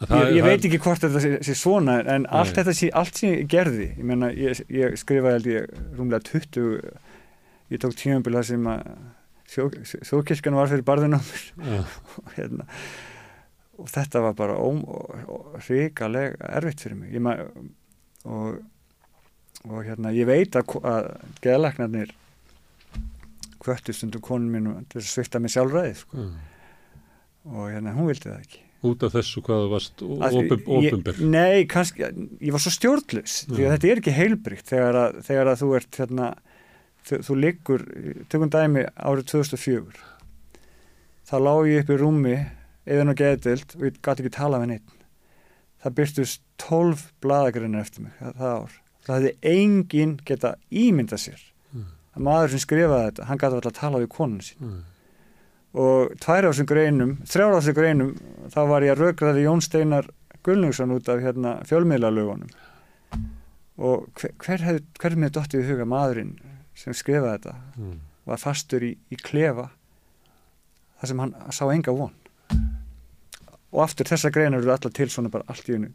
[0.00, 2.56] Að ég, ég það- veit ekki hvort þetta sé, sé svona en allt Nei.
[2.58, 6.82] þetta sé, allt sem ég gerði ég meina, ég, ég skrifaði held ég rúmlega 20
[7.70, 8.82] ég tók tímabila sem að
[9.48, 11.44] þjókirkjan var fyrir barðinu á mér
[11.78, 11.82] Já,
[12.22, 12.66] og, hérna,
[13.78, 14.58] og þetta var bara
[15.68, 17.22] ríkalega erfitt fyrir mig ég
[18.28, 18.60] og,
[19.64, 21.10] og hérna ég veit að, að
[21.44, 22.14] geðlæknarnir
[23.64, 26.24] hvöttu stundum konun mínu til að svifta mig sjálfræði sko.
[26.24, 26.30] já.
[27.48, 31.16] og hérna hún vildi það ekki Út af þessu hvað þú varst Að því ofinber.
[31.18, 32.04] ég, Nei, kannski,
[32.38, 35.70] ég var svo stjórnlaus því að þetta er ekki heilbrygt þegar að, þegar að þú
[35.80, 36.28] ert hérna,
[37.08, 37.84] þú, þú liggur,
[38.30, 40.04] tökum dæmi árið 2004
[41.28, 42.36] þá lá ég upp í rúmi
[42.88, 44.94] eðan og geðdild og ég gæti ekki tala með neitt
[45.84, 48.76] það byrstust 12 bladagrinnar eftir mig það, það ár.
[49.08, 51.42] Það hefði enginn geta ímyndað sér.
[51.72, 51.84] Mm.
[52.16, 54.80] að maður sem skrifaði þetta, hann gæti alltaf að tala við konun sín Mm.
[55.78, 58.10] og tvær á þessum greinum, þrjár á þessum greinum
[58.50, 60.08] þá var ég að raukraði Jón Steinar
[60.42, 62.50] Gullnungsson út af hérna, fjölmiðlalögunum.
[63.78, 66.34] Og hver, hver hefði hver með dottið í huga maðurinn
[66.78, 67.98] sem skrifaði þetta Mm.
[68.28, 69.68] var fastur í, í klefa
[71.00, 72.12] þar sem hann sá enga von.
[73.72, 75.90] Og aftur þessa greinar eru allar til svona bara allt í einu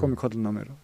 [0.00, 0.78] kom í kollin á mér og,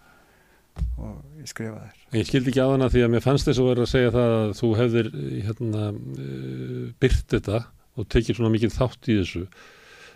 [0.99, 3.69] og ég skrifaði En Ég skildi ekki á hana því að mér fannst þess að
[3.71, 5.09] vera að segja það að þú hefðir
[5.49, 7.61] hérna, uh, byrt þetta
[7.99, 9.43] og tekið svona mikið þátt í þessu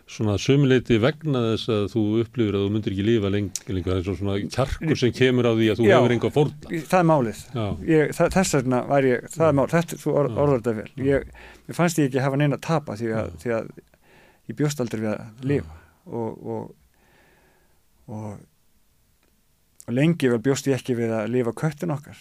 [0.08, 3.84] svona sömuleiti vegna þess að þú upplifir að þú myndir ekki lifa lengi, lengi.
[3.88, 5.94] það er svo svona kjarkur sem kemur á því að þú Já.
[5.96, 7.42] hefur enga fórna það er málið.
[7.88, 10.38] Ég, það, þess vegna var ég, það er mál þetta, þú or, Já.
[10.44, 11.08] orður þetta vel.
[11.08, 11.32] Ég,
[11.68, 13.72] ég fannst ég ekki hafa neina að tapa því að, því að
[14.48, 15.80] ég bjóst aldrei við að lifa.
[16.08, 16.70] Og, og,
[18.08, 18.38] og
[19.88, 22.18] og lengi vel bjóst ég ekki við að lifa köttin okkar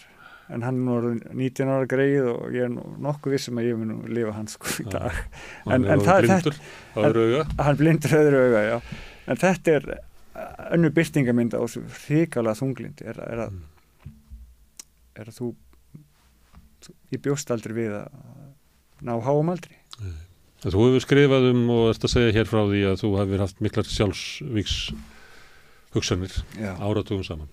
[0.50, 2.72] en hann er nú orðinn 19 ára greið og ég er
[3.04, 5.12] nokkuð vissum að ég mun nú lifa hans sko í dag.
[5.66, 6.28] Hann En- en það
[6.96, 7.46] er auga.
[7.58, 8.78] hann blindur öðru auga, já.
[9.28, 9.88] En þetta er
[10.72, 13.62] önnur byrtingamynd á þessu hrikalega þunglind er, er að Mm.
[15.18, 15.48] er að þú,
[17.12, 18.08] ég bjóst aldrei við að
[19.02, 19.76] ná háum aldrei
[20.64, 23.38] En Þú hefur skrifað um og ert að segja hér frá því að þú hefur
[23.44, 24.92] haft miklar sjálfsvíks
[25.94, 27.48] hugsanir áratugum saman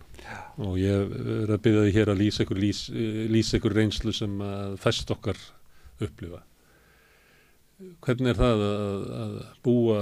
[0.61, 1.13] og ég
[1.45, 2.81] er að byrja því hér að lýsa ykkur, lýs,
[3.31, 5.39] lýsa ykkur reynslu sem að fæst okkar
[6.03, 6.41] upplifa.
[8.05, 9.35] Hvernig er það að, að
[9.65, 9.99] búa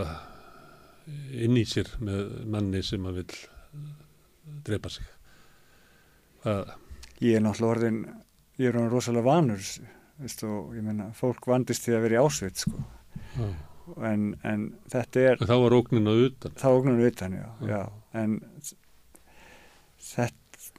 [1.34, 3.40] inn í sér með manni sem að vil
[4.68, 5.08] drepa sig?
[6.44, 6.74] Hvað,
[7.24, 8.00] ég er náttúrulega orðin
[8.60, 9.62] ég er orðin rosalega vanur
[10.22, 12.84] veist, og ég meina, fólk vandist því að vera í ásveit sko.
[14.06, 16.56] en, en þetta er þá var ógnin að utan.
[16.62, 17.72] þá ógnum við utan, já, Já.
[17.74, 17.82] já.
[18.22, 18.38] en
[20.14, 20.70] þetta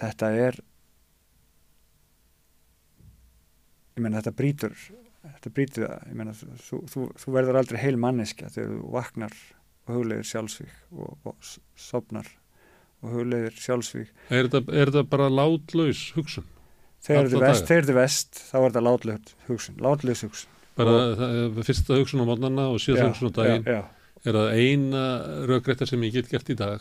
[0.00, 0.60] þetta er
[3.94, 4.74] ég meina þetta brýtur
[5.24, 9.36] þetta brýtur það, ég meina þú, þú, þú verður aldrei heil manneskja þegar þú vaknar
[9.84, 11.58] og hugleiðir sjálfsvík og, og s-
[11.90, 12.28] sofnar
[13.04, 16.46] og hugleiðir sjálfsvík Er þetta, er bara látlaus hugsun?
[17.04, 20.50] þegar þið vest, vest þá er þetta látlaus hugsun, látlaus hugsun.
[20.74, 23.66] Bara það, er fyrsta hugsun á mótnarna og síðasta hugsun á daginn.
[23.68, 23.80] já,
[24.24, 25.02] er að eina
[25.50, 26.80] rökrétta sem ég get gert í dag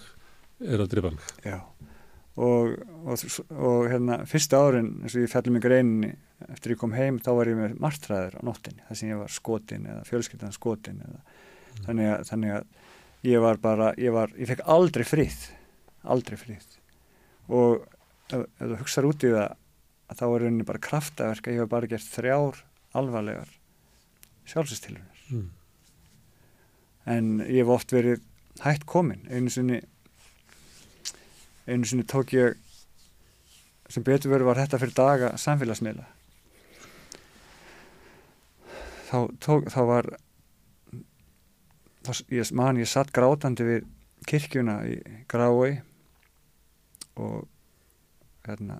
[0.61, 1.23] er að drepa mig.
[1.45, 1.59] já.
[2.33, 2.73] Og,
[3.05, 3.23] og,
[3.53, 6.13] og hérna fyrsta árin eins og ég fellum í greininni
[6.49, 9.29] eftir ég kom heim þá var ég með martræður á nóttinni þar sem ég var
[9.29, 11.19] skotin eða fjölskyldan skotin eða,
[11.85, 12.65] þannig, að, þannig að
[13.29, 15.37] ég var bara, ég var, ég fekk aldrei frið
[16.09, 16.65] aldrei frið
[17.53, 17.85] og
[18.33, 21.69] ef, ef þú hugsar út í það að þá er rauninni bara kraftaverk ég hef
[21.71, 22.63] bara gert þrjár
[22.97, 23.53] alvarlegar
[24.49, 25.45] sjálfsistilunir Mm.
[27.09, 28.19] en ég hef oft verið
[28.65, 29.79] hætt komin einu sinni
[31.67, 32.57] einu sinni tók ég
[33.91, 36.05] sem betur verið var þetta fyrir daga samfélagsmiðla.
[39.09, 40.09] Þá, tók, þá var
[42.03, 43.89] þá, ég man ég satt grátandi við
[44.27, 44.97] kirkjuna í
[45.29, 45.81] Grái
[47.19, 47.43] og
[48.47, 48.79] hérna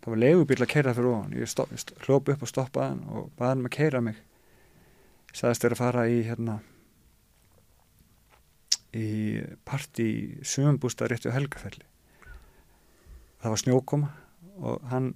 [0.00, 1.36] það var leigubíl að keira fyrir ofan.
[1.38, 1.70] Ég stopp,
[2.06, 4.18] hljóp upp og stoppaði hann og baði hann um að keira mig.
[5.30, 6.58] Sagðist þér að fara í hérna
[8.98, 9.06] í
[9.62, 11.89] partí í sögumbústað réttu helgafelli
[13.40, 14.10] það var snjókoma
[14.60, 15.12] og hann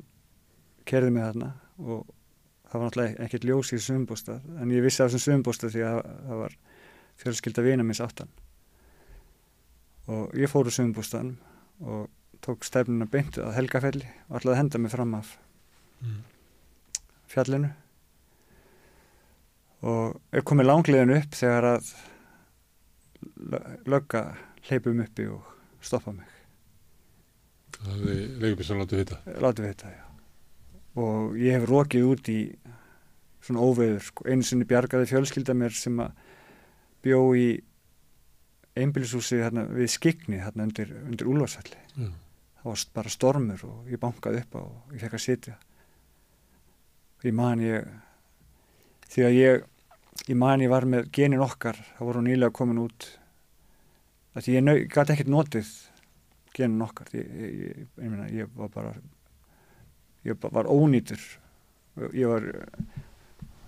[0.88, 2.06] kerði mig þarna og
[2.70, 6.00] það var náttúrulega ekkert ljós í sögumbústað en ég vissi af þessum sögumbústað því að
[6.28, 6.56] það var
[7.22, 8.32] fjölskylda vina minns áttan
[10.10, 11.34] og ég fór úr sögumbústaðan
[11.80, 12.08] og
[12.44, 15.38] tók stefnuna beintu að helgafelli og að henda mig fram af
[16.04, 16.18] Mm.
[17.32, 17.68] fjallinu.
[19.84, 21.86] Og er komið langlegin upp þegar að
[23.52, 24.22] lö- lögga
[24.68, 25.46] hleypum uppi og
[25.80, 26.26] stoppa mig
[27.84, 29.20] Það hefði leigubísan látið vita.
[29.44, 30.04] látum við þetta já.
[31.04, 32.38] og ég hef rokið út í
[33.44, 34.26] svona óveður sko.
[34.30, 36.14] einu sinni bjargaði fjölskylda mér sem að
[37.04, 37.48] bjó í
[38.74, 42.08] einbýlishúsi hérna, við skikni hérna, undir, undir úlfarshalli Já.
[42.08, 45.58] það var bara stormur og ég bankaði upp og ég fekk að sitja
[47.24, 47.86] ég man ég
[49.12, 49.68] því að ég
[50.30, 53.08] ég man ég var með genin okkar það voru nýlega komin út
[54.34, 55.70] að ég gæti ekkert notið
[56.54, 57.08] genin okkar.
[57.12, 58.94] Ég, ég, ég, meina, ég var bara
[60.24, 61.20] ég ba- var ónýtur.
[62.14, 62.46] Ég var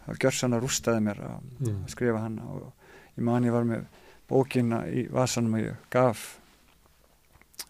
[0.07, 1.85] það gjörsann að rústaði mér að Mm.
[1.85, 2.73] að skrifa hann og
[3.19, 3.85] ég man ég var með
[4.29, 6.39] bókina í vasanum og ég gaf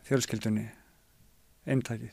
[0.06, 0.68] fjölskyldunni
[1.66, 2.12] eintækið.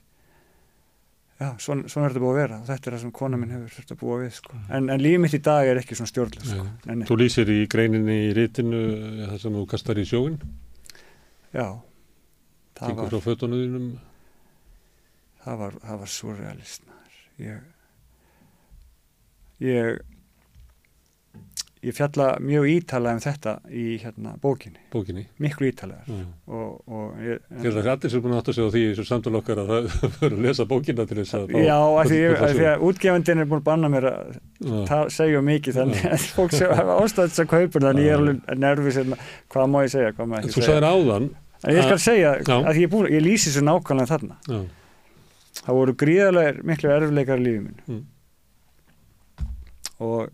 [1.42, 2.58] Já, svona, svona er þetta búið að vera.
[2.62, 4.58] Og þetta er það sem kona minn hefur þurft að búa við sko.
[4.70, 6.68] en, en lífið mitt í dag er ekki svona stjórnlega sko.
[7.10, 10.38] Þú lýsir í greininni í ritinu eh, það sem þú kastar í sjóin,
[11.54, 11.66] já
[12.80, 13.92] það var, frá fötunum þínum.
[15.44, 17.22] það var, það var surrealist maður.
[17.44, 17.60] ég
[19.64, 20.02] ég
[21.84, 25.26] ég fjalla mjög ítalega um þetta í hérna bókinni, bókinni.
[25.44, 26.22] miklu ítalega Já.
[26.48, 28.88] og, og ég, Ég held að allir sem búin að átta sig á því í
[28.94, 29.90] þessu samtal okkar að það
[30.22, 32.22] fyrir að lesa bókina til þess að Já, af því,
[32.72, 37.00] að útgefandinn er búin að banna mér að segja mikið þannig að fólk sem hafa
[37.04, 39.20] ástæðis að kaupa þannig ég er alveg nervis hérna,
[39.52, 41.30] hvað má ég segja, hvað má ég Þú segja sagðir áðan
[41.64, 42.56] en ég skal að- segja Já.
[42.70, 44.62] að ég, búin, ég lýsi svo nákvæmlega þarna já,
[45.64, 48.06] það voru gríðarlega miklu erfleikar í lífið minn Mm.
[50.00, 50.32] og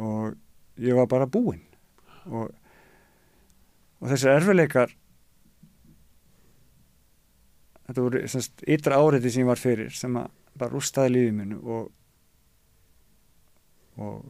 [0.00, 0.34] og
[0.80, 1.60] ég var bara búinn
[2.30, 2.50] og,
[4.00, 4.94] og þessi erfileikar
[7.88, 11.90] þetta voru semst ytra áriði sem ég var fyrir sem bara rústaði lífið minn og
[14.00, 14.24] og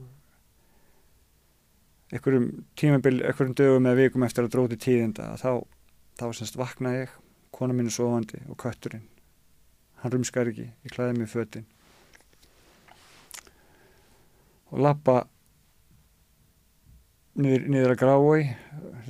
[2.11, 2.47] einhverjum
[2.78, 5.62] tímabil, einhverjum dögum eða vikum eftir að dróti tíðinda þá,
[6.19, 7.19] þá semst vaknaði ég
[7.55, 9.05] kona mín er sofandi og kötturinn.
[10.01, 11.66] Hann rumskar ekki, ég klæði mig í fötin.
[14.70, 15.24] Og lappa
[17.41, 18.57] niður, niður að grái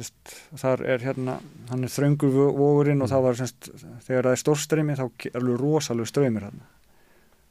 [0.00, 1.38] sest, þar er hérna
[1.70, 3.12] hann er þröngur vógurinn og Mm.
[3.12, 3.70] það var semst,
[4.06, 6.62] þegar það er stórstreymi þá er alveg rosalega ströymir hann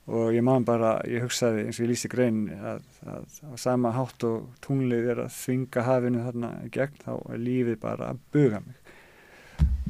[0.10, 3.92] og ég man bara, ég hugsaði eins og ég lýsi grein að, að, að sama
[3.94, 8.22] hátt og tunglið er að þvinga hafinu þarna í gegn þá er lífið bara að
[8.34, 8.96] buga mig.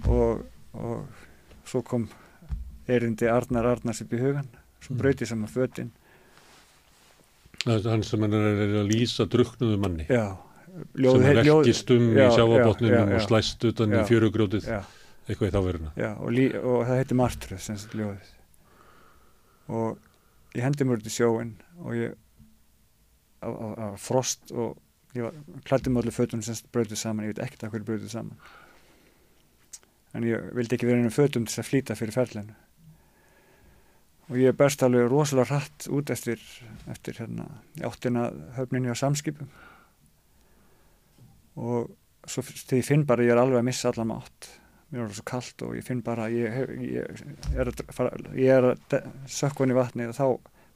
[0.10, 0.44] Og,
[0.74, 2.08] og svo kom
[2.90, 5.02] erindi Arnar Arnars upp í hugan svo Mm.
[5.04, 5.90] brauti saman fötin.
[7.66, 8.36] Það er hann sem er
[8.80, 10.06] að lýsa druknuðu manni.
[10.10, 10.38] Já,
[10.96, 12.30] sem er velkist um í já,
[13.18, 14.06] og slæst utan í Já.
[14.08, 14.68] fjörugrjótið.
[14.72, 14.80] já,
[15.28, 15.92] eitthvað í þáveruna.
[16.18, 16.32] og,
[16.64, 17.78] og það heitir Martröð sem
[19.70, 19.98] og
[20.56, 22.16] ég hendi mér út í sjóin og ég
[23.44, 24.78] á, á, á frost og
[25.18, 25.36] ég var
[25.68, 27.26] klættum allir fötum sem brautuð saman.
[27.28, 28.42] Ég veit ekkert að hverju brautuð saman.
[30.18, 32.56] En ég vildi ekki vera einu fötum til að flýta fyrir ferlinu.
[34.30, 36.42] Og ég berst alveg rosalega hratt út eftir,
[36.90, 37.48] eftir hérna,
[37.82, 38.28] áttina
[38.58, 39.50] höfninni á samskipum.
[41.58, 41.90] Og
[42.30, 44.52] svo þegar ég finn bara að ég er alveg að missa allan mátt
[44.90, 47.84] mér er svo kallt og ég finn bara að ég, hef, ég, er að,
[48.38, 50.26] ég er að sökkvan í vatni og þá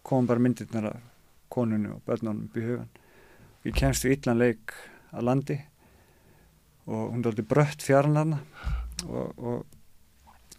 [0.05, 1.09] kom bara myndirnar af
[1.53, 2.89] konunu og börnunum upp í hugan
[3.63, 4.73] ég kemst við illan leik
[5.13, 5.57] að landi
[6.89, 8.39] og hún alltaf brött fjarnarna
[9.07, 9.65] og, og,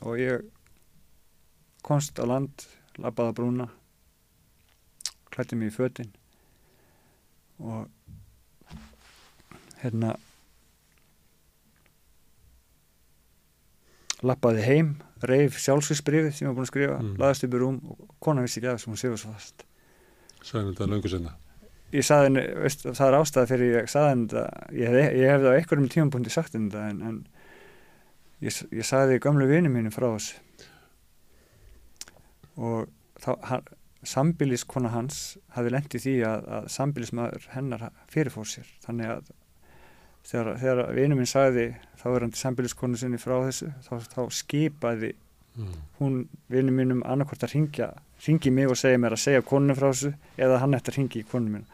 [0.02, 0.46] og ég
[1.84, 2.66] komst á land
[2.96, 3.68] labbaði að brúna
[5.34, 6.12] klætti mig í fötin
[7.58, 7.90] og
[9.82, 10.14] hérna
[14.28, 14.90] lappaði heim,
[15.24, 17.14] reif sjálfsvísbrifið sem ég var búin að skrifa, Mm.
[17.20, 19.64] laðast upp í rúm og konan vissi ekki að hún sefur svo fast
[20.44, 21.32] Sæðan þetta löngu senna.
[21.94, 25.30] ég saði henni, veist, það er ástæða fyrir ég saði henni þetta, ég hef, ég
[25.32, 27.26] hef á einhverjum tímapunkti sagt henni þetta en, en
[28.44, 30.36] ég, ég saði gömlu vini mínu frá þessu
[32.56, 32.88] og
[33.22, 33.64] þá, hann,
[34.04, 39.30] sambiliskona hans hafi lent í því að, að sambilismæður hennar fyrirfór sér þannig að
[40.24, 41.68] þegar, þegar vinu minn sagði
[42.00, 45.14] þá er hann til sambiliskonu sinni frá þessu þá, þá skipaði
[45.54, 45.74] Mm.
[46.00, 46.14] hún
[46.50, 47.86] vinu mínum annarkvort að ringja
[48.26, 51.20] ringi mig og segja mér að segja konunum frá þessu eða hann eftir að ringi
[51.20, 51.68] í konunum mín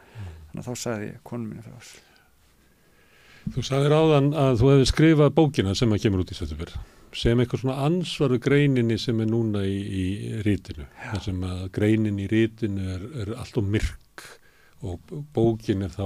[0.51, 4.85] þannig að þá sagði ég konunum mínu frá þessu Þú sagðir áðan að þú hefði
[4.91, 6.75] skrifað bókina sem að kemur út í Sötubur
[7.17, 10.05] sem eitthvað svona ansvaru greininni sem er núna í, í
[10.45, 10.85] rítinu.
[11.09, 14.27] Það sem að greinin í rítinu er, er alltaf myrk
[14.85, 16.05] og bókin er þá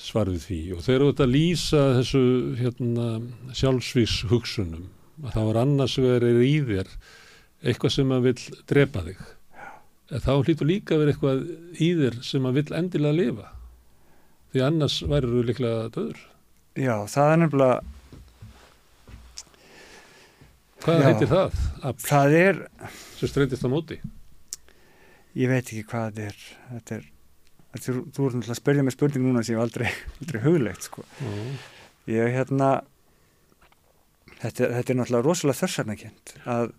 [0.00, 0.58] svarfið því.
[0.76, 2.22] Og þegar þú ert að lýsa þessu
[2.60, 3.06] hérna,
[3.56, 4.86] sjálfsvíks hugsunum
[5.24, 6.90] að það var annars verið í þér
[7.66, 9.20] eitthvað sem að vill drepa þig.
[10.12, 11.40] En þá hlýtur líka að vera eitthvað
[11.82, 13.48] í þér sem að vill endilega lifa.
[14.52, 16.20] Því annars væri þú líklega döður.
[16.76, 17.78] Já, það er nefnilega
[20.86, 21.06] Hvað Já.
[21.08, 21.54] heitir það?
[21.88, 22.58] Afl það er,
[23.18, 23.96] sem streytist á móti.
[25.36, 26.36] ég veit ekki hvað þetta er
[26.70, 27.06] þetta er,
[27.74, 29.88] er þú ert náttúrulega að spyrja mig spurning núna sem ég aldrei,
[30.20, 31.02] aldrei huglegt sko.
[32.06, 32.70] ég hérna
[34.40, 36.72] þetta, þetta er náttúrulega rosalega þörsarnakent að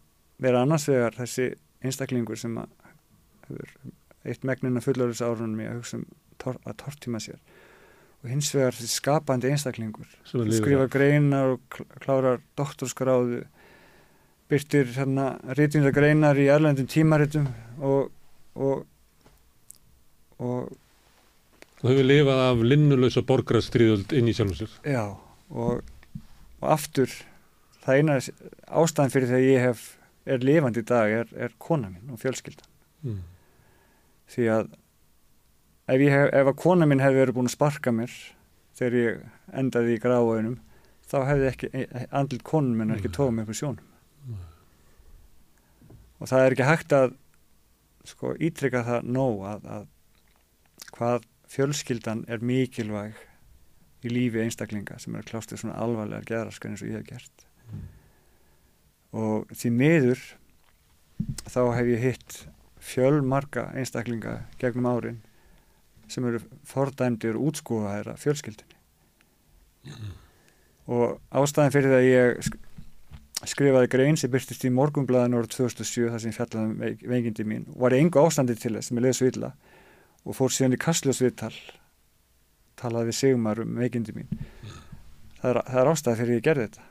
[0.43, 1.49] vera annars vegar þessi
[1.85, 2.73] einstaklingur sem að
[3.47, 3.71] hefur
[4.27, 6.05] eitt megnina fullorðis árunum í að hugsa um
[6.41, 7.37] tor, að tortíma sér.
[8.23, 13.43] Og hins vegar þessi skapandi einstaklingur að skrifa greinar og kl- klárar doktorskráðu
[14.51, 17.47] byrtir hérna rítvinda greinar í erlendum tímaritum
[17.83, 18.13] og
[18.57, 18.85] og
[20.39, 20.73] og
[21.77, 24.71] Þú hefur lifað af linnulösa borgarstríðöld inn í sjálfum sér.
[24.89, 25.03] já
[25.49, 25.83] og,
[26.61, 27.11] og aftur
[27.85, 28.15] það eina
[28.81, 29.83] ástæðan fyrir þegar ég hef
[30.27, 32.73] er lifandi í dag er, er kona mín og fjölskyldan
[33.05, 33.19] Mm.
[34.33, 34.63] því að
[35.93, 38.15] ef, hef, ef að kona mín hefði verið búin að sparka mér
[38.75, 39.19] þegar ég
[39.61, 40.55] endaði í gráðunum
[41.07, 41.69] þá hefði ekki
[42.09, 43.85] andlit konun minn ekki mig upp í sjónum
[44.27, 44.41] Nei.
[46.19, 47.13] og það er ekki hægt að
[48.09, 49.85] sko ítrykka það nóg að, að
[50.97, 53.15] hvað fjölskyldan er mikilvæg
[54.05, 57.07] í lífi einstaklinga sem er að klást við svona alvarlegar geðraskar eins og ég hef
[57.09, 57.45] gert.
[59.17, 60.21] Og því miður
[61.49, 62.37] þá hef ég hitt
[62.87, 65.17] fjölmarga einstaklinga gegnum árin
[66.07, 67.35] sem eru fordæmdir
[68.13, 68.77] af fjölskyldinni
[70.87, 76.07] og ástæðan fyrir það að ég sk- skrifaði grein sem byrtist í morgunblæðinu árið 2007
[76.13, 76.31] þar sem
[76.63, 79.51] um veik, veikindi mín var engu ástandi til þess sem ég leði svo illa
[80.27, 81.53] og fór síðan í kastljósviðtal
[82.77, 84.29] talaði við Sigmar um veikindi mín.
[85.39, 86.87] Það er, það er ástæði fyrir ég gerði þetta.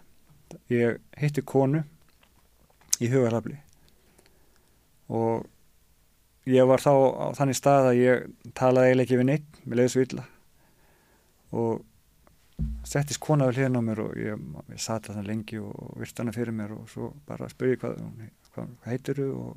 [0.73, 1.83] Ég hitti konu
[3.03, 3.59] í hugarhafli
[5.13, 5.45] og
[6.51, 8.25] ég var þá á þannig stað að ég
[8.57, 10.25] talaði eiginlega ekki við neitt mér leiði svo illa
[11.57, 11.85] og
[12.89, 16.35] settist kona við hliðin á mér og ég, ég sat það lengi og virt hana
[16.35, 17.99] fyrir mér og svo bara spurði hvað,
[18.55, 19.57] hvað heitir þú og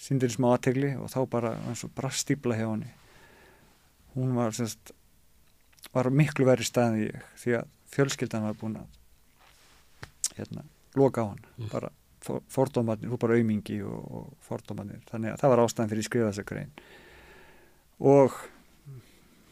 [0.00, 2.88] síndir smá aðtegli og þá bara eins og brast stípla hjá henni.
[4.14, 4.92] Hún var semst
[5.94, 10.64] var miklu verri staði ég því að fjölskyldan var búin að hérna,
[10.96, 11.42] loka á hann.
[11.58, 11.68] Mm.
[11.72, 11.90] bara
[12.20, 16.08] for- fordómarnir, hún bara aumingi og, og fordómarnir, þannig að það var ástæðan fyrir að
[16.10, 16.72] skrifa þessa grein.
[18.00, 18.36] Og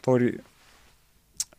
[0.04, 0.32] fór í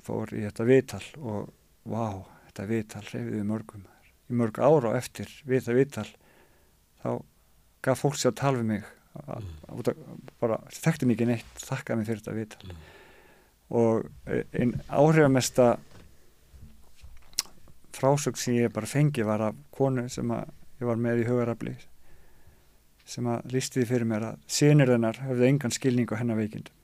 [0.09, 1.49] fór í þetta vital og
[1.85, 2.05] vá,
[2.49, 3.83] þetta vital reyfiði mörgum.
[4.29, 6.07] Í mörg ára á eftir við það vital
[7.03, 7.09] þá
[7.85, 8.83] gaf fólk sér að tala við mig
[9.19, 9.83] að, Mm.
[9.87, 9.95] að,
[10.39, 12.75] bara þekkti mikið neitt þakkaði mig fyrir þetta vital Mm.
[13.69, 14.09] og
[14.53, 15.77] einn áhrifamesta
[17.93, 20.49] frásögn sem ég bara fengi var af konu sem að
[20.79, 21.73] ég var með í hugarafli
[23.09, 26.75] sem að lísti því fyrir mér að sinir hennar höfðu engan skilning á hennar veikindum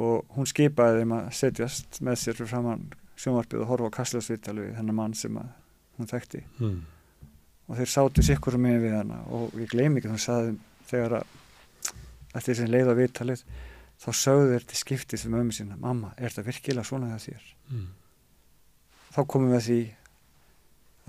[0.00, 2.86] og hún skipaði þeim að setjast með sér framann
[3.20, 5.50] sjónvarpið og horfa á kastljósvittalu við hennar mann sem að
[5.98, 6.80] hún þekkti Mm.
[7.70, 10.54] Og þeir sátu sikkur með við hana og ég gleymi ekki þannig að saði
[10.90, 13.44] þegar að eftir sem leið á viðtalið
[14.00, 17.46] þá sögðu þeir til skiptis við mömmu sína mamma, er þetta virkilega svona það þér?
[17.70, 17.86] Mm.
[19.14, 19.80] þá komum við að því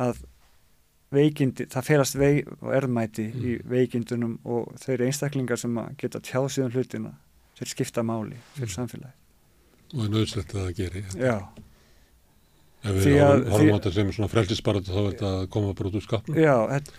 [0.05, 0.21] að
[1.11, 3.69] veikindi, það felast veik og erðmæti í Mm.
[3.69, 7.11] veikindunum og þeir einstaklingar sem geta tjáð síðan hlutina
[7.59, 8.77] þeir skipta máli fyrir Mm.
[8.77, 9.17] samfélagi
[9.93, 11.35] og er nöðslegt að það geri já,
[12.81, 15.97] ef við horfum á þetta sem svona frelsisbaratu þá er þetta að koma bara út
[15.99, 16.55] úr skapnum já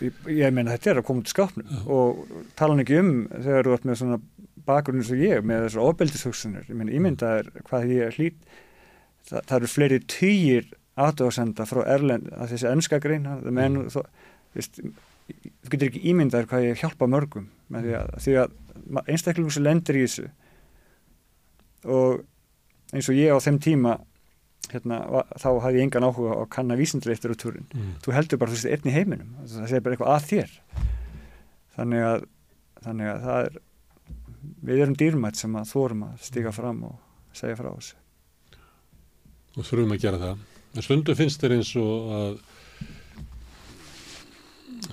[0.07, 1.81] ég, ég meina þetta er að koma út í skápnum Já.
[1.91, 4.19] og tala ekki um þegar þú ert með svona
[4.63, 8.37] bakgrunn eins og ég með þessar ofbeldishugsunir ég meina ímynda er hvað ég hlýt
[9.27, 10.69] það, það eru fleiri týjir
[11.03, 13.81] aðdóðsenda frá Erlend að þessi ennska grein það menn
[14.53, 14.93] Mm.
[15.63, 18.51] þú getur ekki ímyndað hvað ég hjálpa mörgum með því að, því að
[19.55, 20.25] sem lendir í þessu
[21.89, 22.23] og
[22.93, 23.95] eins og ég á þeim tíma
[24.73, 24.99] hérna,
[25.39, 27.67] þá hafði ég engan áhuga á að kanna vísindilegtur á túrin.
[27.73, 27.91] Mm.
[28.03, 29.35] þú heldur bara þú veist einn í heiminum.
[29.45, 30.57] Það segir bara eitthvað að þér.
[31.77, 32.25] Þannig að,
[32.83, 33.61] þannig að það er
[34.63, 37.99] við erum dýrmætt sem að þórum að stiga fram og segja frá þessu.
[39.53, 40.43] Og þurfum að gera það.
[40.73, 42.35] En stundu finnst þér eins og að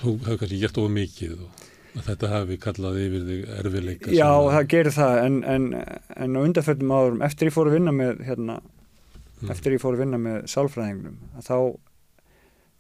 [0.01, 4.29] þú hefur kannski gert ofur mikið og að þetta hafi kallað yfir þig erfileika Já,
[4.29, 5.23] það gerir það.
[5.25, 5.71] En, en,
[6.27, 8.61] en á undarföldum árum eftir ég fór að vinna með hérna,
[9.41, 9.51] Mm.
[9.55, 11.59] eftir ég fór að vinna með sálfræðingnum að þá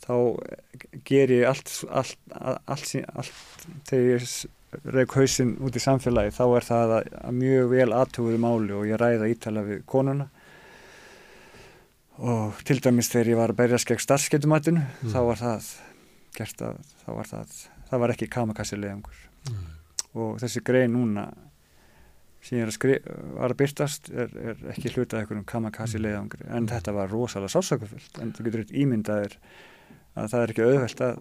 [0.00, 0.14] þá
[1.04, 4.26] ger ég allt allt, allt, allt, allt þegar ég
[4.94, 8.84] reik hausinn út í samfélagi þá er það að, að mjög vel aðtuguðu máli og
[8.88, 10.28] ég ræða ítala við konuna
[12.20, 15.12] og til dæmis þegar ég var að berjast gegn starfskeitumatinu Mm.
[15.14, 15.68] þá var það
[16.36, 17.54] gert að þá var það,
[17.90, 19.20] það var ekki kamakassi leiðangur
[19.50, 19.62] Nei.
[20.14, 21.24] og þessi grein núna
[22.40, 26.06] sem ég er að skrifa, var að byrtast er, er ekki hlutað einhverjum kamakassi Mm.
[26.06, 29.36] leiðangri en þetta var rosalega sásakafullt en þú getur eitt ímyndaðir
[30.16, 31.18] að það er ekki auðvelt að,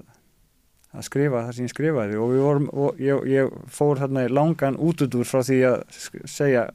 [0.94, 2.20] að skrifa það sem ég skrifaði.
[2.20, 5.84] Og vorum og ég, ég fór þarna í langan útudur frá því að
[6.26, 6.70] segja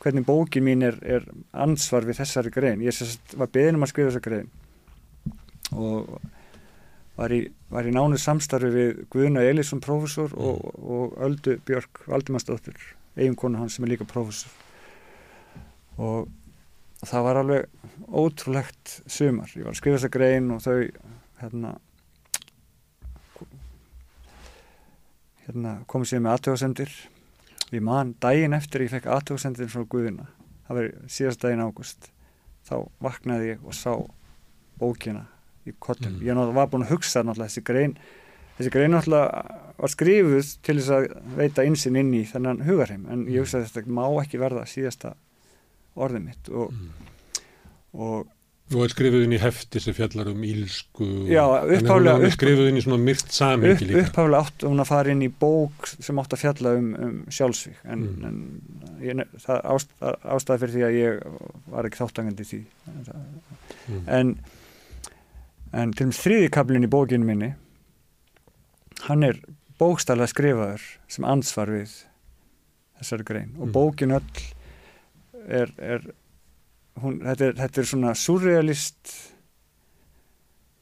[0.00, 2.80] hvernig bókin mín er, er ansvar við þessari grein.
[2.80, 4.48] Ég sérst, var beðin um að skrifa þessa grein
[5.70, 6.20] og
[7.18, 12.78] var í, var í nánu samstarfi við Guðna Elísson prófessor og, og Öldu Björk Valdimarsdóttir
[13.16, 14.50] eiginkonu hans sem er líka prófessor.
[16.00, 16.28] Og
[17.04, 17.68] það var alveg
[18.08, 19.50] ótrúlegt sumar.
[19.56, 20.76] Ég var að skrifa þessa grein og þau
[21.40, 21.74] hérna
[25.46, 26.92] hérna komið sér með aðtöðasendir
[27.74, 30.28] ég man daginn eftir ég fekk aðtöðasendir frá Guðina
[30.68, 32.10] það var síðast daginn águst
[32.68, 33.92] þá vaknaði ég og sá
[34.80, 35.26] bókina
[35.66, 36.26] í kottum Mm.
[36.26, 37.96] ég var búin að hugsa náttúrulega þessi grein
[38.60, 39.44] þessi grein náttúrulega
[39.80, 41.06] var skrifuð til þess að
[41.40, 45.14] veita einsinn inn í þennan hugarheim en ég hugsa að þetta má ekki verða síðasta
[45.96, 46.92] orðið mitt og, Mm.
[47.94, 48.28] og
[48.70, 52.26] og er skrifuð inn í hefti sem fjallar um ílsku Já, en hún upphaflega- er
[52.28, 55.22] upp- skrifuð inn í svona myrt upp, samhengi líka upphaflega átt hún að fara inn
[55.26, 58.24] í bók sem átt að fjalla um, um sjálfsvík en, Mm.
[58.24, 58.62] en
[59.02, 59.88] ég, það ást,
[60.22, 61.18] ástæði fyrir því að ég
[61.72, 62.60] var ekki þáttangandi því
[63.88, 64.04] Mm.
[64.06, 64.36] en
[65.72, 67.54] en til og með þriði kaplinn í bókinu minni
[69.08, 69.40] hann er
[69.80, 71.92] bókstæðlega skrifaður sem ansvar við
[73.00, 73.72] þessari grein og Mm.
[73.72, 74.42] bókin öll
[75.48, 76.00] er, er
[77.00, 79.14] hún, þetta, er, þetta er svona surrealist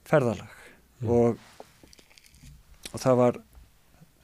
[0.08, 0.54] ferðalag
[0.98, 1.10] Mm.
[1.14, 1.36] og,
[2.92, 3.36] og það var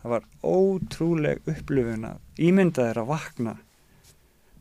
[0.03, 2.19] það var ótrúleg upplifun að
[2.49, 3.53] ímynda þeir að vakna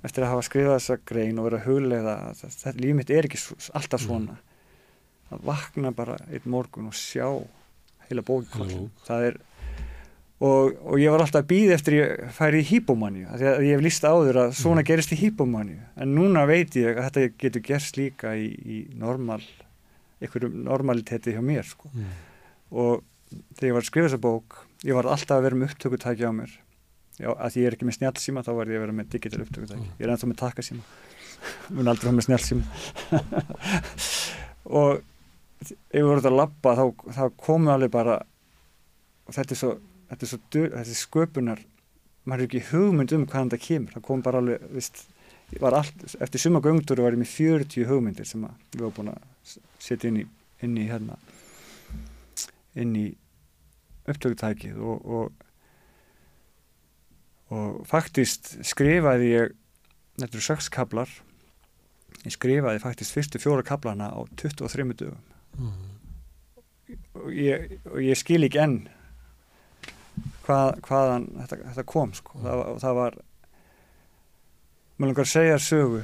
[0.05, 3.41] eftir að hafa skrifað þessa grein og vera huglega að þetta líf mitt er ekki
[3.73, 4.05] alltaf Mm.
[4.05, 4.38] svona
[5.34, 7.26] að vakna bara einn morgun og sjá
[8.09, 8.85] heila bóki Heila kollin.
[8.88, 9.05] bók.
[9.07, 9.38] það er
[10.43, 13.77] og, og ég var alltaf að býða eftir ég færi í hýpomanju því að ég
[13.77, 14.88] hef líst áður að svona Mm.
[14.89, 19.39] gerist í hýpomanju en núna veit ég að þetta getur gerst líka í, í normal
[20.21, 21.89] einhverjum normaliteti hjá mér sko.
[21.93, 22.11] Mm.
[22.71, 23.03] og
[23.55, 26.31] þegar ég var að skrifa þessa bók ég var alltaf að vera með upptökutæki á
[26.35, 26.51] mér
[27.19, 29.41] já, að því ég er ekki með snjálfsíma þá verði ég að vera með digital
[29.45, 29.95] upptökutæki Mm.
[29.99, 30.84] ég er ennþá með takkasíma
[31.75, 32.63] mun aldrei hafa með snjálfsíma
[34.80, 35.01] og
[35.72, 36.85] ef við vorum að labba þá,
[37.18, 38.19] þá komu alveg bara
[39.27, 39.72] og þetta er svo,
[40.11, 41.64] þetta er svo þetta er sköpunar
[42.23, 45.06] maður er ekki hugmynd um hvaðan það kemur það kom bara alveg, vist
[45.61, 50.10] allt, eftir suma göngdur var ég með 40 hugmyndir sem við varum búin að setja
[50.10, 50.27] inn í,
[50.65, 51.19] inn í hérna
[52.80, 53.07] inn í
[54.10, 55.44] upptökutækið og, og
[57.53, 59.53] og faktist skrifaði ég
[60.18, 61.11] þetta eru sex kablar
[62.23, 65.32] ég skrifaði faktist fyrstu fjóra kablana á 23 dögum.
[67.19, 68.80] Og ég, og ég skil ekki enn
[70.45, 72.41] hvað, hvaðan þetta, þetta kom sko.
[72.43, 73.19] það, og það var
[74.97, 76.03] maður langar að segja sögu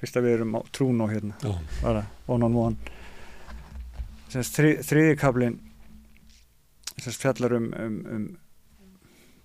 [0.00, 2.94] fyrst að við erum á trún og hérna bara one on one.
[4.34, 5.60] Þri, þriði kablin
[6.98, 8.24] sennst, fjallar um, um, um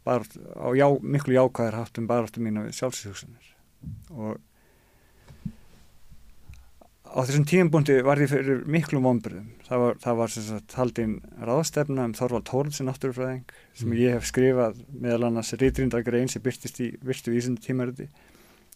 [0.07, 0.26] bara
[0.57, 3.51] á já, miklu jákvæðar haft um baráttu mína við sjálfsvíðhugsanir
[4.15, 4.39] og
[7.10, 12.06] á þessum tíumbúndi var ég fyrir miklum vonbröðum það var, það var sagt haldinn ráðstefna
[12.10, 13.98] um Þorvald Tórlsson náttúrufræðing sem Mm.
[13.98, 18.10] ég hef skrifað meðal annars rítríndagrein sem byrtist í virtu vísindu tímariti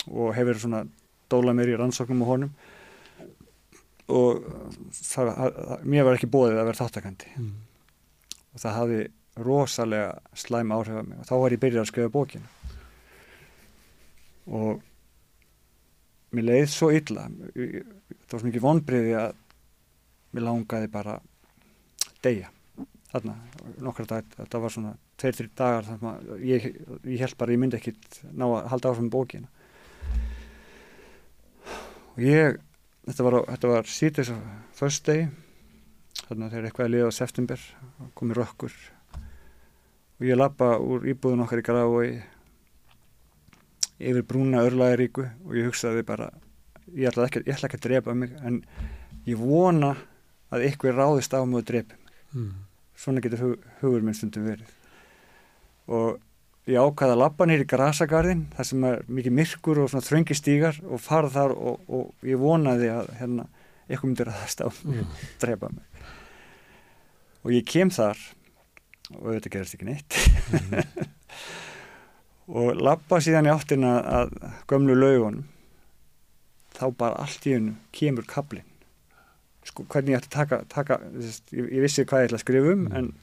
[0.08, 0.86] og hefur svona
[1.32, 2.54] dóla mér í rannsóknum á honum.
[4.14, 4.44] Og
[4.92, 7.52] það, það, mér var ekki bóðið að vera þáttakandi mm.
[8.54, 9.04] og það hafði
[9.48, 11.22] rosalega slæm áhrif af mig.
[11.22, 12.50] Og þá var ég byrjað að skrifa bókina.
[14.54, 14.84] Og
[16.34, 17.28] mér leið svo illa.
[17.54, 19.40] Það var svo mikið vonbriði að
[20.34, 21.20] mér langaði bara
[22.26, 22.50] deyja.
[23.14, 23.36] Þarna,
[23.86, 26.64] nokkra dag þetta var svona tveir, þrjir dagar þannig að ég,
[27.06, 29.52] ég held bara ég myndi ekkit ná að halda áfram bókina.
[32.14, 32.58] Og ég
[33.06, 33.40] þetta var,
[33.70, 34.36] var á
[34.74, 35.28] first day
[36.24, 37.64] þannig að þegar eitthvað er liðað á september
[38.18, 38.76] komið rökkur.
[40.20, 42.10] Og ég lappa úr íbúðun okkar í Grafói
[44.00, 46.32] yfir brúna örlægaríku og ég hugsaði bara
[46.96, 48.62] ég ætla ekki, ég ætla ekki að drepa mig en
[49.28, 49.94] ég vona
[50.54, 52.00] að ykkur ráðist á mig og drepi mig
[52.34, 52.54] Mm.
[52.98, 54.70] svona getur hug, hugur minn stundum verið
[55.88, 56.20] og
[56.66, 60.80] ég ákvaði að lappa nýri grasagarðin þar sem er mikið myrkur og svona þröngi stígar
[60.90, 63.46] og fara þar og, og ég vonaði að hérna,
[63.88, 65.14] eitthvað myndir ráðast á mig Mm.
[65.44, 65.84] drepa mig
[67.44, 68.18] og ég kem þar
[69.20, 70.18] og þetta gerast ekki neitt
[70.54, 70.82] Mm.
[72.48, 74.34] og lappa síðan í áttina að
[74.68, 75.46] gömlu laugunum
[76.76, 78.66] þá bara allt í hennu kemur kablin
[79.64, 82.74] sko hvernig ég ætti að taka, taka ég, ég vissi hvað ég ætla að skrifa
[82.74, 82.96] um Mm.
[82.98, 83.14] en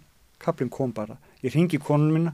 [0.40, 2.32] kablin kom bara ég ringi konun minna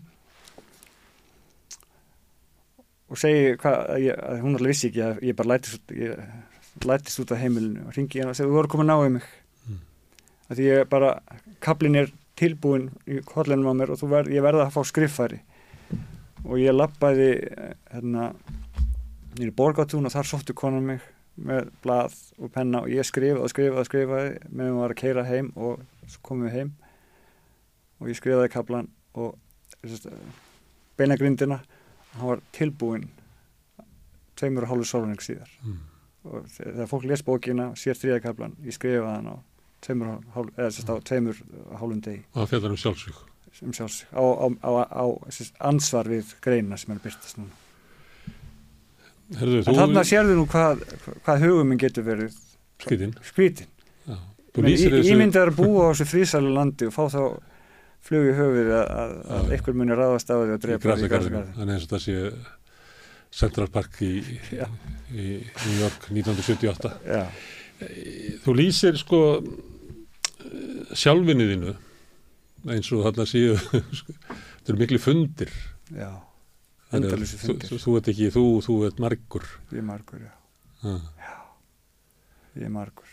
[3.10, 6.86] og segi hvað, að ég, að hún alveg vissi ekki að ég bara lætist ég
[6.86, 9.12] lætist út af heimilinu og ringi hérna og segi þú voru komin að ná í
[9.18, 9.28] mig
[9.66, 9.78] Mm.
[10.50, 11.10] að því ég bara
[11.60, 15.40] kablin er tilbúin í kollinum á mér og verð, ég verða að fá skriffæri
[16.46, 17.28] og ég lappaði
[17.92, 18.30] hérna
[19.36, 21.00] nýri borgatún og þar sóttu konan mig
[21.36, 25.00] með blað og penna og ég skrifaði og skrifaði og skrifaði meðan við var að
[25.02, 26.70] keira heim og svo komum við heim
[28.00, 29.34] og ég skrifaði kablan og
[30.96, 33.04] beinagrindina og hann var tilbúin
[34.36, 35.78] tveimur og hálfu sólunning síðar Mm.
[36.26, 39.36] og þegar fólk les bókina sér þriða kablan, ég skrifaði hann á
[39.80, 41.36] tveimur, og hálf, eða sérst á tveimur
[41.70, 43.20] og hálfum degi Og það fjallar um sjálfsvík.
[43.64, 45.04] Um sjálfs á, á, á, á
[45.70, 47.62] ansvar við greina sem er að byrtast núna.
[49.36, 50.84] Herðu, en þarna sérðu nú hvað,
[51.26, 52.36] hvað hugum minn getur verið.
[54.56, 55.12] Þú lýsir þessu...
[55.12, 57.20] Ímyndið að búa á þessu frísælu landi og fá þá
[58.06, 61.42] flug í höfuð að, að, að einhver muni ráðast á því í drepa í grasagarðinu.
[61.56, 62.16] Þannig eins og það sé
[63.36, 64.12] Central Park í,
[65.12, 66.92] í New York 1978.
[67.10, 67.24] Já,
[68.44, 69.20] Þú lýsir sko
[70.96, 71.74] sjálfinniðinu
[72.74, 75.52] eins og þarna séu þetta eru miklu fundir
[75.94, 76.10] já,
[76.90, 77.70] að endalösi þú, fundir.
[77.72, 80.32] þú, þú ert ekki þú, þú ert margur Ég er margur, já,
[80.86, 80.96] ha.
[82.56, 83.12] ég er margur.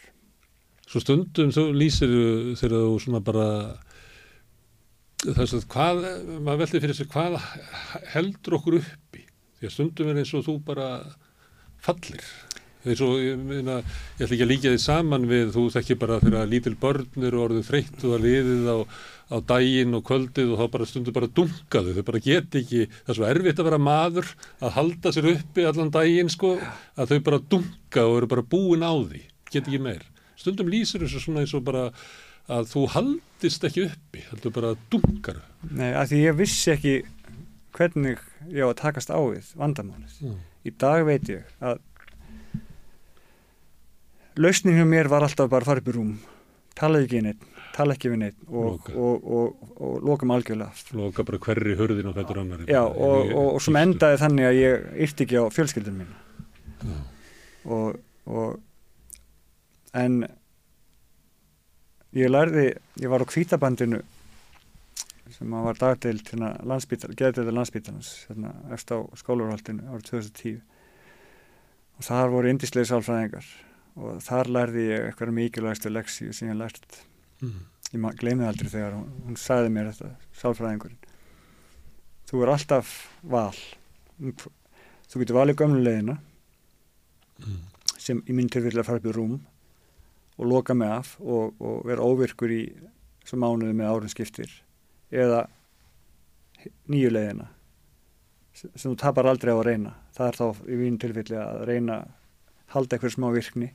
[0.87, 2.11] svo stundum þú lýsir
[2.59, 3.47] þegar þú svona bara
[5.23, 6.01] þess að hvað
[6.43, 7.37] maður veldi fyrir sig hvað
[8.13, 9.21] heldur okkur uppi
[9.59, 10.87] því að stundum er eins og þú bara
[11.83, 12.25] fallir
[12.83, 13.77] eins og ég, meina,
[14.19, 17.39] ég ætla ekki að líka því saman við þú þekki bara þegar lítil börn eru
[17.45, 18.77] orðið þreytt og það liðið á,
[19.31, 23.13] á daginn og kvöldið og þá bara stundum bara dunkaðu, þau bara get ekki það
[23.13, 24.27] er svo erfitt að vera maður
[24.59, 26.55] að halda sér uppi allan daginn sko
[26.97, 29.23] að þau bara dunka og eru bara búin á því.
[29.53, 30.03] Get ekki meir,
[30.35, 31.87] stundum lýsir þessu svona eins og bara
[32.51, 35.37] að þú haldist ekki uppi, heldur bara dunkar
[35.71, 36.95] Nei, að því ég vissi ekki
[37.73, 38.19] hvernig
[38.51, 40.17] ég á að takast á við vandamálið.
[40.27, 40.41] mm.
[40.67, 41.79] Í dag veit ég að
[44.43, 46.13] lausnin hjá mér var alltaf bara að fara upp í rúm,
[46.77, 50.85] tala ekki neitt, tala ekki við neitt og, og, og, og, loka mig algjörlega.
[50.97, 55.27] Loka bara hverri hurðin og fættur annari Já, og, sem endaði þannig að ég yrti
[55.27, 56.15] ekki á fjölskyldun mín
[56.83, 56.97] Já.
[57.77, 58.57] og, og
[59.93, 60.23] en
[62.17, 62.67] ég lærði,
[63.01, 64.01] ég var á kvítabandinu
[65.33, 70.59] sem var dagdeild hérna landsbítal, geðdeilda landsbítalans hérna eftir á skólarhaldinu árið 2010
[71.97, 73.47] og þar voru indislega sálfræðingar
[73.99, 77.01] og þar lærði ég eitthvað mikilvægstu leksíu sem ég lært
[77.43, 77.65] Mm.
[77.91, 77.99] ég
[78.39, 80.97] það aldrei þegar hún, hún sagði mér þetta, sálfræðingurinn
[82.29, 82.93] þú er alltaf
[83.23, 83.57] val
[85.11, 86.17] þú getur valið gömlu leiðina
[87.43, 87.59] Mm.
[87.97, 89.39] sem í minn tilfelli að fara upp í rúm
[90.37, 92.61] og loka mig af og, og vera óvirkur í
[93.25, 94.49] svo mánuði með árun skiptir
[95.11, 95.43] eða
[96.87, 97.47] nýju leiðina
[98.53, 101.63] sem, sem þú tapar aldrei á að reyna það er þá í mín tilfelli að
[101.67, 101.97] reyna
[102.73, 103.73] halda eitthvað smá virkni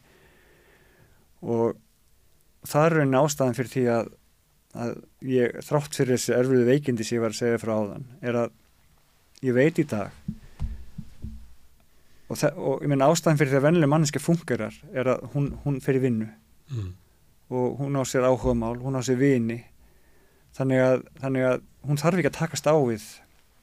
[1.42, 1.76] og
[2.68, 4.08] það er raunin ástæðan fyrir því að,
[4.84, 4.92] að
[5.30, 8.50] ég, þrátt fyrir þessi erfiðu veikindi sem ég var að segja frá áðan er að
[9.46, 10.10] ég veit í dag
[12.28, 15.80] og, og ég meina ástæðan fyrir því að vennileg manneski fungerar er að hún, hún
[15.84, 16.28] fyrir vinnu
[16.68, 16.90] Mm.
[17.48, 19.62] og hún á sér áhugamál, hún á sér vini
[20.52, 23.06] þannig að, þannig að hún þarf ekki að takast á við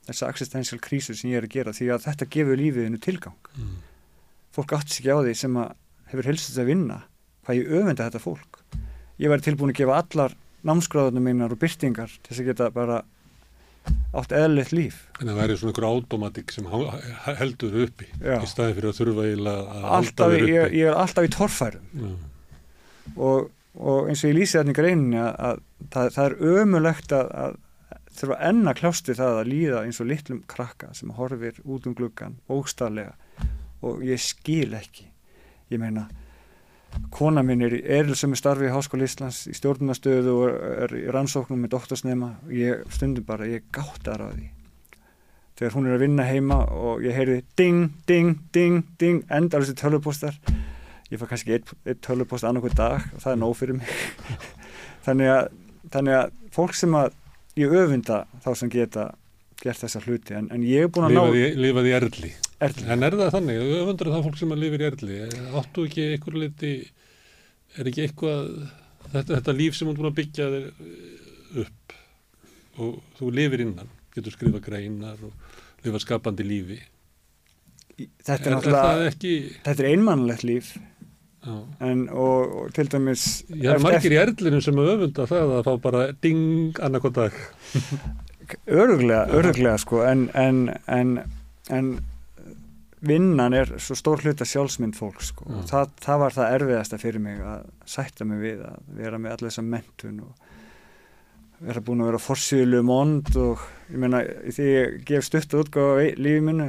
[0.08, 3.76] þessa existential krísu sem ég er að gera því að þetta gefur lífiðinu tilgang Mm.
[4.58, 5.76] fólk átt sér ekki á því sem að
[6.10, 6.98] hefur helst að vinna
[7.46, 8.62] hvað ég öfenda þetta fólk.
[9.22, 10.34] Ég væri tilbúin að gefa allar
[10.66, 13.02] námskráðunum mínar og byrtingar til þess að geta bara
[14.18, 14.96] átt eðlilegt líf.
[15.22, 16.66] En það væri svona einhver automatik sem
[17.38, 18.40] heldur uppi Já.
[18.42, 20.80] í staði fyrir að þurfa að alltaf, í- þér ég, uppi.
[20.80, 22.16] ég er alltaf í torfærum.
[23.16, 25.62] Og, og eins og ég lýsi þarna í greininni að, að
[25.94, 27.58] það, það er ömulegt að, að
[28.16, 31.96] þurfa enn að kljásti það að líða eins og litlum krakka sem horfir út um
[31.98, 33.14] gluggan bókstarlega
[33.86, 35.06] og ég skil ekki.
[35.70, 36.08] Ég meina
[37.16, 41.64] kona minn er í erilsömmu starfi í Háskóla Íslands í stjórnunastöðu og er í rannsóknum
[41.64, 42.36] með doktorsnema.
[42.48, 44.50] Og ég stundum bara, ég gáttar á því.
[45.56, 49.78] Þegar hún er að vinna heima og ég heyri ding, ding, ding, ding endar þessi
[49.80, 50.36] tölvupóstar
[51.12, 53.92] ég fær kannski eitt, eitt tölvupóst annarkvæð dag og það er nóg fyrir mig.
[55.06, 55.52] Þannig, að,
[55.94, 57.14] þannig að fólk sem að
[57.60, 59.06] ég öfunda þá sem geta
[59.62, 62.32] gert þessa hluti en, en ég er búin að ná lifaði, í erli
[62.64, 62.88] erli.
[62.94, 65.20] en er það þannig, öfundur það fólk sem að lifir í erli?
[65.60, 66.74] Áttu ekki einhver liti
[67.76, 68.50] er ekki eitthvað
[69.12, 71.96] þetta, þetta líf sem hún búin að byggja þér eh, upp?
[72.84, 76.82] Og þú lifir innan, getur skrifa greinar og lifa skapandi lífi.
[77.96, 79.34] Þetta er er, er ekki
[79.64, 80.76] þetta er einmannlegt líf.
[81.46, 85.74] En, og, og til dæmis ég er margir í erlinu sem öfunda það að fá
[85.84, 87.38] bara ding annarkot dag.
[88.66, 90.02] Öruglega, öruglega sko.
[90.06, 91.14] En, en, en,
[91.74, 91.92] en
[93.08, 95.48] vinnan er svo stór hluta sjálfsmynd fólk sko.
[95.52, 99.36] Og það, það var það erfiðasta fyrir mig að sætta mig við að vera með
[99.36, 100.44] allir þessa mentun og
[101.66, 104.22] vera búin að vera forsýðlu mond og ég meina
[104.52, 106.68] því ég gef stutt útgáfa í lífi minnu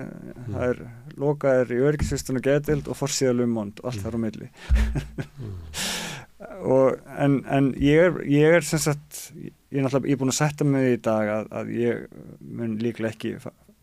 [0.53, 0.83] það er
[1.17, 4.51] lokaður í örgisvistunum getild og forsýðlu mond og allt þar á milli.
[6.57, 10.33] Og, en, en ég er, ég er sem sagt ég er náttúrulega, ég er búin
[10.33, 12.03] að setja mig í dag að, að ég
[12.41, 13.33] mun líklega ekki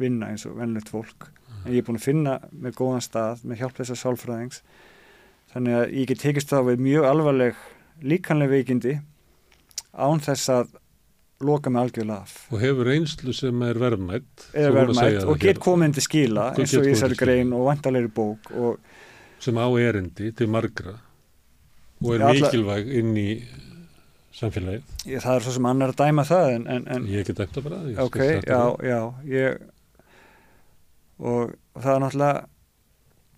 [0.02, 1.32] vinna eins og vennlegt fólk
[1.66, 4.62] en ég er búin að finna með góðan stað með hjálp þessar sálfræðings.
[5.54, 7.60] Þannig að ég get tekist þá við mjög alvarleg
[8.04, 8.96] líkanlega veikindi
[9.94, 10.72] án þess að
[11.44, 12.36] loka mig algjörlega af.
[12.54, 15.60] Og hefur einslu sem er verðmætt segja verðmætt það og get
[15.94, 18.80] til skila eins og í þessari grein og vantalegri bók og
[19.44, 20.96] sem á erindi til margra
[22.04, 23.28] og er Já, alla- mikilvæg inn í
[24.34, 24.82] samfélagið.
[25.06, 27.64] Ég, það er svo sem annar að dæma það en, en, en ég get eftir
[27.66, 28.88] bara ég ok, já, það.
[28.88, 29.00] já
[29.30, 29.60] ég,
[31.24, 32.42] og það er náttúrulega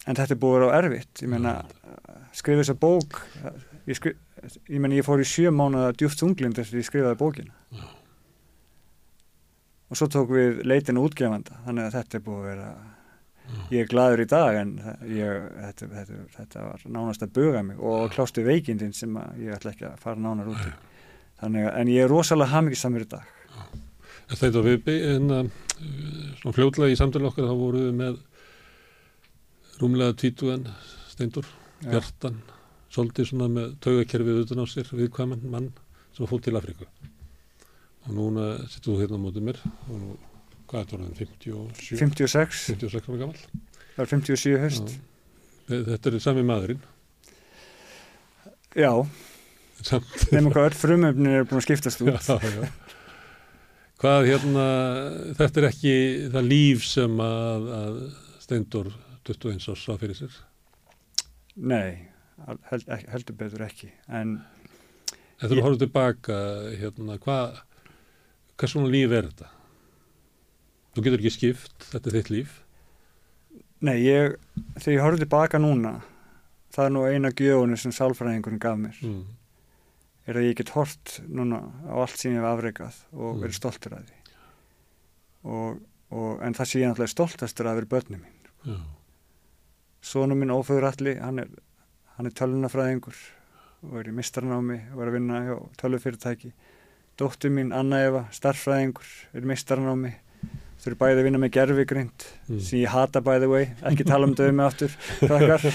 [0.06, 1.22] en þetta er búið að vera erfitt.
[1.24, 1.56] Ég meina,
[2.36, 3.20] skrifa þessa bók
[3.86, 4.16] ég, skri,
[4.70, 7.56] ég meina, ég fór í sjö mánuða djúft þunglind eftir ég skrifaði bókina.
[7.76, 7.86] Já.
[9.86, 12.70] og svo tók við leitin útgefanda þannig að þetta er búið að vera
[13.70, 14.72] ég er gladur í dag en
[15.06, 19.56] ég, þetta, þetta, þetta var nánast að buga mig og klástu veikindin sem að ég
[19.56, 20.74] ætla ekki að fara nánar út í.
[21.42, 23.32] Þannig að, en ég er rosalega hamingisamur í dag
[24.32, 25.42] Þetta við uh,
[26.40, 28.20] svona fljótlega í samtölu okkar þá voru við með
[29.82, 30.68] rúmlega tvítugan
[31.12, 31.48] steindur,
[31.84, 32.40] hjartan
[32.94, 35.72] svolítið svona með taugakerfið utan á sér viðkvæman mann
[36.16, 36.88] sem fótt til Afríku.
[38.06, 40.16] Og núna sittum þú hérna á mótið mér og nú,
[40.70, 43.44] hvað er þetta orðin, 57 56, 56 ára gammal
[43.96, 45.04] það er 57 höst Já.
[45.66, 46.82] Þetta er sami maðurinn.
[48.76, 48.92] Já,
[50.36, 52.12] nema hvað öll frumöfnin er búin að skiptast út.
[52.30, 52.85] Já, já.
[54.02, 54.64] Hvað hérna,
[55.40, 55.94] þetta er ekki
[56.34, 58.00] það líf sem að, að
[58.44, 58.90] Steindor
[59.26, 60.36] 21 árs sá fyrir sér.
[61.56, 62.10] nei,
[62.70, 64.36] held, heldur betur ekki en
[65.42, 66.36] En þú horfður tilbaka,
[66.80, 67.58] hérna, hvað,
[68.56, 69.50] hvað svona líf er þetta?
[70.96, 72.54] Þú getur ekki skipt, þetta er þitt líf.
[73.84, 74.38] Nei, ég,
[74.78, 75.92] þegar ég horfði tilbaka núna,
[76.72, 79.26] það er nú eina gjöfunni sem sálfræðingurinn gaf mér, Mm.
[80.26, 83.42] Er að ég get hort núna á allt sem ég hef afreikað og Mm.
[83.44, 84.18] verið stoltur af því.
[85.46, 85.80] Og,
[86.12, 88.38] og, en það sé ég náttúrulega stoltastur af verið börnum mín.
[88.66, 88.80] Já,
[90.06, 91.48] Sónu minn Óföður Alli, hann er,
[92.20, 93.16] er tölunafræðingur
[93.86, 96.52] og er í mistarnámi og er að vinna hjá tölufyrirtæki.
[97.18, 100.14] Dóttur mín Anna Eva, starffræðingur, er í mistarnámi.
[100.82, 102.60] Þau eru bæði að vinna með gerfigrind mm.
[102.60, 104.94] sem ég hata by the way, ekki tala um dömi aftur,
[105.26, 105.66] krakkar.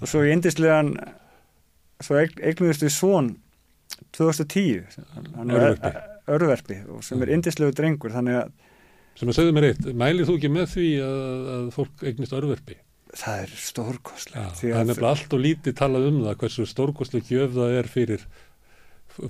[0.00, 0.94] Og svo í indislegan,
[2.00, 3.34] svo eignuðist við svon
[4.16, 4.84] 2010,
[5.36, 5.92] hann er Örverpi.
[6.36, 8.52] örverpi og sem er indislegu drengur, þannig að
[9.20, 12.76] Sem að segðu mér eitt, mælir þú ekki með því að, að fólk eignist örverfi?
[13.10, 14.60] það er Já, stórkostlegt.
[14.60, 18.26] það er nefnilega allt og lítið talað um það, hversu stórkostlega gjöf það er fyrir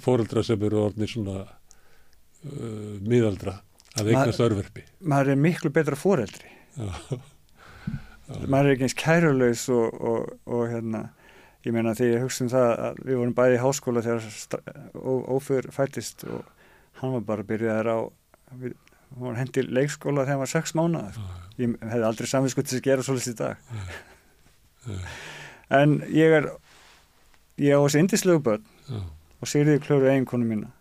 [0.04, 3.56] fóreldra sem eru orðnir svona uh, miðaldra
[3.98, 4.84] að eignast örverfi.
[5.00, 6.52] Maður er miklu betra foreldri.
[6.76, 6.92] Já,
[8.46, 11.00] Maður er ekki eins kærulaus og, og, og hérna,
[11.66, 14.22] ég meina því ég hugsa um það að við vorum bæði í háskóla þegar
[15.00, 16.46] Ófur fættist og
[17.00, 17.98] hann var bara byrjaðar á,
[18.60, 18.76] við,
[19.10, 21.12] hann var hendi leikskóla þegar hann var sex mánuða.
[21.16, 23.56] já, ég hefði aldrei samvinskutt að gera svolítið í dag.
[25.80, 26.48] En ég er
[27.60, 28.64] ég á þessi indislegu börn
[29.40, 30.72] og sýrði klöru eiginkonu mína.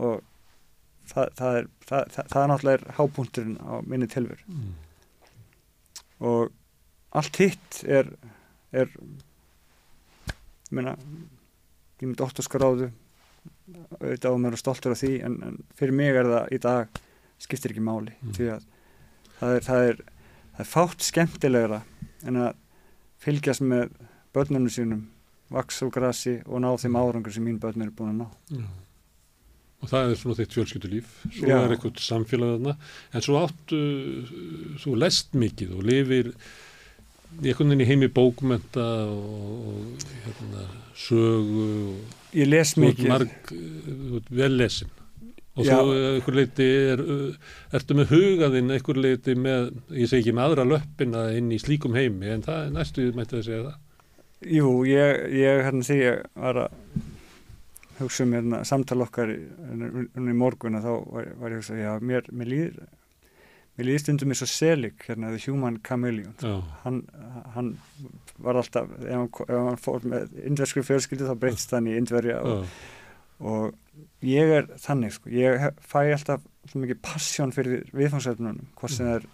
[0.00, 0.20] Og
[1.10, 4.46] það, það, er, það, það, það er náttúrulega hápunkturinn á minni tilveru.
[4.50, 4.78] Mm.
[6.20, 6.50] og
[7.16, 8.10] allt hitt er
[8.70, 8.90] er
[10.70, 12.90] ég meina ég er með doktorskráðu
[14.00, 17.00] auðvitað á mér og stoltur af því en, en fyrir mig er það í dag
[17.40, 18.34] skiptir ekki máli Mm.
[18.36, 18.66] því að
[19.40, 20.00] það er, það, er,
[20.56, 21.78] það er fátt skemmtilegra
[22.28, 22.50] en að
[23.24, 23.94] fylgjast með
[24.36, 25.06] börnunum sínum
[25.50, 28.68] vaks og grasi og ná þeim árangur sem mín börn eru búin að ná já.
[29.80, 31.54] Og það er svona þitt fjölskyldulíf, svo Já.
[31.64, 32.74] er eitthvað samfélag þarna,
[33.16, 33.78] en svo áttu,
[34.82, 36.28] þú lest mikið og lifir
[37.38, 40.64] einhvern veginn í heimi bókmenta og, og hérna,
[40.98, 43.08] sögu og ég les mikið.
[43.10, 43.52] marg,
[44.30, 44.90] vel lesin.
[45.58, 45.74] Og Já.
[45.74, 50.46] svo einhver leiti er, uh, ertu með hugaðinn einhver leiti með, ég segi ekki með
[50.46, 53.80] aðra löppina inn í slíkum heimi en það er næstu mætti að segja það.
[54.56, 56.78] Jú, ég, ég hérna því ég var að
[57.98, 61.60] hugsa um hérna, samtal okkar í, hérna, í morgun að þá var, var ég að
[61.60, 62.80] hugsa, já, mér, mér líður
[63.80, 66.36] mér líður stundum eins og Selig hérna, The Human Chameleon.
[66.44, 66.54] Já,
[66.84, 67.02] hann,
[67.56, 67.74] hann
[68.38, 72.40] var alltaf ef hann, ef hann fór með indverskri fjölskyldu þá breytist hann í indverja
[72.44, 72.96] og, já,
[73.50, 79.08] og ég er þannig sko, ég fæ alltaf svo mikið passjón fyrir viðfangsefnunum hvort sem
[79.08, 79.28] það er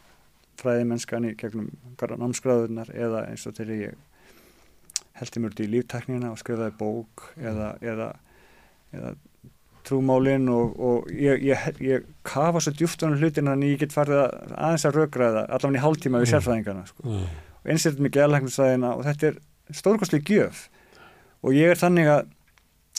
[0.56, 1.70] fræði mennskan í gegnum
[2.00, 3.96] námskráðunar eða eins og til ég
[5.16, 8.10] heldur mér út í lífteknina og skrifaði bók eða, eða,
[8.94, 9.14] eða
[9.86, 14.20] trúmálin og, og ég, ég, ég kafa svo djúft á hlutin þannig ég get farið
[14.24, 16.32] að aðeins að rökraða allavega í hálftíma við Mm.
[16.34, 17.02] sérfræðingarna sko.
[17.06, 17.26] Já,
[17.64, 19.38] og eins þetta með geðlæknisvæðina og þetta er
[19.72, 20.68] stórkostlega gjöf.
[21.46, 22.26] Og ég er þannig að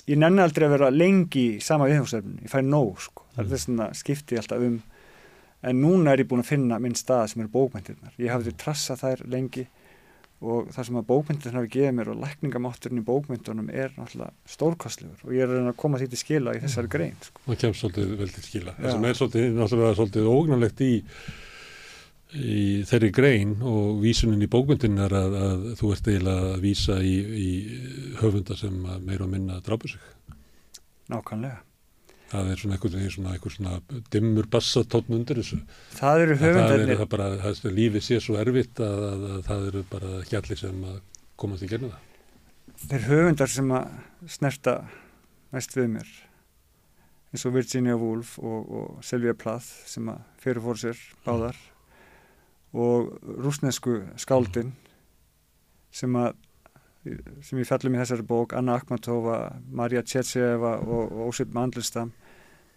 [0.08, 3.24] ég nenni aldrei að vera lengi í sama viðhjómsefni, ég fæ nóg sko.
[3.36, 3.52] það er Mm.
[3.54, 4.82] þess að skipti alltaf um.
[5.64, 9.00] En núna er ég búin að finna minn stað sem eru bókmyndirnar, ég hafði trassað
[9.02, 9.68] þær lengi
[10.38, 15.24] og það sem að bókmyndirnar hafi gefið mér og lækningamátturinn í bókmyndunum er náttúrulega stórkostlegur.
[15.26, 17.42] Og ég er að koma því til skila í þessari grein sko.
[17.48, 18.78] það kemst svolítið vel til skila.
[18.78, 20.94] Það sem er svolítið, náttúrulega svolítið ógnarlegt í
[22.38, 26.98] í þeirri grein og vísunin í bókmyndin er að, að þú ert eiginlega að vísa
[27.00, 27.50] í, í
[28.20, 30.04] höfunda sem meira og minna drápu sig.
[31.08, 31.67] Nákvæmlega
[32.32, 35.60] það er svona eitthvað, svona, eitthvað svona dimmur bassatótn undir þessu.
[35.98, 37.02] Það eru En það er höfundarnir.
[37.02, 40.62] það bara, það er lífið sé svo erfitt að, að, að það eru bara allir
[40.64, 41.02] sem að
[41.40, 42.04] komast í gerna það.
[42.88, 43.92] Þeir höfundar sem að
[44.38, 44.76] snerta
[45.56, 46.10] mest við mér
[47.34, 51.58] eins og Virginia Woolf og, og Sylvia Plath sem að fyrirfór sér báðar
[52.78, 53.14] og
[53.44, 54.74] rúsnesku skáldin
[55.94, 56.36] sem að
[57.46, 59.38] sem ég fjallum í þessari bók Anna Akhmatova,
[59.72, 62.12] Marja Tjetseva og, og Ósip Mandelstam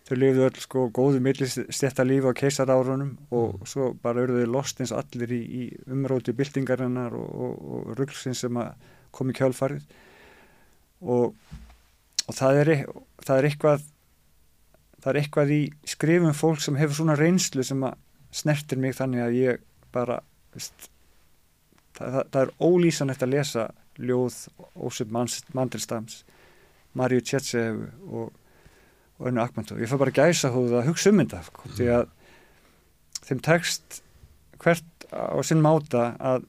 [0.09, 3.66] þau lifðu öll sko góðu millistetta lífi á keisarárunum og Mm.
[3.69, 5.62] svo bara eru þau lost eins og allir í, í
[5.93, 8.59] umróti byltingarinnar og, og, og rugglsins sem
[9.15, 9.85] kom í kjálfarið
[11.01, 11.35] og,
[12.27, 12.86] og það, er, e-
[13.27, 13.85] það er eitthvað
[15.01, 17.94] það er eitthvað í skrifum fólk sem hefur svona reynslu sem að
[18.31, 19.62] snertir mig þannig að ég
[19.94, 20.20] bara
[20.55, 20.90] veist,
[21.97, 23.69] það, það, það er ólýsanlegt að lesa
[24.01, 24.36] ljóð
[24.74, 26.22] Ósip Mandelstams
[26.98, 28.31] Marju Tjetsefu og,
[29.18, 32.09] og önnu Akmantó ég fær bara gæsa hóð að hugsa um þetta sko, því að
[33.28, 34.01] þeim tekst
[34.60, 36.48] hvert á sinn máta að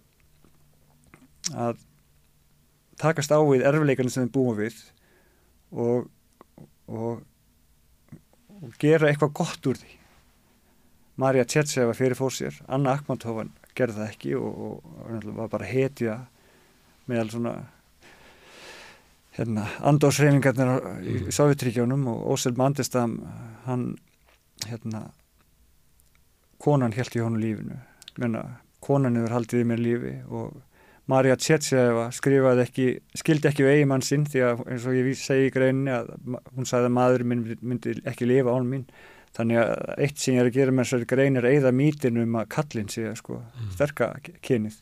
[1.51, 1.79] að
[3.01, 4.77] takast á við erfileikarnir sem þeim búa við
[5.71, 6.09] og
[6.91, 7.21] og,
[8.61, 9.97] og gera eitthvað gott úr því.
[11.21, 16.17] Marja Tjetseva fyrir fór sér Anna Akmantófan gerði það ekki og, og var bara hetja
[17.09, 17.53] meðal svona
[19.37, 21.31] hérna, andósreifingarnir í Mm.
[21.31, 23.19] Sovjetríkjónum og Ósel Mandestam
[23.65, 23.95] hann
[24.67, 25.11] hérna
[26.61, 27.79] konan held í honum lífinu.
[28.19, 28.43] Menna,
[28.83, 30.59] konan hefur haldið í mér lífi og
[31.11, 32.85] Marja Tjetseva skrifaði ekki,
[33.17, 36.11] skildi ekki við eigimann sinn því að eins og ég segi í greinni að
[36.55, 38.85] hún sagði að maður minn myndi ekki lifa án mín.
[39.35, 42.23] Þannig að eitt sem ég er að gera með þessari grein er að eigða mítinu
[42.25, 43.41] um að kallinn sé sko,
[43.73, 44.11] sterka
[44.43, 44.77] kynið.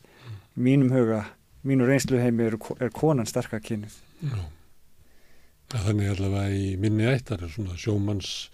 [0.58, 1.24] Í mínum huga,
[1.68, 4.40] mínu reynslu heimi er, er konan sterka kynið Já.
[5.69, 8.49] Ja, þannig allavega í minni ættar er svona sjómanns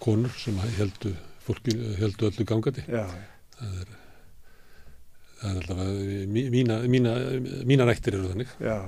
[0.00, 1.10] konur sem heldu,
[1.44, 2.84] fólki, heldu öllu gangandi.
[2.88, 3.04] já,
[3.58, 3.90] Það er,
[5.40, 7.12] það er allavega, mí- mína, mína,
[7.68, 8.48] mínar ættir eru þannig.
[8.60, 8.78] já,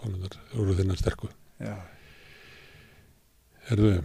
[0.00, 1.28] Konunar eru þennan sterku.
[1.60, 1.76] já,
[3.70, 4.02] Herðu,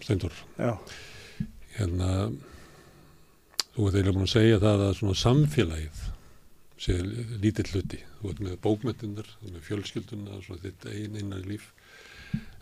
[0.00, 0.72] Steindur, já,
[1.76, 2.30] hérna,
[3.74, 6.00] þú ert eiginlega búin að segja það að svona samfélagið
[6.80, 6.96] sé
[7.42, 8.00] lítill hluti.
[8.20, 11.70] Þú ert með bókmyndunar, þú ert með fjölskylduna, þitt einn innan líf.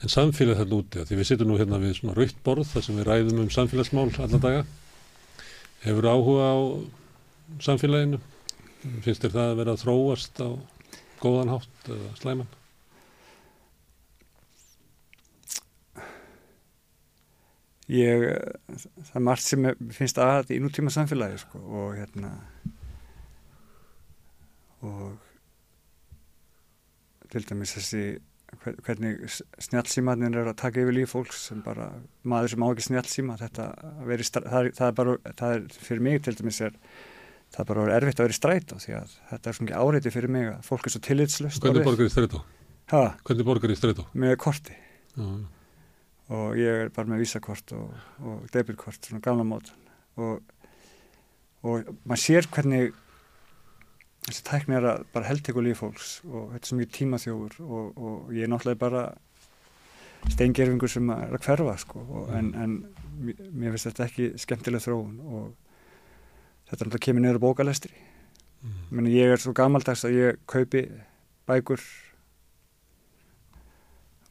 [0.03, 2.99] En samfélag þarna úti, því við sittum nú hérna við svona rautt borð þar sem
[2.99, 4.63] við ræðum um samfélagsmál alla daga.
[5.85, 6.57] Hefur áhuga á
[7.67, 8.21] samfélaginu?
[9.05, 10.49] Finnst þér það að vera að þróast á
[11.23, 12.49] góðan hátt eða slæman?
[17.89, 18.25] ég
[19.09, 22.33] það er margt sem er- finnst að í nútíma samfélagi sko, og hérna
[24.83, 25.19] og
[27.33, 28.03] til dæmis þessi
[28.63, 29.19] hver- hvernig
[29.61, 31.91] snjálfsímaðnir er að taka yfir líf fólks sem bara,
[32.25, 33.67] maður sem á ekki snjálfsíma þetta
[34.25, 36.73] stra- það, það er bara það er fyrir mig til dæmis er
[37.53, 40.13] það er bara erfitt að vera í strætó því að þetta er svona ekki áreiti
[40.15, 42.43] fyrir mig að fólk er svo tillitslust Hvernig borgar í strætó?
[42.95, 44.07] ha, Hvernig borgar í strætó?
[44.15, 44.77] með korti.
[45.19, 45.29] Já,
[46.29, 49.77] og ég er bara með vísakort og, og debitkort, svona gamla mótan
[50.21, 50.41] og,
[51.65, 52.93] og maður sér hvernig
[54.29, 57.99] þessi tækni er að bara heldteku líf fólks og þetta er svo mjög tímaþjófur og,
[57.99, 59.03] og ég er náttúrulega bara
[60.29, 62.73] steingerfingur sem er að hverfa sko, og, en, en
[63.23, 65.55] mér- finnst þetta ekki skemmtileg þróun og
[66.69, 67.95] þetta náttúrulega kemur niður á bókalestri
[68.59, 68.79] Mm.
[68.91, 70.81] Meni, ég er svo gamaldags að ég kaupi
[71.47, 71.79] bækur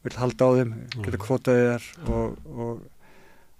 [0.04, 1.22] vil halda á þeim geta Mhm.
[1.24, 2.82] kvotaði þar og, og,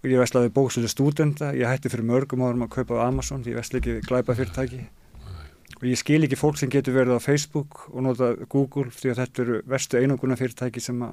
[0.04, 3.58] ég veslaði bóksölu stúdenda ég hætti fyrir mörgum árum að kaupa á Amazon því ég
[3.62, 4.82] vesla ekki glæpa fyrirtæki
[5.78, 9.20] og ég skil ekki fólk sem getur verið á Facebook og nota Google því að
[9.22, 11.04] þetta eru verstu einunguna fyrirtæki sem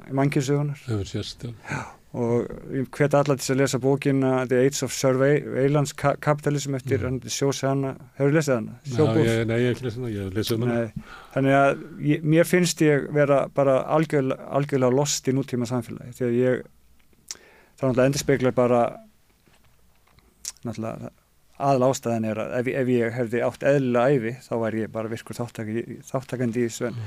[1.06, 1.82] sérst, já.
[2.18, 7.20] og ég hvet allar til að lesa bókina The Age of Surveillance Capitalism eftir Mm.
[7.30, 8.78] Sjós hana hefur lesið hana?
[8.86, 9.26] Já, Sjóbúf?
[9.26, 10.78] ég, nei, ég hef ekki lesið hana, ég hef lesið hana.
[10.80, 16.16] Nei, þannig að ég, mér finnst ég vera bara algjörlega, algjörlega lost í nútíma samfélagi
[16.18, 16.64] því að ég
[17.76, 18.82] það er náttúrulega endur speklar bara
[20.66, 21.14] náttúrulega
[21.56, 25.12] aðal ástæðan er að ef, ef ég hefði átt eðlilega æfi þá væri ég bara
[25.12, 26.98] virkur þáttakandi, þáttakandi í þessu en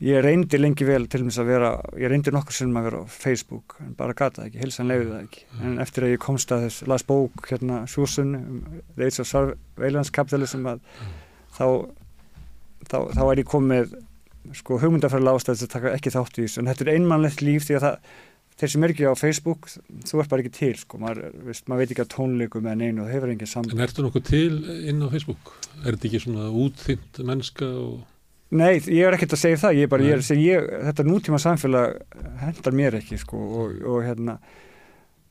[0.00, 1.70] ég reyndi lengi vel til þess að vera
[2.00, 5.24] ég reyndi nokkur sinnum að vera á Facebook en bara gata ekki, hilsan leiði það
[5.24, 5.42] ekki.
[5.66, 8.36] En eftir að ég komst að þess, las bók hérna Sjúsun
[8.96, 10.80] of Surveillance Capitalism að
[11.58, 11.66] þá,
[12.88, 13.92] þá, þá er ég komið
[14.56, 16.62] sko hugmyndafærilega ástæðis að taka ekki þátt í þessu.
[16.62, 18.14] En þetta er einmannlegt líf því að það
[18.60, 19.68] þeir sem er ekki á Facebook,
[20.08, 23.02] þú ert bara ekki til sko, maður, veist, maður veit ekki að tónleikum eða neinu
[23.02, 23.76] og það hefur engin samband.
[23.76, 24.56] En ertu nokkuð til
[24.90, 25.52] inn á Facebook?
[25.80, 28.00] Er þetta ekki svona útþynt mennska og...
[28.50, 31.38] Nei, ég er ekkert að segja það, ég er bara, ég er ég, þetta nútíma
[31.40, 32.00] samfélag
[32.42, 34.34] hendar mér ekki, sko, og, og hérna,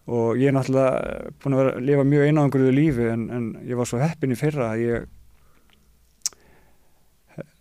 [0.08, 3.76] og ég er náttúrulega búin að vera að lifa mjög einangruðu lífi, en, en ég
[3.78, 5.10] var svo heppin í fyrra að ég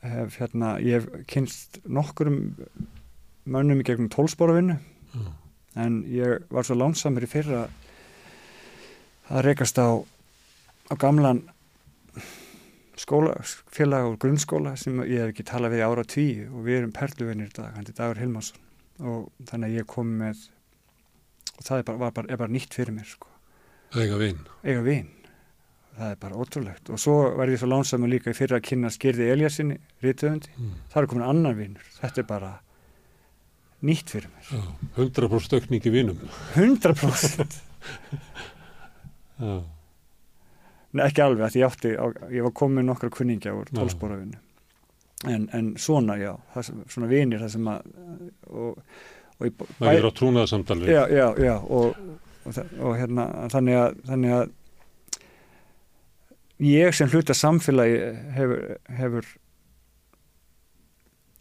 [0.07, 2.39] hef, hérna, ég hef kynst nokkurum
[3.51, 4.79] mönnum í gegnum tólsporavinnu,
[5.09, 5.27] Já,
[5.79, 7.67] en ég var svo lánsamur í fyrra
[9.29, 9.89] að rekast á,
[10.91, 11.45] á gamlan
[12.99, 17.51] skólafélag og grunnskóla sem ég hef ekki talað við ára tí og við erum perluvinir
[17.51, 18.59] í dag, hann er Dagur Hilmarsson.
[18.99, 20.41] Og þannig að ég kom með
[21.59, 23.31] og það er bara, bara, er bara nýtt fyrir mér sko,
[23.95, 24.41] eiga vinn.
[24.65, 25.09] eiga vin.
[25.99, 26.91] Það er bara ótrúlegt.
[26.95, 30.75] Og svo var ég svo lánsamur líka í fyrra að kynna skýrði Eliassinni, rítuðundi, Mm.
[30.93, 32.51] það er komin annar vinur, þetta er bara
[33.87, 34.63] nýtt fyrir mér, Já,
[34.99, 36.21] 100% aukning í vinnum.
[36.57, 37.59] 100%
[39.39, 39.59] Já,
[40.89, 41.91] Nei, ekki alveg, að ég átti,
[42.33, 44.39] ég var komið nokkra kunningja úr tólsporafinu
[45.29, 47.91] en, en svona, já það sem, svona vinir það sem að
[48.49, 48.79] og,
[49.39, 50.93] og ég, maður er á trúnaðarsamtal við.
[50.95, 52.01] já, já, já og,
[52.81, 54.47] og hérna, þannig að þannig að
[56.69, 57.99] ég sem hluta samfélagi
[58.39, 58.65] hefur,
[59.01, 59.29] hefur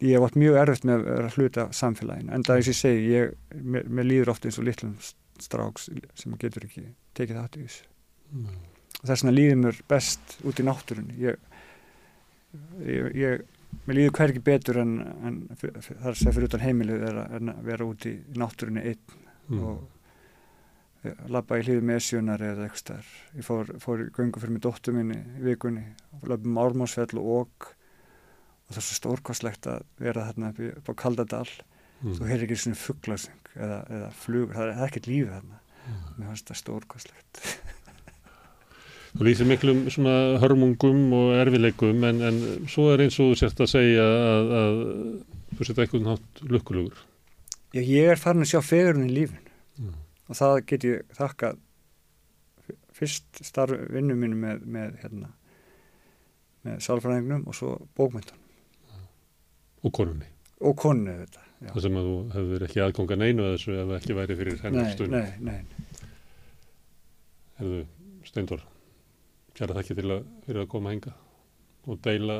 [0.00, 2.74] ég hef átt mjög erfitt með að hluta af samfélaginu en það er þess að
[2.74, 3.32] ég segi ég,
[3.74, 4.96] mér, mér líður oft eins og litlum
[5.42, 5.88] stráks
[6.18, 6.84] sem getur ekki
[7.18, 7.86] tekið það til þessu
[8.28, 8.48] Mm.
[9.00, 11.38] og þess vegna líður mér best út í náttúrunni ég,
[12.84, 13.44] ég, ég
[13.88, 14.90] mér líður hvergi betur en,
[15.24, 18.84] en það er segja fyrir utan heimilið er að, en að vera út í, náttúrunni
[18.92, 19.62] einn Mm.
[19.64, 23.06] og eh, labba í hlýðum esjunar eða eitthvað stær.
[23.38, 25.86] Ég fór, fór í göngu fyrir mig dóttur minni í vikunni
[26.18, 27.68] og löpum Ármánsfell og ok
[28.68, 31.48] og það er svo stórkostlegt að vera þarna upp, á Kaldadal
[31.98, 32.12] Mm.
[32.14, 35.56] þú heyrir ekki svona fugglasing eða, eða flugur, það er, er ekkert lífið þarna
[35.88, 36.02] Mm.
[36.18, 37.40] mér fannst það stórkostlegt
[39.18, 42.38] Þú lýsir miklum svona hörmungum og erfileikum en, en
[42.70, 44.78] svo er eins og þú sért að segja að, að
[45.58, 47.00] þú sért eitthvað nátt lukkulugur.
[47.74, 49.44] Já, ég er farin að sjá fegurinn í lífin
[49.78, 49.94] Mm.
[50.28, 51.58] og það get ég þakkað
[52.66, 55.28] f- fyrst starf vinnu mínu með, með hérna
[56.66, 58.44] með sálfræðingnum og svo bókmyndun
[59.84, 60.26] Og konunni.
[60.60, 61.70] og konu þetta já.
[61.74, 64.58] Það sem að þú hefur ekki aðganga neinu að þessu ef það ekki væri fyrir
[64.64, 65.10] hennar nei, stund.
[65.14, 65.60] nei, nei,
[67.58, 67.80] Herðu,
[68.26, 68.62] Steindor,
[69.58, 71.12] kæra þakki til að, fyrir að koma hinga
[71.88, 72.36] og deila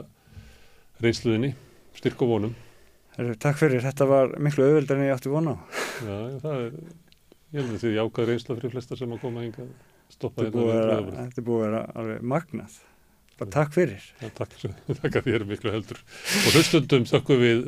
[1.02, 1.52] reynsluðinni,
[1.98, 2.54] styrk og vonum.
[3.16, 5.58] Heru, takk fyrir, þetta var miklu auðvöldar en ég átti vona á
[5.98, 6.76] Já, það er,
[7.54, 9.66] ég held að þið jákað reynsla fyrir flesta sem að koma hinga
[10.14, 12.76] stoppa þetta að vera- þetta búið að vera alveg magnað
[13.38, 14.56] bara takk fyrir Já, takk,
[15.00, 16.00] takk þér miklu heldur.
[16.44, 17.62] Og hlustundum þökkum við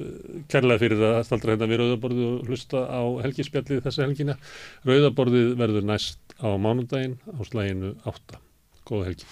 [0.52, 4.40] kærlega fyrir að staldra hérna við Rauðaborðið og hlusta á helgispjallið þessa helgina.
[4.88, 8.42] Rauðaborðið verður næst á mánundaginn á slæginu 8.
[8.88, 9.30] Góða helgi.